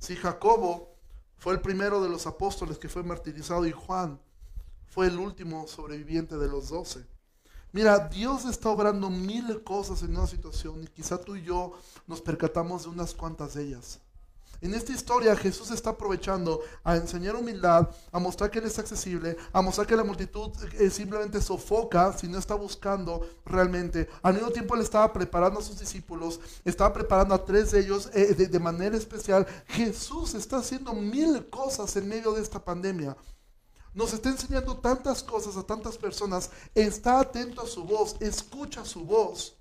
Si 0.00 0.16
Jacobo 0.16 0.97
fue 1.38 1.54
el 1.54 1.60
primero 1.60 2.02
de 2.02 2.08
los 2.08 2.26
apóstoles 2.26 2.78
que 2.78 2.88
fue 2.88 3.02
martirizado 3.02 3.66
y 3.66 3.72
Juan 3.72 4.20
fue 4.86 5.06
el 5.06 5.18
último 5.18 5.66
sobreviviente 5.68 6.36
de 6.36 6.48
los 6.48 6.68
doce. 6.68 7.06
Mira, 7.72 8.08
Dios 8.08 8.44
está 8.44 8.70
obrando 8.70 9.10
mil 9.10 9.62
cosas 9.62 10.02
en 10.02 10.16
una 10.16 10.26
situación 10.26 10.82
y 10.82 10.86
quizá 10.86 11.18
tú 11.20 11.36
y 11.36 11.42
yo 11.42 11.72
nos 12.06 12.20
percatamos 12.20 12.84
de 12.84 12.88
unas 12.88 13.14
cuantas 13.14 13.54
de 13.54 13.64
ellas. 13.64 14.00
En 14.60 14.74
esta 14.74 14.92
historia 14.92 15.36
Jesús 15.36 15.70
está 15.70 15.90
aprovechando 15.90 16.60
a 16.82 16.96
enseñar 16.96 17.36
humildad, 17.36 17.88
a 18.10 18.18
mostrar 18.18 18.50
que 18.50 18.58
Él 18.58 18.66
es 18.66 18.78
accesible, 18.78 19.36
a 19.52 19.62
mostrar 19.62 19.86
que 19.86 19.94
la 19.94 20.02
multitud 20.02 20.50
eh, 20.78 20.90
simplemente 20.90 21.40
sofoca 21.40 22.12
si 22.12 22.26
no 22.26 22.38
está 22.38 22.54
buscando 22.54 23.20
realmente. 23.44 24.08
Al 24.20 24.34
mismo 24.34 24.50
tiempo 24.50 24.74
Él 24.74 24.80
estaba 24.80 25.12
preparando 25.12 25.60
a 25.60 25.62
sus 25.62 25.78
discípulos, 25.78 26.40
estaba 26.64 26.92
preparando 26.92 27.34
a 27.34 27.44
tres 27.44 27.70
de 27.70 27.80
ellos 27.80 28.10
eh, 28.14 28.34
de, 28.34 28.48
de 28.48 28.58
manera 28.58 28.96
especial. 28.96 29.46
Jesús 29.66 30.34
está 30.34 30.56
haciendo 30.56 30.92
mil 30.92 31.48
cosas 31.50 31.94
en 31.96 32.08
medio 32.08 32.32
de 32.32 32.42
esta 32.42 32.64
pandemia 32.64 33.16
nos 33.94 34.12
está 34.12 34.28
enseñando 34.28 34.76
tantas 34.76 35.24
cosas 35.24 35.56
a 35.56 35.64
tantas 35.64 35.98
personas. 35.98 36.50
Está 36.72 37.18
atento 37.18 37.62
a 37.62 37.66
su 37.66 37.82
voz, 37.82 38.14
escucha 38.20 38.84
su 38.84 39.04
voz. 39.04 39.56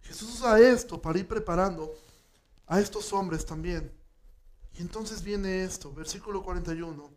Jesús 0.00 0.40
usa 0.40 0.58
esto 0.58 1.00
para 1.00 1.18
ir 1.18 1.28
preparando 1.28 1.94
a 2.66 2.80
estos 2.80 3.12
hombres 3.12 3.46
también. 3.46 3.92
Y 4.74 4.82
entonces 4.82 5.22
viene 5.22 5.64
esto, 5.64 5.92
versículo 5.92 6.42
41. 6.42 7.10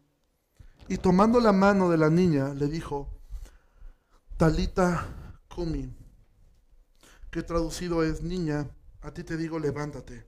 Y 0.87 0.97
tomando 0.97 1.39
la 1.39 1.51
mano 1.51 1.89
de 1.89 1.97
la 1.97 2.09
niña, 2.09 2.53
le 2.53 2.67
dijo, 2.67 3.09
Talita 4.37 5.41
Kumi, 5.47 5.93
que 7.29 7.43
traducido 7.43 8.03
es, 8.03 8.21
niña, 8.21 8.69
a 9.01 9.11
ti 9.11 9.23
te 9.23 9.37
digo, 9.37 9.59
levántate. 9.59 10.25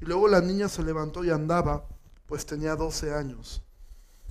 Y 0.00 0.06
luego 0.06 0.28
la 0.28 0.40
niña 0.40 0.68
se 0.68 0.82
levantó 0.82 1.24
y 1.24 1.30
andaba, 1.30 1.86
pues 2.26 2.46
tenía 2.46 2.74
12 2.74 3.14
años 3.14 3.62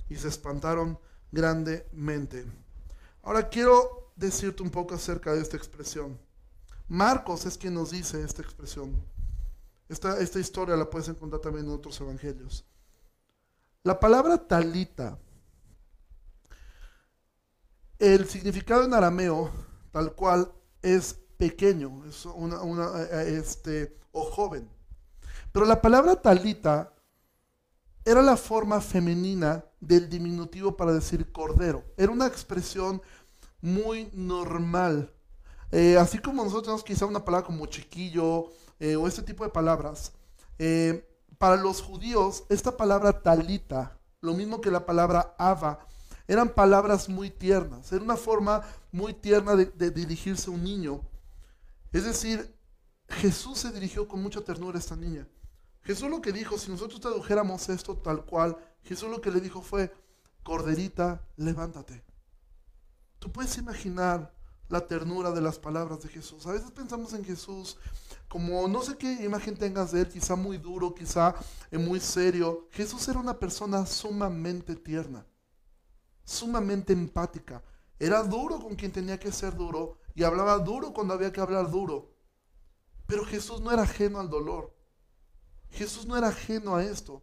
y 0.08 0.16
se 0.16 0.28
espantaron 0.28 0.98
grandemente. 1.32 2.44
Ahora 3.22 3.48
quiero 3.48 4.12
decirte 4.16 4.62
un 4.62 4.70
poco 4.70 4.94
acerca 4.94 5.32
de 5.32 5.40
esta 5.40 5.56
expresión. 5.56 6.18
Marcos 6.88 7.46
es 7.46 7.56
quien 7.56 7.74
nos 7.74 7.90
dice 7.90 8.22
esta 8.22 8.42
expresión. 8.42 8.94
Esta, 9.88 10.18
esta 10.18 10.40
historia 10.40 10.76
la 10.76 10.88
puedes 10.88 11.08
encontrar 11.08 11.40
también 11.40 11.66
en 11.66 11.72
otros 11.72 12.00
evangelios. 12.00 12.64
La 13.82 14.00
palabra 14.00 14.38
talita, 14.38 15.18
el 17.98 18.26
significado 18.26 18.84
en 18.84 18.94
arameo, 18.94 19.50
tal 19.92 20.14
cual, 20.14 20.50
es 20.80 21.18
pequeño, 21.36 22.04
es 22.06 22.24
una, 22.24 22.60
eh, 23.02 23.36
este, 23.38 23.98
o 24.12 24.24
joven. 24.24 24.68
Pero 25.52 25.66
la 25.66 25.80
palabra 25.82 26.16
talita 26.16 26.94
era 28.04 28.22
la 28.22 28.36
forma 28.36 28.80
femenina 28.80 29.64
del 29.80 30.08
diminutivo 30.08 30.76
para 30.76 30.92
decir 30.92 31.30
cordero. 31.30 31.84
Era 31.96 32.12
una 32.12 32.26
expresión 32.26 33.02
muy 33.60 34.10
normal. 34.12 35.12
Eh, 35.70 35.96
así 35.98 36.18
como 36.18 36.42
nosotros 36.42 36.64
tenemos 36.64 36.84
quizá 36.84 37.06
una 37.06 37.24
palabra 37.24 37.46
como 37.46 37.66
chiquillo 37.66 38.48
eh, 38.84 38.96
o 38.96 39.08
este 39.08 39.22
tipo 39.22 39.44
de 39.44 39.50
palabras. 39.50 40.12
Eh, 40.58 41.08
para 41.38 41.56
los 41.56 41.80
judíos, 41.80 42.44
esta 42.50 42.76
palabra 42.76 43.22
talita, 43.22 43.98
lo 44.20 44.34
mismo 44.34 44.60
que 44.60 44.70
la 44.70 44.84
palabra 44.84 45.34
ava, 45.38 45.86
eran 46.28 46.50
palabras 46.50 47.08
muy 47.08 47.30
tiernas. 47.30 47.90
Era 47.92 48.04
una 48.04 48.18
forma 48.18 48.62
muy 48.92 49.14
tierna 49.14 49.56
de, 49.56 49.64
de 49.64 49.90
dirigirse 49.90 50.50
a 50.50 50.52
un 50.52 50.62
niño. 50.62 51.00
Es 51.92 52.04
decir, 52.04 52.54
Jesús 53.08 53.60
se 53.60 53.72
dirigió 53.72 54.06
con 54.06 54.22
mucha 54.22 54.42
ternura 54.42 54.76
a 54.76 54.80
esta 54.80 54.96
niña. 54.96 55.26
Jesús 55.80 56.10
lo 56.10 56.20
que 56.20 56.32
dijo, 56.32 56.58
si 56.58 56.70
nosotros 56.70 57.00
tradujéramos 57.00 57.70
esto 57.70 57.96
tal 57.96 58.26
cual, 58.26 58.58
Jesús 58.82 59.08
lo 59.08 59.22
que 59.22 59.30
le 59.30 59.40
dijo 59.40 59.62
fue, 59.62 59.94
corderita, 60.42 61.26
levántate. 61.36 62.04
Tú 63.18 63.32
puedes 63.32 63.56
imaginar 63.56 64.34
la 64.68 64.86
ternura 64.86 65.30
de 65.30 65.40
las 65.40 65.58
palabras 65.58 66.02
de 66.02 66.08
Jesús. 66.08 66.46
A 66.46 66.52
veces 66.52 66.70
pensamos 66.70 67.12
en 67.12 67.24
Jesús 67.24 67.76
como 68.28 68.66
no 68.66 68.82
sé 68.82 68.96
qué 68.96 69.24
imagen 69.24 69.56
tengas 69.56 69.92
de 69.92 70.00
él, 70.00 70.08
quizá 70.08 70.34
muy 70.34 70.58
duro, 70.58 70.94
quizá 70.94 71.34
eh, 71.70 71.78
muy 71.78 72.00
serio. 72.00 72.68
Jesús 72.72 73.06
era 73.06 73.20
una 73.20 73.38
persona 73.38 73.86
sumamente 73.86 74.74
tierna, 74.74 75.24
sumamente 76.24 76.92
empática. 76.92 77.62
Era 77.98 78.22
duro 78.24 78.58
con 78.58 78.74
quien 78.74 78.90
tenía 78.90 79.20
que 79.20 79.30
ser 79.30 79.54
duro 79.54 79.98
y 80.14 80.24
hablaba 80.24 80.58
duro 80.58 80.92
cuando 80.92 81.14
había 81.14 81.32
que 81.32 81.40
hablar 81.40 81.70
duro. 81.70 82.12
Pero 83.06 83.24
Jesús 83.24 83.60
no 83.60 83.70
era 83.70 83.82
ajeno 83.82 84.18
al 84.18 84.30
dolor. 84.30 84.74
Jesús 85.70 86.06
no 86.06 86.16
era 86.16 86.28
ajeno 86.28 86.74
a 86.74 86.84
esto. 86.84 87.22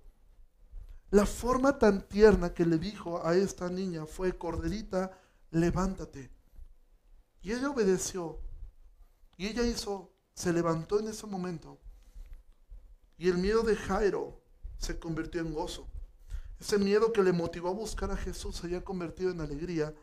La 1.10 1.26
forma 1.26 1.78
tan 1.78 2.08
tierna 2.08 2.54
que 2.54 2.66
le 2.66 2.78
dijo 2.78 3.26
a 3.26 3.36
esta 3.36 3.70
niña 3.70 4.06
fue, 4.06 4.38
Corderita, 4.38 5.12
levántate. 5.50 6.32
Y 7.42 7.52
ella 7.52 7.70
obedeció. 7.70 8.40
Y 9.38 9.48
ella 9.48 9.64
hizo, 9.64 10.12
se 10.34 10.54
levantó 10.54 11.00
en 11.00 11.08
ese 11.08 11.26
momento. 11.28 11.80
Y 13.18 13.30
el 13.30 13.38
miedo 13.38 13.64
de 13.64 13.76
Jairo 13.76 14.42
se 14.78 15.00
convirtió 15.00 15.42
en 15.42 15.54
gozo. 15.54 15.88
Ese 16.60 16.78
miedo 16.78 17.12
que 17.12 17.24
le 17.24 17.34
motivó 17.34 17.70
a 17.70 17.74
buscar 17.74 18.12
a 18.12 18.18
Jesús 18.18 18.58
se 18.58 18.68
había 18.68 18.84
convertido 18.84 19.32
en 19.32 19.42
alegría. 19.42 19.96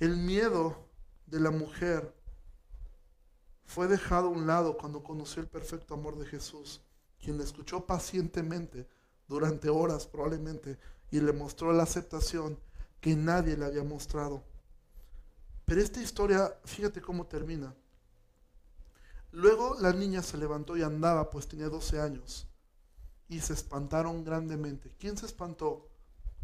El 0.00 0.16
miedo 0.16 0.88
de 1.26 1.40
la 1.40 1.50
mujer 1.50 2.14
fue 3.64 3.86
dejado 3.86 4.28
a 4.28 4.30
un 4.30 4.46
lado 4.46 4.78
cuando 4.78 5.02
conoció 5.02 5.42
el 5.42 5.48
perfecto 5.48 5.92
amor 5.92 6.16
de 6.18 6.24
Jesús, 6.24 6.80
quien 7.20 7.36
le 7.36 7.44
escuchó 7.44 7.84
pacientemente 7.84 8.88
durante 9.26 9.68
horas 9.68 10.06
probablemente 10.06 10.78
y 11.10 11.20
le 11.20 11.34
mostró 11.34 11.72
la 11.72 11.82
aceptación 11.82 12.58
que 13.00 13.14
nadie 13.14 13.58
le 13.58 13.66
había 13.66 13.84
mostrado. 13.84 14.42
Pero 15.68 15.82
esta 15.82 16.00
historia, 16.00 16.58
fíjate 16.64 17.02
cómo 17.02 17.26
termina. 17.26 17.74
Luego 19.32 19.76
la 19.78 19.92
niña 19.92 20.22
se 20.22 20.38
levantó 20.38 20.78
y 20.78 20.82
andaba, 20.82 21.28
pues 21.28 21.46
tenía 21.46 21.68
12 21.68 22.00
años, 22.00 22.48
y 23.28 23.40
se 23.40 23.52
espantaron 23.52 24.24
grandemente. 24.24 24.96
¿Quién 24.98 25.18
se 25.18 25.26
espantó? 25.26 25.90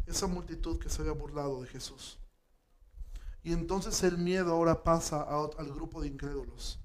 Esa 0.05 0.27
multitud 0.27 0.77
que 0.77 0.91
se 0.91 1.01
había 1.01 1.13
burlado 1.13 1.63
de 1.63 1.67
Jesús. 1.67 2.19
Y 3.41 3.51
entonces 3.51 4.03
el 4.03 4.19
miedo 4.19 4.53
ahora 4.53 4.83
pasa 4.83 5.23
al 5.23 5.73
grupo 5.73 6.01
de 6.01 6.07
incrédulos. 6.09 6.79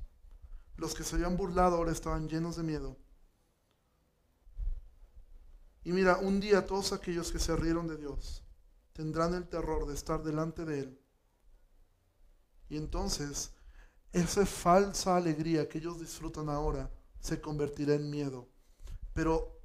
Los 0.78 0.94
que 0.94 1.04
se 1.04 1.16
habían 1.16 1.36
burlado 1.36 1.76
ahora 1.76 1.92
estaban 1.92 2.26
llenos 2.26 2.56
de 2.56 2.62
miedo. 2.62 2.96
Y 5.84 5.92
mira, 5.92 6.16
un 6.16 6.40
día 6.40 6.64
todos 6.64 6.94
aquellos 6.94 7.32
que 7.32 7.38
se 7.38 7.54
rieron 7.54 7.86
de 7.86 7.98
Dios 7.98 8.42
tendrán 8.94 9.34
el 9.34 9.46
terror 9.46 9.86
de 9.86 9.92
estar 9.92 10.22
delante 10.22 10.64
de 10.64 10.80
Él. 10.80 11.00
Y 12.70 12.78
entonces 12.78 13.50
esa 14.12 14.46
falsa 14.46 15.16
alegría 15.16 15.68
que 15.68 15.78
ellos 15.78 16.00
disfrutan 16.00 16.48
ahora 16.48 16.90
se 17.20 17.40
convertirá 17.40 17.94
en 17.94 18.08
miedo. 18.10 18.48
Pero, 19.12 19.60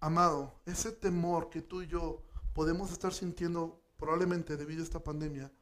amado, 0.00 0.60
ese 0.66 0.90
temor 0.90 1.48
que 1.50 1.62
tú 1.62 1.82
y 1.82 1.86
yo 1.86 2.24
podemos 2.54 2.90
estar 2.90 3.14
sintiendo 3.14 3.80
probablemente 3.98 4.56
debido 4.56 4.80
a 4.80 4.84
esta 4.84 5.02
pandemia, 5.02 5.52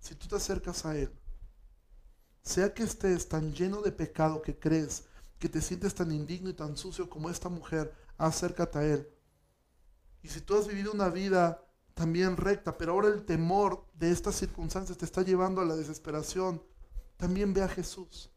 si 0.00 0.14
tú 0.14 0.26
te 0.26 0.36
acercas 0.36 0.84
a 0.84 0.96
Él, 0.96 1.12
sea 2.42 2.72
que 2.72 2.82
estés 2.82 3.28
tan 3.28 3.52
lleno 3.52 3.82
de 3.82 3.92
pecado 3.92 4.42
que 4.42 4.58
crees, 4.58 5.04
que 5.38 5.48
te 5.48 5.60
sientes 5.60 5.94
tan 5.94 6.12
indigno 6.12 6.48
y 6.50 6.54
tan 6.54 6.76
sucio 6.76 7.10
como 7.10 7.28
esta 7.28 7.48
mujer, 7.48 7.94
acércate 8.16 8.78
a 8.78 8.84
Él. 8.84 9.08
Y 10.22 10.28
si 10.28 10.40
tú 10.40 10.56
has 10.56 10.66
vivido 10.66 10.92
una 10.92 11.08
vida 11.08 11.65
también 11.96 12.36
recta, 12.36 12.76
pero 12.76 12.92
ahora 12.92 13.08
el 13.08 13.24
temor 13.24 13.86
de 13.94 14.10
estas 14.10 14.34
circunstancias 14.34 14.98
te 14.98 15.06
está 15.06 15.22
llevando 15.22 15.62
a 15.62 15.64
la 15.64 15.74
desesperación, 15.74 16.62
también 17.16 17.54
ve 17.54 17.62
a 17.62 17.68
Jesús. 17.68 18.30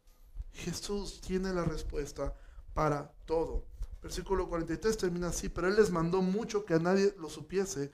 Jesús 0.53 1.19
tiene 1.19 1.53
la 1.53 1.65
respuesta 1.65 2.33
para 2.73 3.11
todo. 3.25 3.65
Versículo 4.01 4.47
43 4.47 4.97
termina 4.97 5.27
así, 5.27 5.49
pero 5.49 5.67
Él 5.67 5.75
les 5.75 5.91
mandó 5.91 6.21
mucho 6.21 6.63
que 6.63 6.75
a 6.75 6.79
nadie 6.79 7.13
lo 7.19 7.29
supiese 7.29 7.91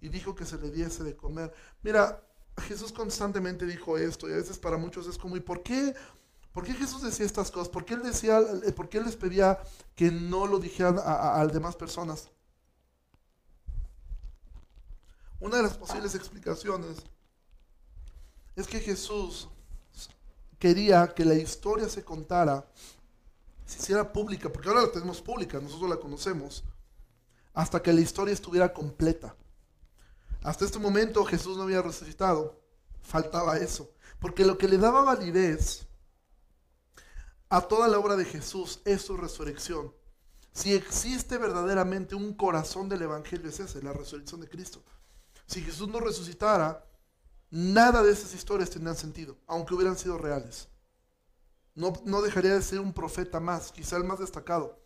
y 0.00 0.08
dijo 0.08 0.34
que 0.34 0.44
se 0.44 0.58
le 0.58 0.72
diese 0.72 1.04
de 1.04 1.14
comer. 1.14 1.54
Mira, 1.84 2.20
Jesús 2.62 2.92
constantemente 2.92 3.66
dijo 3.66 3.96
esto 3.96 4.28
y 4.28 4.32
a 4.32 4.36
veces 4.36 4.58
para 4.58 4.78
muchos 4.78 5.06
es 5.06 5.16
como, 5.16 5.36
¿y 5.36 5.40
por 5.40 5.62
qué? 5.62 5.94
¿Por 6.52 6.64
qué 6.64 6.72
Jesús 6.72 7.02
decía 7.02 7.24
estas 7.24 7.52
cosas? 7.52 7.68
¿Por 7.68 7.84
qué 7.84 7.94
Él, 7.94 8.02
decía, 8.02 8.40
por 8.74 8.88
qué 8.88 8.98
él 8.98 9.04
les 9.04 9.14
pedía 9.14 9.60
que 9.94 10.10
no 10.10 10.48
lo 10.48 10.58
dijeran 10.58 10.98
a, 10.98 11.40
a, 11.40 11.46
demás 11.46 11.76
personas? 11.76 12.30
Una 15.44 15.58
de 15.58 15.62
las 15.62 15.76
posibles 15.76 16.14
explicaciones 16.14 16.96
es 18.56 18.66
que 18.66 18.80
Jesús 18.80 19.46
quería 20.58 21.12
que 21.12 21.22
la 21.22 21.34
historia 21.34 21.86
se 21.86 22.02
contara, 22.02 22.66
se 23.66 23.78
hiciera 23.78 24.10
pública, 24.10 24.50
porque 24.50 24.70
ahora 24.70 24.84
la 24.84 24.90
tenemos 24.90 25.20
pública, 25.20 25.60
nosotros 25.60 25.90
la 25.90 25.98
conocemos, 25.98 26.64
hasta 27.52 27.82
que 27.82 27.92
la 27.92 28.00
historia 28.00 28.32
estuviera 28.32 28.72
completa. 28.72 29.36
Hasta 30.42 30.64
este 30.64 30.78
momento 30.78 31.22
Jesús 31.26 31.58
no 31.58 31.64
había 31.64 31.82
resucitado. 31.82 32.58
Faltaba 33.02 33.58
eso. 33.58 33.90
Porque 34.20 34.46
lo 34.46 34.56
que 34.56 34.66
le 34.66 34.78
daba 34.78 35.04
validez 35.04 35.86
a 37.50 37.60
toda 37.60 37.86
la 37.88 37.98
obra 37.98 38.16
de 38.16 38.24
Jesús 38.24 38.80
es 38.86 39.02
su 39.02 39.18
resurrección. 39.18 39.92
Si 40.52 40.72
existe 40.72 41.36
verdaderamente 41.36 42.14
un 42.14 42.32
corazón 42.32 42.88
del 42.88 43.02
Evangelio 43.02 43.50
es 43.50 43.60
ese, 43.60 43.82
la 43.82 43.92
resurrección 43.92 44.40
de 44.40 44.48
Cristo. 44.48 44.82
Si 45.46 45.60
Jesús 45.62 45.88
no 45.88 46.00
resucitara, 46.00 46.84
nada 47.50 48.02
de 48.02 48.12
esas 48.12 48.34
historias 48.34 48.70
tendrían 48.70 48.96
sentido, 48.96 49.36
aunque 49.46 49.74
hubieran 49.74 49.96
sido 49.96 50.18
reales. 50.18 50.68
No, 51.74 51.92
no 52.04 52.22
dejaría 52.22 52.54
de 52.54 52.62
ser 52.62 52.80
un 52.80 52.92
profeta 52.92 53.40
más, 53.40 53.72
quizá 53.72 53.96
el 53.96 54.04
más 54.04 54.20
destacado. 54.20 54.80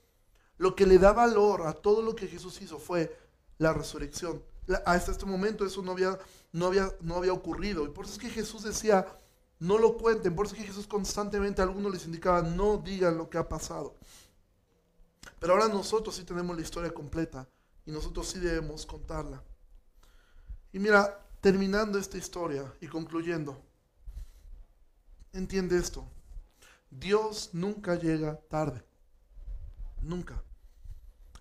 Lo 0.57 0.75
que 0.75 0.87
le 0.87 0.99
da 0.99 1.13
valor 1.13 1.67
a 1.67 1.73
todo 1.73 2.03
lo 2.03 2.15
que 2.17 2.27
Jesús 2.27 2.61
hizo 2.61 2.79
fue 2.79 3.17
la 3.59 3.73
resurrección 3.73 4.43
hasta 4.85 5.13
este 5.13 5.27
momento 5.27 5.65
eso 5.65 5.83
no 5.83 5.93
había, 5.93 6.19
no, 6.53 6.67
había, 6.67 6.93
no 7.01 7.17
había 7.17 7.33
ocurrido. 7.33 7.85
Y 7.85 7.89
por 7.89 8.05
eso 8.05 8.15
es 8.15 8.21
que 8.21 8.31
Jesús 8.31 8.63
decía, 8.63 9.07
no 9.59 9.79
lo 9.79 9.97
cuenten. 9.97 10.35
Por 10.35 10.47
eso 10.47 10.55
es 10.55 10.61
que 10.61 10.67
Jesús 10.67 10.87
constantemente 10.87 11.63
a 11.63 11.65
algunos 11.65 11.93
les 11.93 12.05
indicaba, 12.05 12.43
no 12.43 12.79
digan 12.79 13.17
lo 13.17 13.31
que 13.31 13.39
ha 13.39 13.49
pasado. 13.49 13.97
Pero 15.39 15.55
ahora 15.55 15.69
nosotros 15.69 16.15
sí 16.15 16.25
tenemos 16.25 16.55
la 16.57 16.63
historia 16.63 16.93
completa 16.93 17.49
y 17.87 17.93
nosotros 17.93 18.29
sí 18.29 18.39
debemos 18.39 18.85
contarla. 18.85 19.43
Y 20.73 20.79
mira, 20.79 21.27
terminando 21.41 21.99
esta 21.99 22.19
historia 22.19 22.73
y 22.81 22.89
concluyendo, 22.89 23.61
entiende 25.33 25.79
esto. 25.79 26.07
Dios 26.91 27.51
nunca 27.53 27.95
llega 27.95 28.41
tarde. 28.49 28.85
Nunca. 30.01 30.43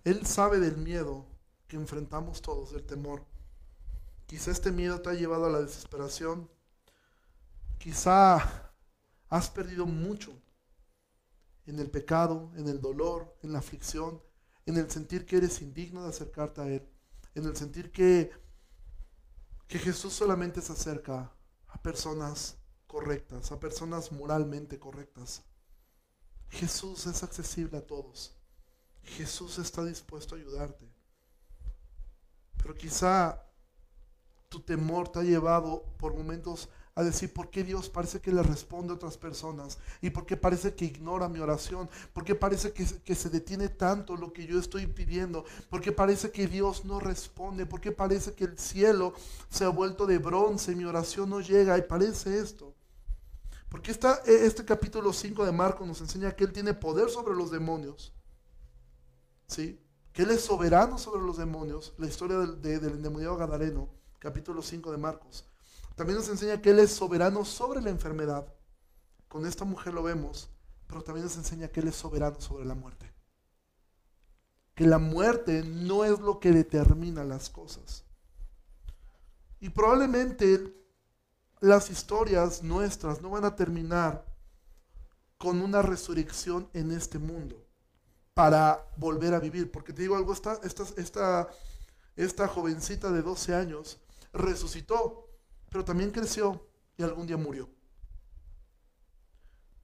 Él 0.04 0.26
sabe 0.26 0.60
del 0.60 0.78
miedo 0.78 1.26
que 1.68 1.76
enfrentamos 1.76 2.42
todos, 2.42 2.74
el 2.74 2.86
temor. 2.86 3.26
Quizá 4.26 4.52
este 4.52 4.72
miedo 4.72 5.02
te 5.02 5.10
ha 5.10 5.14
llevado 5.14 5.46
a 5.46 5.50
la 5.50 5.62
desesperación. 5.62 6.50
Quizá 7.78 8.72
has 9.30 9.50
perdido 9.50 9.86
mucho 9.86 10.34
en 11.66 11.80
el 11.80 11.90
pecado, 11.90 12.52
en 12.56 12.68
el 12.68 12.80
dolor, 12.82 13.38
en 13.44 13.52
la 13.52 13.60
aflicción, 13.60 14.22
en 14.66 14.78
el 14.78 14.90
sentir 14.90 15.26
que 15.26 15.38
eres 15.38 15.62
indigno 15.62 16.04
de 16.04 16.10
acercarte 16.10 16.62
a 16.62 16.68
Él, 16.68 16.88
en 17.36 17.46
el 17.46 17.56
sentir 17.56 17.92
que, 17.92 18.32
que 19.68 19.80
Jesús 19.80 20.14
solamente 20.14 20.62
se 20.62 20.72
acerca 20.72 21.32
a 21.68 21.82
personas 21.82 22.58
correctas, 22.88 23.52
a 23.52 23.60
personas 23.60 24.12
moralmente 24.12 24.80
correctas. 24.80 25.44
Jesús 26.50 27.06
es 27.06 27.24
accesible 27.24 27.78
a 27.78 27.86
todos. 27.86 28.34
Jesús 29.04 29.60
está 29.60 29.84
dispuesto 29.84 30.36
a 30.36 30.38
ayudarte. 30.38 30.90
Pero 32.58 32.76
quizá 32.76 33.44
tu 34.50 34.62
temor 34.62 35.10
te 35.10 35.20
ha 35.20 35.24
llevado 35.24 35.84
por 35.98 36.16
momentos 36.16 36.70
a 36.98 37.04
decir, 37.04 37.32
¿por 37.32 37.52
qué 37.52 37.64
Dios 37.64 37.90
parece 37.90 38.20
que 38.20 38.32
le 38.32 38.42
responde 38.42 38.92
a 38.92 38.96
otras 38.96 39.18
personas? 39.18 39.78
¿Y 40.02 40.10
por 40.10 40.26
qué 40.26 40.36
parece 40.36 40.74
que 40.74 40.86
ignora 40.86 41.30
mi 41.30 41.38
oración? 41.40 41.88
¿Por 42.12 42.26
qué 42.26 42.34
parece 42.34 42.74
que, 42.74 42.86
que, 43.06 43.14
se 43.14 43.30
detiene 43.30 43.70
tanto 43.70 44.18
lo 44.18 44.34
que 44.34 44.48
yo 44.48 44.60
estoy 44.60 44.88
pidiendo? 44.88 45.46
¿Por 45.70 45.80
qué 45.80 45.92
parece 45.92 46.32
que 46.32 46.48
Dios 46.48 46.86
no 46.86 47.00
responde? 47.00 47.68
¿Por 47.68 47.80
qué 47.80 47.92
parece 47.92 48.34
que 48.34 48.46
el 48.46 48.58
cielo 48.58 49.14
se 49.48 49.64
ha 49.64 49.70
vuelto 49.70 50.08
de 50.08 50.18
bronce 50.18 50.72
y 50.72 50.76
mi 50.76 50.86
oración 50.86 51.30
no 51.30 51.40
llega? 51.40 51.78
Y 51.78 51.84
parece 51.84 52.40
esto. 52.40 52.74
Porque 53.70 53.92
esta, 53.92 54.16
este 54.26 54.66
capítulo 54.66 55.14
5 55.14 55.46
de 55.46 55.52
Marcos 55.52 55.88
nos 55.88 56.02
enseña 56.02 56.36
que 56.36 56.46
Él 56.46 56.52
tiene 56.52 56.74
poder 56.74 57.12
sobre 57.12 57.36
los 57.36 57.52
demonios. 57.52 58.12
¿Sí? 59.46 59.80
que 60.14 60.24
Él 60.24 60.32
es 60.32 60.42
soberano 60.42 60.98
sobre 60.98 61.22
los 61.22 61.38
demonios, 61.38 61.94
la 62.00 62.08
historia 62.08 62.40
del, 62.40 62.60
del 62.60 62.94
endemoniado 62.94 63.38
Gadareno, 63.38 63.88
capítulo 64.18 64.64
5 64.64 64.92
de 64.92 64.98
Marcos. 64.98 65.46
También 65.98 66.20
nos 66.20 66.30
enseña 66.30 66.62
que 66.62 66.70
Él 66.70 66.78
es 66.78 66.92
soberano 66.92 67.44
sobre 67.44 67.82
la 67.82 67.90
enfermedad. 67.90 68.46
Con 69.28 69.48
esta 69.48 69.66
mujer 69.66 69.96
lo 69.96 70.04
vemos, 70.04 70.48
pero 70.86 71.02
también 71.02 71.26
nos 71.26 71.36
enseña 71.38 71.70
que 71.70 71.80
Él 71.80 71.88
es 71.88 71.96
soberano 71.96 72.40
sobre 72.40 72.66
la 72.66 72.76
muerte. 72.76 73.12
Que 74.76 74.86
la 74.86 75.00
muerte 75.00 75.64
no 75.64 76.06
es 76.06 76.20
lo 76.20 76.40
que 76.40 76.52
determina 76.52 77.24
las 77.24 77.50
cosas. 77.50 78.04
Y 79.60 79.70
probablemente 79.70 80.72
las 81.62 81.90
historias 81.90 82.62
nuestras 82.62 83.20
no 83.24 83.32
van 83.32 83.46
a 83.46 83.56
terminar 83.56 84.24
con 85.40 85.64
una 85.64 85.82
resurrección 85.82 86.70
en 86.74 86.92
este 86.92 87.18
mundo 87.18 87.66
para 88.36 88.88
volver 88.98 89.34
a 89.34 89.40
vivir. 89.40 89.72
Porque 89.72 89.94
te 89.94 90.04
digo 90.04 90.16
algo, 90.16 90.32
esta, 90.32 90.60
esta, 90.64 90.84
esta, 90.96 91.50
esta 92.16 92.48
jovencita 92.48 93.12
de 93.12 93.24
12 93.24 93.56
años 93.56 94.00
resucitó, 94.32 95.27
pero 95.70 95.86
también 95.86 96.12
creció 96.12 96.68
y 96.98 97.04
algún 97.04 97.28
día 97.28 97.38
murió. 97.38 97.70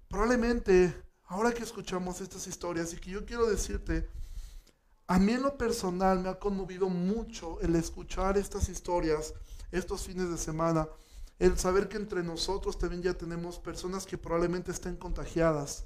Probablemente, 0.07 0.93
ahora 1.25 1.53
que 1.53 1.63
escuchamos 1.63 2.21
estas 2.21 2.47
historias 2.47 2.93
y 2.93 2.97
que 2.97 3.11
yo 3.11 3.25
quiero 3.25 3.47
decirte, 3.47 4.09
a 5.07 5.19
mí 5.19 5.33
en 5.33 5.43
lo 5.43 5.57
personal 5.57 6.19
me 6.19 6.29
ha 6.29 6.39
conmovido 6.39 6.89
mucho 6.89 7.59
el 7.61 7.75
escuchar 7.75 8.37
estas 8.37 8.69
historias 8.69 9.33
estos 9.71 10.03
fines 10.03 10.29
de 10.29 10.37
semana, 10.37 10.87
el 11.39 11.57
saber 11.57 11.89
que 11.89 11.97
entre 11.97 12.23
nosotros 12.23 12.77
también 12.77 13.01
ya 13.01 13.13
tenemos 13.13 13.57
personas 13.59 14.05
que 14.05 14.17
probablemente 14.17 14.71
estén 14.71 14.95
contagiadas 14.95 15.85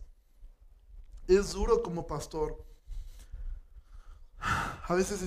es 1.27 1.53
duro 1.53 1.83
como 1.83 2.07
pastor. 2.07 2.65
A 4.39 4.93
veces 4.95 5.19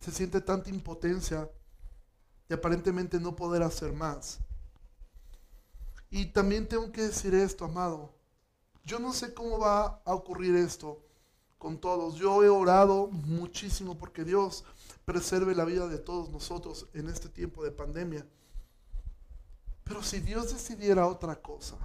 se, 0.00 0.12
siente 0.12 0.40
tanta 0.40 0.70
impotencia 0.70 1.48
aparentemente 2.54 3.20
no 3.20 3.36
poder 3.36 3.62
hacer 3.62 3.92
más. 3.92 4.40
Y 6.10 6.26
también 6.26 6.68
tengo 6.68 6.90
que 6.92 7.02
decir 7.02 7.34
esto, 7.34 7.64
amado. 7.64 8.14
Yo 8.84 8.98
no 8.98 9.12
sé 9.12 9.34
cómo 9.34 9.58
va 9.58 10.00
a 10.04 10.14
ocurrir 10.14 10.54
esto 10.56 11.02
con 11.58 11.78
todos. 11.78 12.16
Yo 12.16 12.42
he 12.44 12.48
orado 12.48 13.08
muchísimo 13.08 13.98
porque 13.98 14.24
Dios 14.24 14.64
preserve 15.04 15.54
la 15.54 15.64
vida 15.64 15.88
de 15.88 15.98
todos 15.98 16.30
nosotros 16.30 16.86
en 16.94 17.08
este 17.08 17.28
tiempo 17.28 17.64
de 17.64 17.70
pandemia. 17.70 18.26
Pero 19.82 20.02
si 20.02 20.20
Dios 20.20 20.52
decidiera 20.52 21.06
otra 21.06 21.36
cosa, 21.36 21.76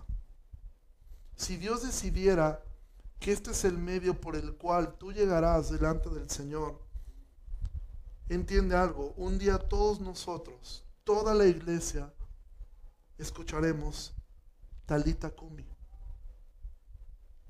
si 1.36 1.58
Dios 1.58 1.84
decidiera 1.84 2.64
que 3.20 3.34
este 3.34 3.52
es 3.52 3.66
el 3.66 3.78
medio 3.78 4.20
por 4.20 4.36
el 4.36 4.56
cual 4.56 4.96
tú 4.98 5.12
llegarás 5.12 5.70
delante 5.70 6.10
del 6.10 6.30
Señor. 6.30 6.80
Entiende 8.30 8.76
algo, 8.76 9.16
un 9.18 9.40
día 9.40 9.58
todos 9.58 10.00
nosotros, 10.00 10.86
toda 11.04 11.34
la 11.34 11.48
iglesia, 11.48 12.14
escucharemos 13.18 14.14
Talita 14.86 15.32
Kumi. 15.32 15.66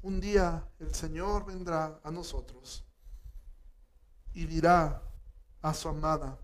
Un 0.02 0.22
día 0.22 0.66
el 0.80 0.96
Señor 0.96 1.46
vendrá 1.46 2.00
a 2.02 2.12
nosotros 2.12 2.86
y 4.34 4.46
dirá 4.46 5.04
a 5.62 5.74
su 5.74 5.90
amada, 5.90 6.40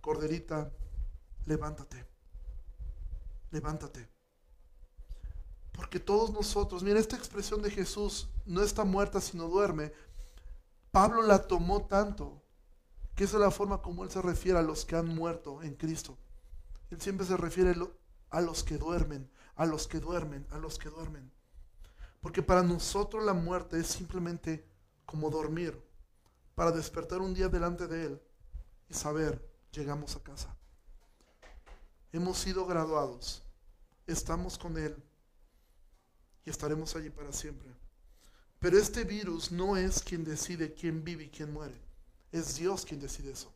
Corderita, 0.00 0.72
levántate, 1.46 2.04
levántate. 3.52 4.08
Porque 5.70 6.00
todos 6.00 6.32
nosotros, 6.32 6.82
mira, 6.82 6.98
esta 6.98 7.16
expresión 7.16 7.62
de 7.62 7.70
Jesús 7.70 8.28
no 8.44 8.60
está 8.60 8.84
muerta 8.84 9.20
sino 9.20 9.46
duerme. 9.46 9.92
Pablo 10.90 11.22
la 11.22 11.46
tomó 11.46 11.86
tanto 11.86 12.43
que 13.14 13.24
esa 13.24 13.36
es 13.36 13.42
la 13.42 13.50
forma 13.50 13.80
como 13.80 14.04
él 14.04 14.10
se 14.10 14.20
refiere 14.20 14.58
a 14.58 14.62
los 14.62 14.84
que 14.84 14.96
han 14.96 15.06
muerto 15.06 15.62
en 15.62 15.74
Cristo. 15.74 16.18
Él 16.90 17.00
siempre 17.00 17.26
se 17.26 17.36
refiere 17.36 17.74
a 18.30 18.40
los 18.40 18.64
que 18.64 18.78
duermen, 18.78 19.30
a 19.54 19.66
los 19.66 19.86
que 19.86 20.00
duermen, 20.00 20.46
a 20.50 20.58
los 20.58 20.78
que 20.78 20.88
duermen. 20.88 21.30
Porque 22.20 22.42
para 22.42 22.62
nosotros 22.62 23.24
la 23.24 23.34
muerte 23.34 23.78
es 23.78 23.86
simplemente 23.86 24.66
como 25.04 25.30
dormir, 25.30 25.80
para 26.54 26.72
despertar 26.72 27.20
un 27.20 27.34
día 27.34 27.48
delante 27.48 27.86
de 27.86 28.06
Él 28.06 28.22
y 28.88 28.94
saber, 28.94 29.46
llegamos 29.72 30.16
a 30.16 30.22
casa. 30.22 30.56
Hemos 32.12 32.38
sido 32.38 32.64
graduados, 32.66 33.42
estamos 34.06 34.56
con 34.56 34.78
Él 34.78 34.96
y 36.44 36.50
estaremos 36.50 36.94
allí 36.96 37.10
para 37.10 37.32
siempre. 37.32 37.74
Pero 38.58 38.78
este 38.78 39.04
virus 39.04 39.52
no 39.52 39.76
es 39.76 40.02
quien 40.02 40.24
decide 40.24 40.72
quién 40.74 41.04
vive 41.04 41.24
y 41.24 41.28
quién 41.28 41.52
muere. 41.52 41.83
Es 42.34 42.56
Dios 42.56 42.84
quien 42.84 42.98
decide 42.98 43.30
eso. 43.30 43.52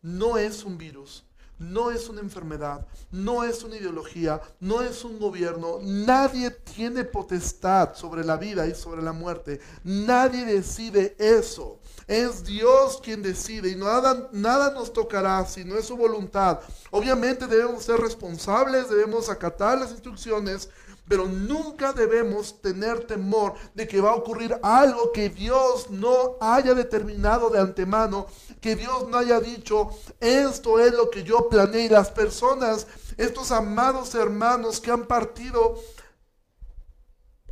No 0.00 0.38
es 0.38 0.62
un 0.62 0.78
virus, 0.78 1.24
no 1.58 1.90
es 1.90 2.08
una 2.08 2.20
enfermedad, 2.20 2.86
no 3.10 3.42
es 3.42 3.64
una 3.64 3.76
ideología, 3.76 4.40
no 4.60 4.80
es 4.80 5.02
un 5.02 5.18
gobierno. 5.18 5.80
Nadie 5.82 6.52
tiene 6.52 7.02
potestad 7.02 7.96
sobre 7.96 8.24
la 8.24 8.36
vida 8.36 8.68
y 8.68 8.76
sobre 8.76 9.02
la 9.02 9.12
muerte. 9.12 9.60
Nadie 9.82 10.44
decide 10.44 11.16
eso. 11.18 11.80
Es 12.06 12.44
Dios 12.44 13.00
quien 13.02 13.22
decide 13.22 13.70
y 13.70 13.74
nada, 13.74 14.28
nada 14.30 14.72
nos 14.72 14.92
tocará 14.92 15.44
si 15.44 15.64
no 15.64 15.76
es 15.76 15.86
su 15.86 15.96
voluntad. 15.96 16.60
Obviamente 16.92 17.48
debemos 17.48 17.82
ser 17.82 17.98
responsables, 17.98 18.88
debemos 18.88 19.28
acatar 19.28 19.80
las 19.80 19.90
instrucciones, 19.90 20.70
pero 21.10 21.26
nunca 21.26 21.92
debemos 21.92 22.62
tener 22.62 23.04
temor 23.04 23.54
de 23.74 23.88
que 23.88 24.00
va 24.00 24.10
a 24.12 24.14
ocurrir 24.14 24.56
algo 24.62 25.10
que 25.10 25.28
Dios 25.28 25.90
no 25.90 26.36
haya 26.40 26.72
determinado 26.72 27.50
de 27.50 27.58
antemano, 27.58 28.28
que 28.60 28.76
Dios 28.76 29.08
no 29.08 29.18
haya 29.18 29.40
dicho, 29.40 29.90
esto 30.20 30.78
es 30.78 30.92
lo 30.92 31.10
que 31.10 31.24
yo 31.24 31.48
planeé. 31.48 31.86
Y 31.86 31.88
las 31.88 32.12
personas, 32.12 32.86
estos 33.16 33.50
amados 33.50 34.14
hermanos 34.14 34.80
que 34.80 34.92
han 34.92 35.08
partido 35.08 35.80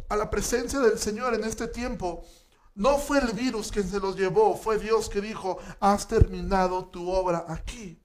a 0.08 0.14
la 0.14 0.30
presencia 0.30 0.78
del 0.78 0.96
Señor 0.96 1.34
en 1.34 1.42
este 1.42 1.66
tiempo, 1.66 2.24
no 2.76 2.96
fue 2.96 3.18
el 3.18 3.32
virus 3.32 3.72
quien 3.72 3.90
se 3.90 3.98
los 3.98 4.14
llevó, 4.14 4.56
fue 4.56 4.78
Dios 4.78 5.08
que 5.08 5.20
dijo, 5.20 5.58
has 5.80 6.06
terminado 6.06 6.84
tu 6.84 7.10
obra 7.10 7.44
aquí. 7.48 8.00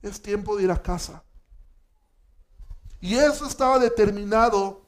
Es 0.00 0.22
tiempo 0.22 0.56
de 0.56 0.62
ir 0.62 0.70
a 0.70 0.80
casa. 0.80 1.24
Y 3.00 3.16
eso 3.16 3.46
estaba 3.46 3.78
determinado 3.78 4.82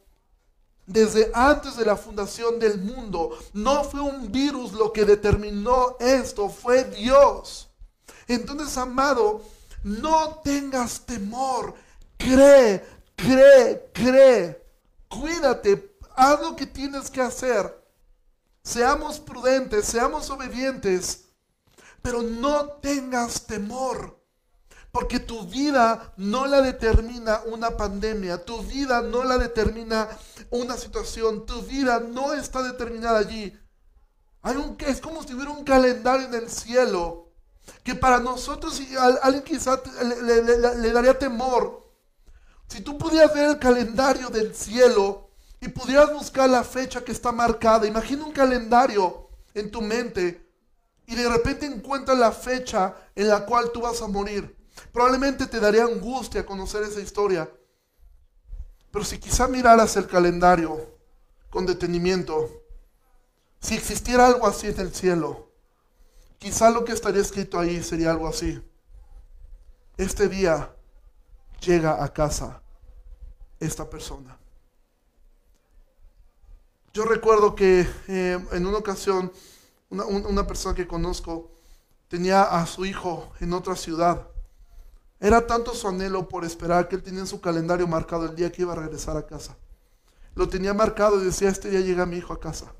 desde 0.86 1.30
antes 1.34 1.76
de 1.76 1.84
la 1.84 1.96
fundación 1.96 2.58
del 2.58 2.78
mundo. 2.78 3.38
No 3.52 3.84
fue 3.84 4.00
un 4.00 4.30
virus 4.30 4.72
lo 4.72 4.92
que 4.92 5.04
determinó 5.04 5.96
esto, 5.98 6.48
fue 6.48 6.84
Dios. 6.84 7.68
Entonces, 8.28 8.76
amado, 8.76 9.42
no 9.82 10.40
tengas 10.44 11.00
temor. 11.00 11.74
Cree, 12.18 12.84
cree, 13.16 13.90
cree. 13.92 14.62
Cuídate, 15.08 15.96
haz 16.14 16.40
lo 16.40 16.54
que 16.56 16.66
tienes 16.66 17.10
que 17.10 17.20
hacer. 17.20 17.82
Seamos 18.62 19.18
prudentes, 19.18 19.86
seamos 19.86 20.30
obedientes, 20.30 21.24
pero 22.00 22.22
no 22.22 22.66
tengas 22.80 23.44
temor. 23.46 24.21
Porque 24.92 25.18
tu 25.18 25.44
vida 25.46 26.12
no 26.18 26.46
la 26.46 26.60
determina 26.60 27.40
una 27.46 27.76
pandemia, 27.76 28.44
tu 28.44 28.62
vida 28.62 29.00
no 29.00 29.24
la 29.24 29.38
determina 29.38 30.08
una 30.50 30.76
situación, 30.76 31.46
tu 31.46 31.62
vida 31.62 31.98
no 31.98 32.34
está 32.34 32.62
determinada 32.62 33.18
allí. 33.18 33.58
Hay 34.42 34.56
un, 34.56 34.76
es 34.86 35.00
como 35.00 35.22
si 35.22 35.34
hubiera 35.34 35.50
un 35.50 35.64
calendario 35.64 36.26
en 36.26 36.34
el 36.34 36.50
cielo 36.50 37.32
que 37.82 37.94
para 37.94 38.20
nosotros, 38.20 38.74
si 38.74 38.94
alguien 39.22 39.42
quizá 39.42 39.80
le, 40.02 40.42
le 40.76 40.92
daría 40.92 41.18
temor. 41.18 41.90
Si 42.68 42.80
tú 42.80 42.98
pudieras 42.98 43.32
ver 43.34 43.50
el 43.50 43.58
calendario 43.58 44.28
del 44.28 44.54
cielo 44.54 45.30
y 45.60 45.68
pudieras 45.68 46.12
buscar 46.12 46.50
la 46.50 46.64
fecha 46.64 47.02
que 47.02 47.12
está 47.12 47.32
marcada, 47.32 47.86
imagina 47.86 48.24
un 48.24 48.32
calendario 48.32 49.28
en 49.54 49.70
tu 49.70 49.80
mente 49.80 50.50
y 51.06 51.14
de 51.14 51.28
repente 51.28 51.66
encuentras 51.66 52.18
la 52.18 52.32
fecha 52.32 52.94
en 53.14 53.28
la 53.28 53.44
cual 53.46 53.70
tú 53.72 53.80
vas 53.80 54.00
a 54.02 54.08
morir. 54.08 54.61
Probablemente 54.92 55.46
te 55.46 55.58
daría 55.58 55.84
angustia 55.84 56.44
conocer 56.44 56.82
esa 56.82 57.00
historia. 57.00 57.50
Pero 58.90 59.04
si 59.04 59.18
quizá 59.18 59.48
miraras 59.48 59.96
el 59.96 60.06
calendario 60.06 60.78
con 61.48 61.64
detenimiento, 61.64 62.50
si 63.58 63.74
existiera 63.74 64.26
algo 64.26 64.46
así 64.46 64.66
en 64.66 64.80
el 64.80 64.94
cielo, 64.94 65.50
quizá 66.38 66.70
lo 66.70 66.84
que 66.84 66.92
estaría 66.92 67.22
escrito 67.22 67.58
ahí 67.58 67.82
sería 67.82 68.10
algo 68.10 68.28
así. 68.28 68.62
Este 69.96 70.28
día 70.28 70.74
llega 71.60 72.04
a 72.04 72.12
casa 72.12 72.62
esta 73.60 73.88
persona. 73.88 74.38
Yo 76.92 77.04
recuerdo 77.04 77.54
que 77.54 77.88
eh, 78.08 78.46
en 78.52 78.66
una 78.66 78.78
ocasión 78.78 79.32
una, 79.88 80.04
una 80.04 80.46
persona 80.46 80.74
que 80.74 80.86
conozco 80.86 81.50
tenía 82.08 82.42
a 82.42 82.66
su 82.66 82.84
hijo 82.84 83.32
en 83.40 83.52
otra 83.54 83.76
ciudad 83.76 84.31
era 85.22 85.46
tanto 85.46 85.72
su 85.72 85.86
anhelo 85.86 86.28
por 86.28 86.44
esperar 86.44 86.88
que 86.88 86.96
él 86.96 87.02
tenía 87.04 87.20
en 87.20 87.28
su 87.28 87.40
calendario 87.40 87.86
marcado 87.86 88.24
el 88.24 88.34
día 88.34 88.50
que 88.50 88.62
iba 88.62 88.72
a 88.72 88.76
regresar 88.76 89.16
a 89.16 89.24
casa. 89.24 89.56
Lo 90.34 90.48
tenía 90.48 90.74
marcado 90.74 91.22
y 91.22 91.24
decía, 91.24 91.48
este 91.48 91.70
día 91.70 91.78
llega 91.78 92.06
mi 92.06 92.16
hijo 92.16 92.32
a 92.32 92.40
casa. 92.40 92.72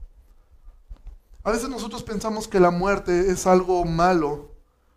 A 1.45 1.53
veces 1.53 1.69
nosotros 1.69 2.03
pensamos 2.03 2.49
que 2.49 2.59
la 2.59 2.73
muerte 2.73 3.31
es 3.31 3.47
algo 3.47 3.85
malo, 3.85 4.51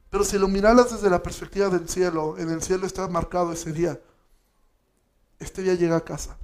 pero 0.10 0.24
si 0.24 0.40
lo 0.40 0.48
miraras 0.48 0.92
desde 0.92 1.08
la 1.08 1.22
perspectiva 1.22 1.70
del 1.70 1.88
cielo, 1.88 2.36
en 2.40 2.50
el 2.50 2.64
cielo 2.64 2.88
está 2.88 3.08
marcado 3.08 3.52
ese 3.52 3.72
día. 3.72 4.02
Este 5.38 5.62
día 5.62 5.76
llega 5.76 5.98
a 5.98 6.04
casa. 6.04 6.40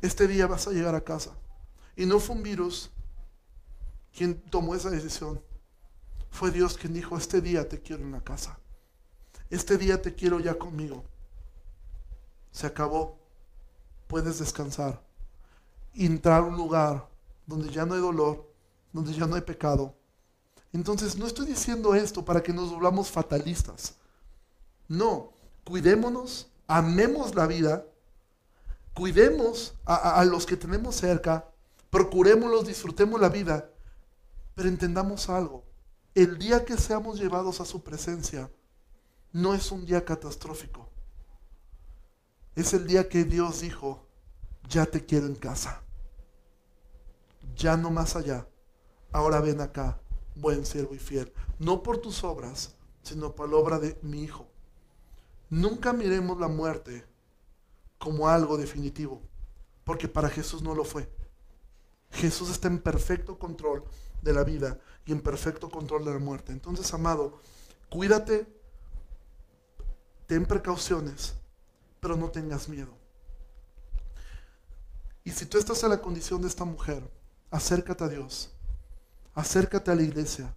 Este 0.00 0.28
día 0.28 0.46
vas 0.46 0.68
a 0.68 0.70
llegar 0.70 0.94
a 0.94 1.00
casa. 1.00 1.32
Y 1.96 2.06
no 2.06 2.20
fue 2.20 2.36
un 2.36 2.44
virus 2.44 2.88
quien 4.16 4.40
tomó 4.42 4.76
esa 4.76 4.90
decisión. 4.90 5.42
Fue 6.30 6.52
Dios 6.52 6.78
quien 6.78 6.94
dijo, 6.94 7.16
este 7.16 7.40
día 7.40 7.68
te 7.68 7.82
quiero 7.82 8.04
en 8.04 8.12
la 8.12 8.20
casa 8.20 8.60
este 9.54 9.78
día 9.78 10.00
te 10.00 10.14
quiero 10.14 10.40
ya 10.40 10.54
conmigo. 10.54 11.04
Se 12.50 12.66
acabó. 12.66 13.18
Puedes 14.06 14.38
descansar. 14.38 15.02
entrar 15.94 16.42
a 16.42 16.46
un 16.46 16.56
lugar 16.56 17.08
donde 17.46 17.70
ya 17.70 17.86
no 17.86 17.94
hay 17.94 18.00
dolor, 18.00 18.50
donde 18.92 19.12
ya 19.12 19.26
no 19.26 19.36
hay 19.36 19.42
pecado. 19.42 19.94
Entonces 20.72 21.16
no 21.16 21.26
estoy 21.26 21.46
diciendo 21.46 21.94
esto 21.94 22.24
para 22.24 22.42
que 22.42 22.52
nos 22.52 22.70
volvamos 22.70 23.10
fatalistas. 23.10 23.94
No, 24.88 25.32
cuidémonos, 25.64 26.48
amemos 26.66 27.34
la 27.34 27.46
vida, 27.46 27.86
cuidemos 28.92 29.74
a, 29.84 30.20
a 30.20 30.24
los 30.24 30.46
que 30.46 30.56
tenemos 30.56 30.96
cerca, 30.96 31.48
procurémoslos, 31.90 32.66
disfrutemos 32.66 33.20
la 33.20 33.28
vida, 33.28 33.70
pero 34.54 34.68
entendamos 34.68 35.28
algo. 35.28 35.64
El 36.14 36.38
día 36.38 36.64
que 36.64 36.76
seamos 36.76 37.20
llevados 37.20 37.60
a 37.60 37.64
su 37.64 37.82
presencia, 37.82 38.50
no 39.34 39.52
es 39.52 39.72
un 39.72 39.84
día 39.84 40.04
catastrófico. 40.04 40.88
Es 42.54 42.72
el 42.72 42.86
día 42.86 43.08
que 43.08 43.24
Dios 43.24 43.62
dijo, 43.62 44.06
ya 44.68 44.86
te 44.86 45.04
quiero 45.04 45.26
en 45.26 45.34
casa. 45.34 45.82
Ya 47.56 47.76
no 47.76 47.90
más 47.90 48.14
allá. 48.14 48.46
Ahora 49.10 49.40
ven 49.40 49.60
acá, 49.60 50.00
buen 50.36 50.64
siervo 50.64 50.94
y 50.94 51.00
fiel. 51.00 51.32
No 51.58 51.82
por 51.82 51.98
tus 51.98 52.22
obras, 52.22 52.76
sino 53.02 53.34
por 53.34 53.50
la 53.50 53.56
obra 53.56 53.80
de 53.80 53.98
mi 54.02 54.22
Hijo. 54.22 54.46
Nunca 55.50 55.92
miremos 55.92 56.38
la 56.38 56.48
muerte 56.48 57.04
como 57.98 58.28
algo 58.28 58.56
definitivo, 58.56 59.20
porque 59.82 60.06
para 60.06 60.28
Jesús 60.28 60.62
no 60.62 60.76
lo 60.76 60.84
fue. 60.84 61.10
Jesús 62.12 62.50
está 62.50 62.68
en 62.68 62.78
perfecto 62.78 63.36
control 63.36 63.82
de 64.22 64.32
la 64.32 64.44
vida 64.44 64.78
y 65.04 65.10
en 65.10 65.20
perfecto 65.20 65.68
control 65.68 66.04
de 66.04 66.12
la 66.12 66.20
muerte. 66.20 66.52
Entonces, 66.52 66.94
amado, 66.94 67.40
cuídate 67.90 68.46
ten 70.26 70.46
precauciones, 70.46 71.34
pero 72.00 72.16
no 72.16 72.30
tengas 72.30 72.68
miedo. 72.68 72.92
Y 75.24 75.30
si 75.30 75.46
tú 75.46 75.58
estás 75.58 75.82
en 75.82 75.90
la 75.90 76.00
condición 76.00 76.42
de 76.42 76.48
esta 76.48 76.64
mujer, 76.64 77.02
acércate 77.50 78.04
a 78.04 78.08
Dios, 78.08 78.50
acércate 79.34 79.90
a 79.90 79.94
la 79.94 80.02
iglesia. 80.02 80.54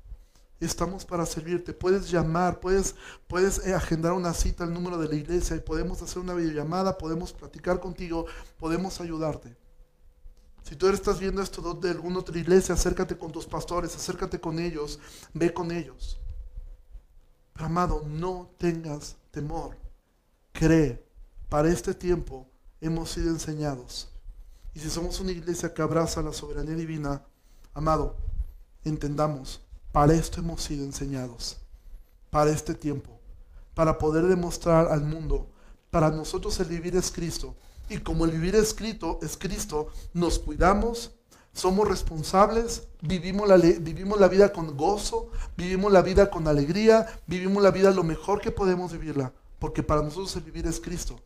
Estamos 0.59 1.05
para 1.05 1.25
servirte. 1.25 1.71
Puedes 1.71 2.09
llamar, 2.09 2.59
puedes, 2.59 2.95
puedes 3.27 3.65
eh, 3.65 3.75
agendar 3.75 4.13
una 4.13 4.33
cita 4.33 4.63
al 4.63 4.73
número 4.73 4.97
de 4.97 5.07
la 5.07 5.15
iglesia 5.15 5.55
y 5.55 5.59
podemos 5.59 6.01
hacer 6.01 6.17
una 6.17 6.33
videollamada, 6.33 6.97
podemos 6.97 7.31
platicar 7.31 7.79
contigo, 7.79 8.25
podemos 8.57 8.99
ayudarte. 8.99 9.55
Si 10.63 10.75
tú 10.75 10.89
estás 10.89 11.19
viendo 11.19 11.41
esto 11.41 11.75
de 11.75 11.91
alguna 11.91 12.19
otra 12.19 12.37
iglesia, 12.37 12.73
acércate 12.73 13.17
con 13.17 13.31
tus 13.31 13.45
pastores, 13.45 13.95
acércate 13.95 14.41
con 14.41 14.59
ellos, 14.59 14.99
ve 15.33 15.53
con 15.53 15.71
ellos. 15.71 16.19
Amado, 17.53 18.03
no 18.05 18.49
tengas 18.57 19.15
temor. 19.37 19.77
Cree, 20.51 21.05
para 21.47 21.69
este 21.69 21.93
tiempo 21.93 22.47
hemos 22.81 23.11
sido 23.11 23.29
enseñados. 23.29 24.09
Y 24.73 24.79
si 24.79 24.89
somos 24.89 25.19
una 25.19 25.31
iglesia 25.31 25.71
que 25.71 25.83
abraza 25.83 26.23
la 26.23 26.33
soberanía 26.33 26.73
divina, 26.73 27.23
amado, 27.75 28.15
entendamos, 28.83 29.61
para 29.91 30.15
esto 30.15 30.39
hemos 30.39 30.63
sido 30.63 30.83
enseñados, 30.83 31.57
para 32.31 32.49
este 32.49 32.73
tiempo, 32.73 33.19
para 33.75 33.99
poder 33.99 34.25
demostrar 34.25 34.87
al 34.87 35.03
mundo 35.03 35.51
Para 35.91 36.09
nosotros 36.09 36.59
el 36.59 36.67
vivir 36.67 36.95
es 36.97 37.11
Cristo. 37.11 37.55
Y 37.89 37.99
como 37.99 38.25
el 38.25 38.31
vivir 38.31 38.55
es 38.55 38.73
Cristo, 38.73 39.19
es 39.21 39.37
Cristo, 39.37 39.87
nos 40.13 40.37
cuidamos, 40.37 41.11
somos 41.57 41.87
responsables, 41.87 42.87
vivimos 43.01 43.49
la, 43.49 43.57
vivimos 43.57 44.19
la 44.19 44.27
vida 44.27 44.53
con 44.53 44.77
gozo, 44.77 45.31
vivimos 45.57 45.91
la 45.91 46.03
vida 46.03 46.29
con 46.29 46.47
alegría, 46.47 47.07
vivimos 47.25 47.63
la 47.63 47.71
vida 47.71 47.89
lo 47.89 48.03
mejor 48.03 48.39
que 48.39 48.51
podemos 48.51 48.91
vivirla, 48.91 49.33
porque 49.57 49.81
para 49.81 50.03
nosotros 50.03 50.35
el 50.35 50.43
vivir 50.43 50.67
es 50.67 50.79
Cristo. 50.79 51.19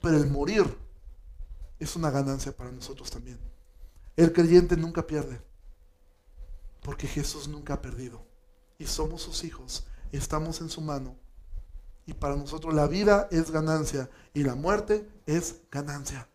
Pero 0.00 0.16
el 0.16 0.30
morir 0.30 0.64
es 1.78 1.94
una 1.94 2.10
ganancia 2.10 2.56
para 2.56 2.72
nosotros 2.72 3.10
también. 3.10 3.38
El 4.16 4.32
creyente 4.32 4.78
nunca 4.78 5.06
pierde, 5.06 5.38
porque 6.82 7.06
Jesús 7.06 7.46
nunca 7.46 7.74
ha 7.74 7.82
perdido. 7.82 8.24
Y 8.78 8.86
somos 8.86 9.20
sus 9.20 9.44
hijos, 9.44 9.86
estamos 10.10 10.62
en 10.62 10.70
su 10.70 10.80
mano. 10.80 11.16
Y 12.06 12.14
para 12.14 12.34
nosotros 12.34 12.72
la 12.72 12.86
vida 12.86 13.28
es 13.30 13.50
ganancia 13.50 14.08
y 14.32 14.42
la 14.42 14.54
muerte 14.54 15.06
es 15.26 15.56
ganancia. 15.70 16.28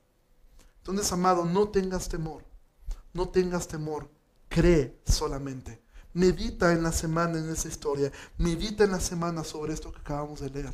Entonces, 0.77 1.11
amado, 1.11 1.45
no 1.45 1.69
tengas 1.69 2.07
temor. 2.07 2.48
No 3.19 3.27
tengas 3.27 3.67
temor, 3.67 4.09
cree 4.47 4.97
solamente. 5.05 5.81
Medita 6.13 6.71
en 6.71 6.81
la 6.81 6.93
semana 6.93 7.37
en 7.37 7.49
esa 7.49 7.67
historia. 7.67 8.13
Medita 8.37 8.85
en 8.85 8.91
la 8.91 9.01
semana 9.01 9.43
sobre 9.43 9.73
esto 9.73 9.91
que 9.91 9.99
acabamos 9.99 10.39
de 10.39 10.49
leer. 10.49 10.73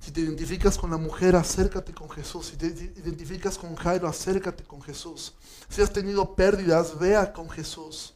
Si 0.00 0.10
te 0.10 0.22
identificas 0.22 0.76
con 0.76 0.90
la 0.90 0.96
mujer, 0.96 1.36
acércate 1.36 1.94
con 1.94 2.10
Jesús. 2.10 2.46
Si 2.46 2.56
te 2.56 2.66
identificas 2.66 3.56
con 3.56 3.76
Jairo, 3.76 4.08
acércate 4.08 4.64
con 4.64 4.82
Jesús. 4.82 5.34
Si 5.68 5.80
has 5.80 5.92
tenido 5.92 6.34
pérdidas, 6.34 6.98
vea 6.98 7.32
con 7.32 7.48
Jesús, 7.48 8.12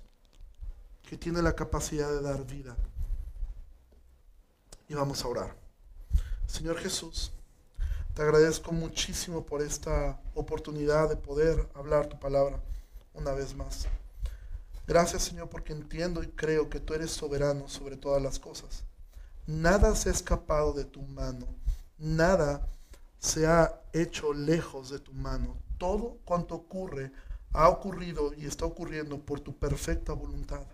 que 1.08 1.16
tiene 1.16 1.40
la 1.40 1.54
capacidad 1.54 2.10
de 2.10 2.20
dar 2.20 2.44
vida. 2.44 2.76
Y 4.88 4.94
vamos 4.94 5.24
a 5.24 5.28
orar. 5.28 5.56
Señor 6.48 6.78
Jesús. 6.78 7.30
Te 8.18 8.24
agradezco 8.24 8.72
muchísimo 8.72 9.46
por 9.46 9.62
esta 9.62 10.20
oportunidad 10.34 11.08
de 11.08 11.14
poder 11.14 11.68
hablar 11.72 12.08
tu 12.08 12.18
palabra 12.18 12.60
una 13.14 13.30
vez 13.30 13.54
más. 13.54 13.86
Gracias 14.88 15.22
Señor 15.22 15.48
porque 15.48 15.72
entiendo 15.72 16.24
y 16.24 16.26
creo 16.26 16.68
que 16.68 16.80
tú 16.80 16.94
eres 16.94 17.12
soberano 17.12 17.68
sobre 17.68 17.96
todas 17.96 18.20
las 18.20 18.40
cosas. 18.40 18.82
Nada 19.46 19.94
se 19.94 20.08
ha 20.08 20.12
escapado 20.12 20.72
de 20.72 20.84
tu 20.84 21.00
mano. 21.02 21.46
Nada 21.96 22.68
se 23.20 23.46
ha 23.46 23.80
hecho 23.92 24.32
lejos 24.32 24.90
de 24.90 24.98
tu 24.98 25.12
mano. 25.12 25.56
Todo 25.78 26.18
cuanto 26.24 26.56
ocurre 26.56 27.12
ha 27.52 27.68
ocurrido 27.68 28.34
y 28.34 28.46
está 28.46 28.64
ocurriendo 28.64 29.24
por 29.24 29.38
tu 29.38 29.56
perfecta 29.56 30.12
voluntad. 30.12 30.66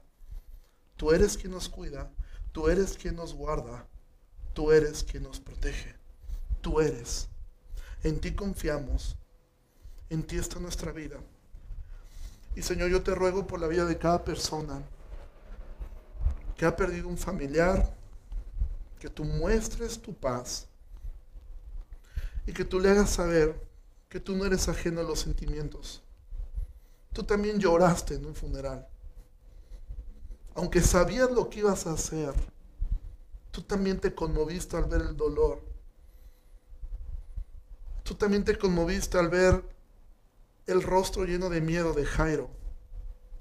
Tú 0.96 1.12
eres 1.12 1.36
quien 1.36 1.52
nos 1.52 1.68
cuida, 1.68 2.10
tú 2.52 2.70
eres 2.70 2.96
quien 2.96 3.16
nos 3.16 3.34
guarda, 3.34 3.86
tú 4.54 4.72
eres 4.72 5.04
quien 5.04 5.24
nos 5.24 5.40
protege. 5.40 5.94
Tú 6.62 6.80
eres 6.80 7.28
en 8.04 8.20
ti 8.20 8.34
confiamos. 8.34 9.16
En 10.10 10.22
ti 10.22 10.36
está 10.36 10.60
nuestra 10.60 10.92
vida. 10.92 11.16
Y 12.54 12.62
Señor, 12.62 12.90
yo 12.90 13.02
te 13.02 13.14
ruego 13.14 13.46
por 13.46 13.60
la 13.60 13.66
vida 13.66 13.84
de 13.84 13.98
cada 13.98 14.22
persona 14.22 14.82
que 16.56 16.66
ha 16.66 16.76
perdido 16.76 17.08
un 17.08 17.18
familiar, 17.18 17.92
que 19.00 19.08
tú 19.08 19.24
muestres 19.24 20.00
tu 20.00 20.14
paz 20.14 20.68
y 22.46 22.52
que 22.52 22.64
tú 22.64 22.78
le 22.78 22.90
hagas 22.90 23.10
saber 23.10 23.60
que 24.08 24.20
tú 24.20 24.36
no 24.36 24.44
eres 24.44 24.68
ajeno 24.68 25.00
a 25.00 25.04
los 25.04 25.20
sentimientos. 25.20 26.02
Tú 27.12 27.24
también 27.24 27.58
lloraste 27.58 28.14
en 28.14 28.26
un 28.26 28.34
funeral. 28.34 28.86
Aunque 30.54 30.80
sabías 30.80 31.30
lo 31.30 31.50
que 31.50 31.60
ibas 31.60 31.86
a 31.86 31.94
hacer, 31.94 32.32
tú 33.50 33.62
también 33.62 33.98
te 33.98 34.14
conmoviste 34.14 34.76
al 34.76 34.84
ver 34.84 35.00
el 35.00 35.16
dolor 35.16 35.73
Tú 38.04 38.14
también 38.14 38.44
te 38.44 38.56
conmoviste 38.58 39.18
al 39.18 39.30
ver 39.30 39.64
el 40.66 40.82
rostro 40.82 41.24
lleno 41.24 41.48
de 41.48 41.62
miedo 41.62 41.94
de 41.94 42.04
Jairo. 42.04 42.50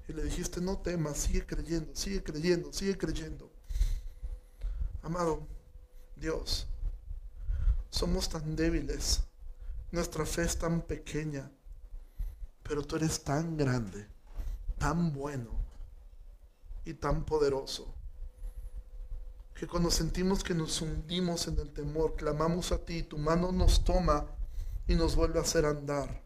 Y 0.07 0.13
le 0.13 0.23
dijiste, 0.23 0.61
no 0.61 0.79
temas, 0.79 1.17
sigue 1.17 1.45
creyendo, 1.45 1.93
sigue 1.95 2.23
creyendo, 2.23 2.71
sigue 2.71 2.97
creyendo. 2.97 3.51
Amado, 5.01 5.45
Dios, 6.15 6.65
somos 7.89 8.29
tan 8.29 8.55
débiles, 8.55 9.23
nuestra 9.91 10.25
fe 10.25 10.43
es 10.43 10.57
tan 10.57 10.81
pequeña, 10.81 11.51
pero 12.63 12.83
tú 12.83 12.95
eres 12.95 13.21
tan 13.21 13.57
grande, 13.57 14.07
tan 14.77 15.11
bueno 15.11 15.51
y 16.85 16.93
tan 16.93 17.25
poderoso, 17.25 17.93
que 19.53 19.67
cuando 19.67 19.91
sentimos 19.91 20.41
que 20.41 20.53
nos 20.53 20.81
hundimos 20.81 21.47
en 21.47 21.59
el 21.59 21.71
temor, 21.73 22.15
clamamos 22.15 22.71
a 22.71 22.85
ti, 22.85 23.03
tu 23.03 23.17
mano 23.17 23.51
nos 23.51 23.83
toma 23.83 24.25
y 24.87 24.95
nos 24.95 25.15
vuelve 25.15 25.39
a 25.39 25.43
hacer 25.43 25.65
andar. 25.65 26.21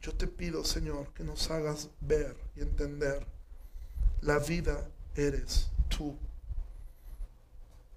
Yo 0.00 0.14
te 0.14 0.26
pido, 0.26 0.64
Señor, 0.64 1.12
que 1.14 1.24
nos 1.24 1.50
hagas 1.50 1.90
ver 2.00 2.36
y 2.56 2.60
entender. 2.60 3.26
La 4.20 4.38
vida 4.38 4.90
eres 5.14 5.70
tú. 5.88 6.16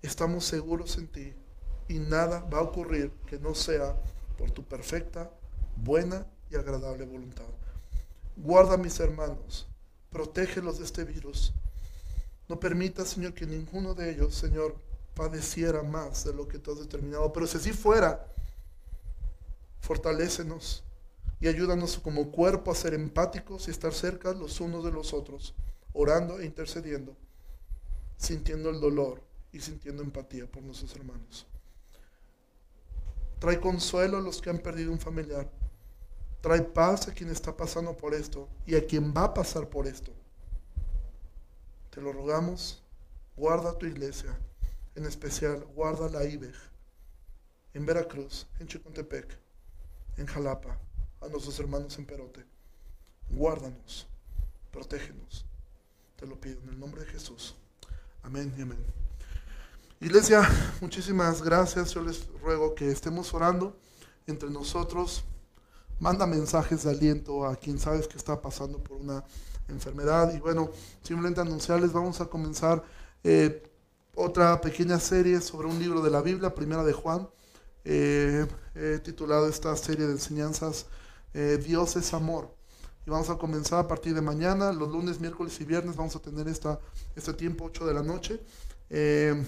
Estamos 0.01 0.45
seguros 0.45 0.97
en 0.97 1.07
ti 1.07 1.33
y 1.87 1.99
nada 1.99 2.41
va 2.41 2.59
a 2.59 2.63
ocurrir 2.63 3.11
que 3.27 3.39
no 3.39 3.55
sea 3.55 3.95
por 4.37 4.51
tu 4.51 4.63
perfecta, 4.63 5.31
buena 5.75 6.25
y 6.49 6.55
agradable 6.55 7.05
voluntad. 7.05 7.45
Guarda 8.35 8.75
a 8.75 8.77
mis 8.77 8.99
hermanos, 8.99 9.67
protégelos 10.11 10.77
de 10.77 10.85
este 10.85 11.03
virus. 11.05 11.53
No 12.47 12.59
permita, 12.59 13.05
Señor, 13.05 13.33
que 13.33 13.45
ninguno 13.45 13.95
de 13.95 14.11
ellos, 14.11 14.35
Señor, 14.35 14.75
padeciera 15.15 15.81
más 15.81 16.25
de 16.25 16.33
lo 16.33 16.47
que 16.47 16.59
tú 16.59 16.73
has 16.73 16.79
determinado. 16.79 17.31
Pero 17.33 17.47
si 17.47 17.57
así 17.57 17.71
fuera, 17.71 18.27
fortalécenos 19.85 20.83
y 21.39 21.47
ayúdanos 21.47 21.99
como 21.99 22.31
cuerpo 22.31 22.71
a 22.71 22.75
ser 22.75 22.95
empáticos 22.95 23.67
y 23.67 23.71
estar 23.71 23.93
cerca 23.93 24.33
los 24.33 24.59
unos 24.59 24.83
de 24.83 24.91
los 24.91 25.13
otros, 25.13 25.53
orando 25.93 26.39
e 26.39 26.45
intercediendo, 26.45 27.15
sintiendo 28.17 28.69
el 28.71 28.79
dolor 28.79 29.21
y 29.51 29.59
sintiendo 29.59 30.01
empatía 30.01 30.47
por 30.47 30.63
nuestros 30.63 30.95
hermanos. 30.95 31.45
Trae 33.39 33.59
consuelo 33.59 34.17
a 34.17 34.21
los 34.21 34.41
que 34.41 34.49
han 34.49 34.57
perdido 34.57 34.91
un 34.91 34.99
familiar. 34.99 35.47
Trae 36.41 36.61
paz 36.61 37.07
a 37.07 37.13
quien 37.13 37.29
está 37.29 37.55
pasando 37.55 37.95
por 37.95 38.15
esto 38.15 38.49
y 38.65 38.75
a 38.75 38.85
quien 38.85 39.13
va 39.15 39.25
a 39.25 39.33
pasar 39.33 39.69
por 39.69 39.85
esto. 39.85 40.11
Te 41.91 42.01
lo 42.01 42.11
rogamos, 42.11 42.83
guarda 43.37 43.77
tu 43.77 43.85
iglesia, 43.85 44.35
en 44.95 45.05
especial 45.05 45.63
guarda 45.75 46.09
la 46.09 46.23
IBEG, 46.23 46.55
en 47.73 47.85
Veracruz, 47.85 48.47
en 48.59 48.67
Chicontepec 48.67 49.44
en 50.17 50.25
Jalapa, 50.25 50.77
a 51.21 51.27
nuestros 51.27 51.59
hermanos 51.59 51.97
en 51.97 52.05
Perote. 52.05 52.45
Guárdanos, 53.29 54.07
protégenos. 54.71 55.45
Te 56.15 56.25
lo 56.25 56.39
pido 56.39 56.61
en 56.61 56.69
el 56.69 56.79
nombre 56.79 57.01
de 57.01 57.07
Jesús. 57.07 57.55
Amén 58.23 58.53
y 58.57 58.61
amén. 58.61 58.77
Iglesia, 59.99 60.47
muchísimas 60.81 61.41
gracias. 61.41 61.93
Yo 61.93 62.01
les 62.01 62.27
ruego 62.41 62.75
que 62.75 62.91
estemos 62.91 63.33
orando 63.33 63.77
entre 64.27 64.49
nosotros. 64.49 65.23
Manda 65.99 66.25
mensajes 66.25 66.83
de 66.83 66.91
aliento 66.91 67.45
a 67.45 67.55
quien 67.55 67.79
sabes 67.79 68.07
que 68.07 68.17
está 68.17 68.41
pasando 68.41 68.79
por 68.83 68.97
una 68.97 69.23
enfermedad. 69.67 70.33
Y 70.33 70.39
bueno, 70.39 70.69
simplemente 71.01 71.41
anunciarles, 71.41 71.93
vamos 71.93 72.21
a 72.21 72.25
comenzar 72.25 72.83
eh, 73.23 73.63
otra 74.13 74.59
pequeña 74.61 74.99
serie 74.99 75.41
sobre 75.41 75.67
un 75.67 75.79
libro 75.79 76.01
de 76.01 76.11
la 76.11 76.21
Biblia, 76.21 76.53
primera 76.53 76.83
de 76.83 76.93
Juan. 76.93 77.27
He 77.85 78.99
titulado 79.03 79.47
esta 79.47 79.75
serie 79.77 80.05
de 80.05 80.13
enseñanzas 80.13 80.87
eh, 81.35 81.61
Dios 81.61 81.97
es 81.97 82.13
amor. 82.13 82.55
Y 83.05 83.09
vamos 83.09 83.29
a 83.29 83.37
comenzar 83.37 83.79
a 83.79 83.87
partir 83.87 84.15
de 84.15 84.21
mañana, 84.21 84.71
los 84.71 84.89
lunes, 84.89 85.19
miércoles 85.19 85.59
y 85.59 85.65
viernes 85.65 85.95
vamos 85.97 86.15
a 86.15 86.19
tener 86.19 86.47
esta, 86.47 86.79
este 87.15 87.33
tiempo, 87.33 87.65
8 87.65 87.85
de 87.85 87.93
la 87.93 88.01
noche. 88.01 88.39
Eh, 88.89 89.43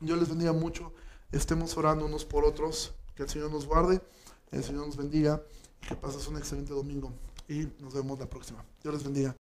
yo 0.00 0.16
les 0.16 0.28
bendiga 0.28 0.52
mucho, 0.54 0.92
estemos 1.30 1.76
orando 1.76 2.06
unos 2.06 2.24
por 2.24 2.44
otros, 2.44 2.94
que 3.14 3.24
el 3.24 3.28
Señor 3.28 3.50
nos 3.50 3.66
guarde, 3.66 4.00
el 4.50 4.64
Señor 4.64 4.86
nos 4.86 4.96
bendiga, 4.96 5.42
que 5.86 5.94
pases 5.94 6.26
un 6.28 6.38
excelente 6.38 6.72
domingo 6.72 7.12
y 7.46 7.68
nos 7.78 7.92
vemos 7.92 8.18
la 8.18 8.26
próxima. 8.26 8.64
Dios 8.82 8.94
les 8.94 9.04
bendiga. 9.04 9.36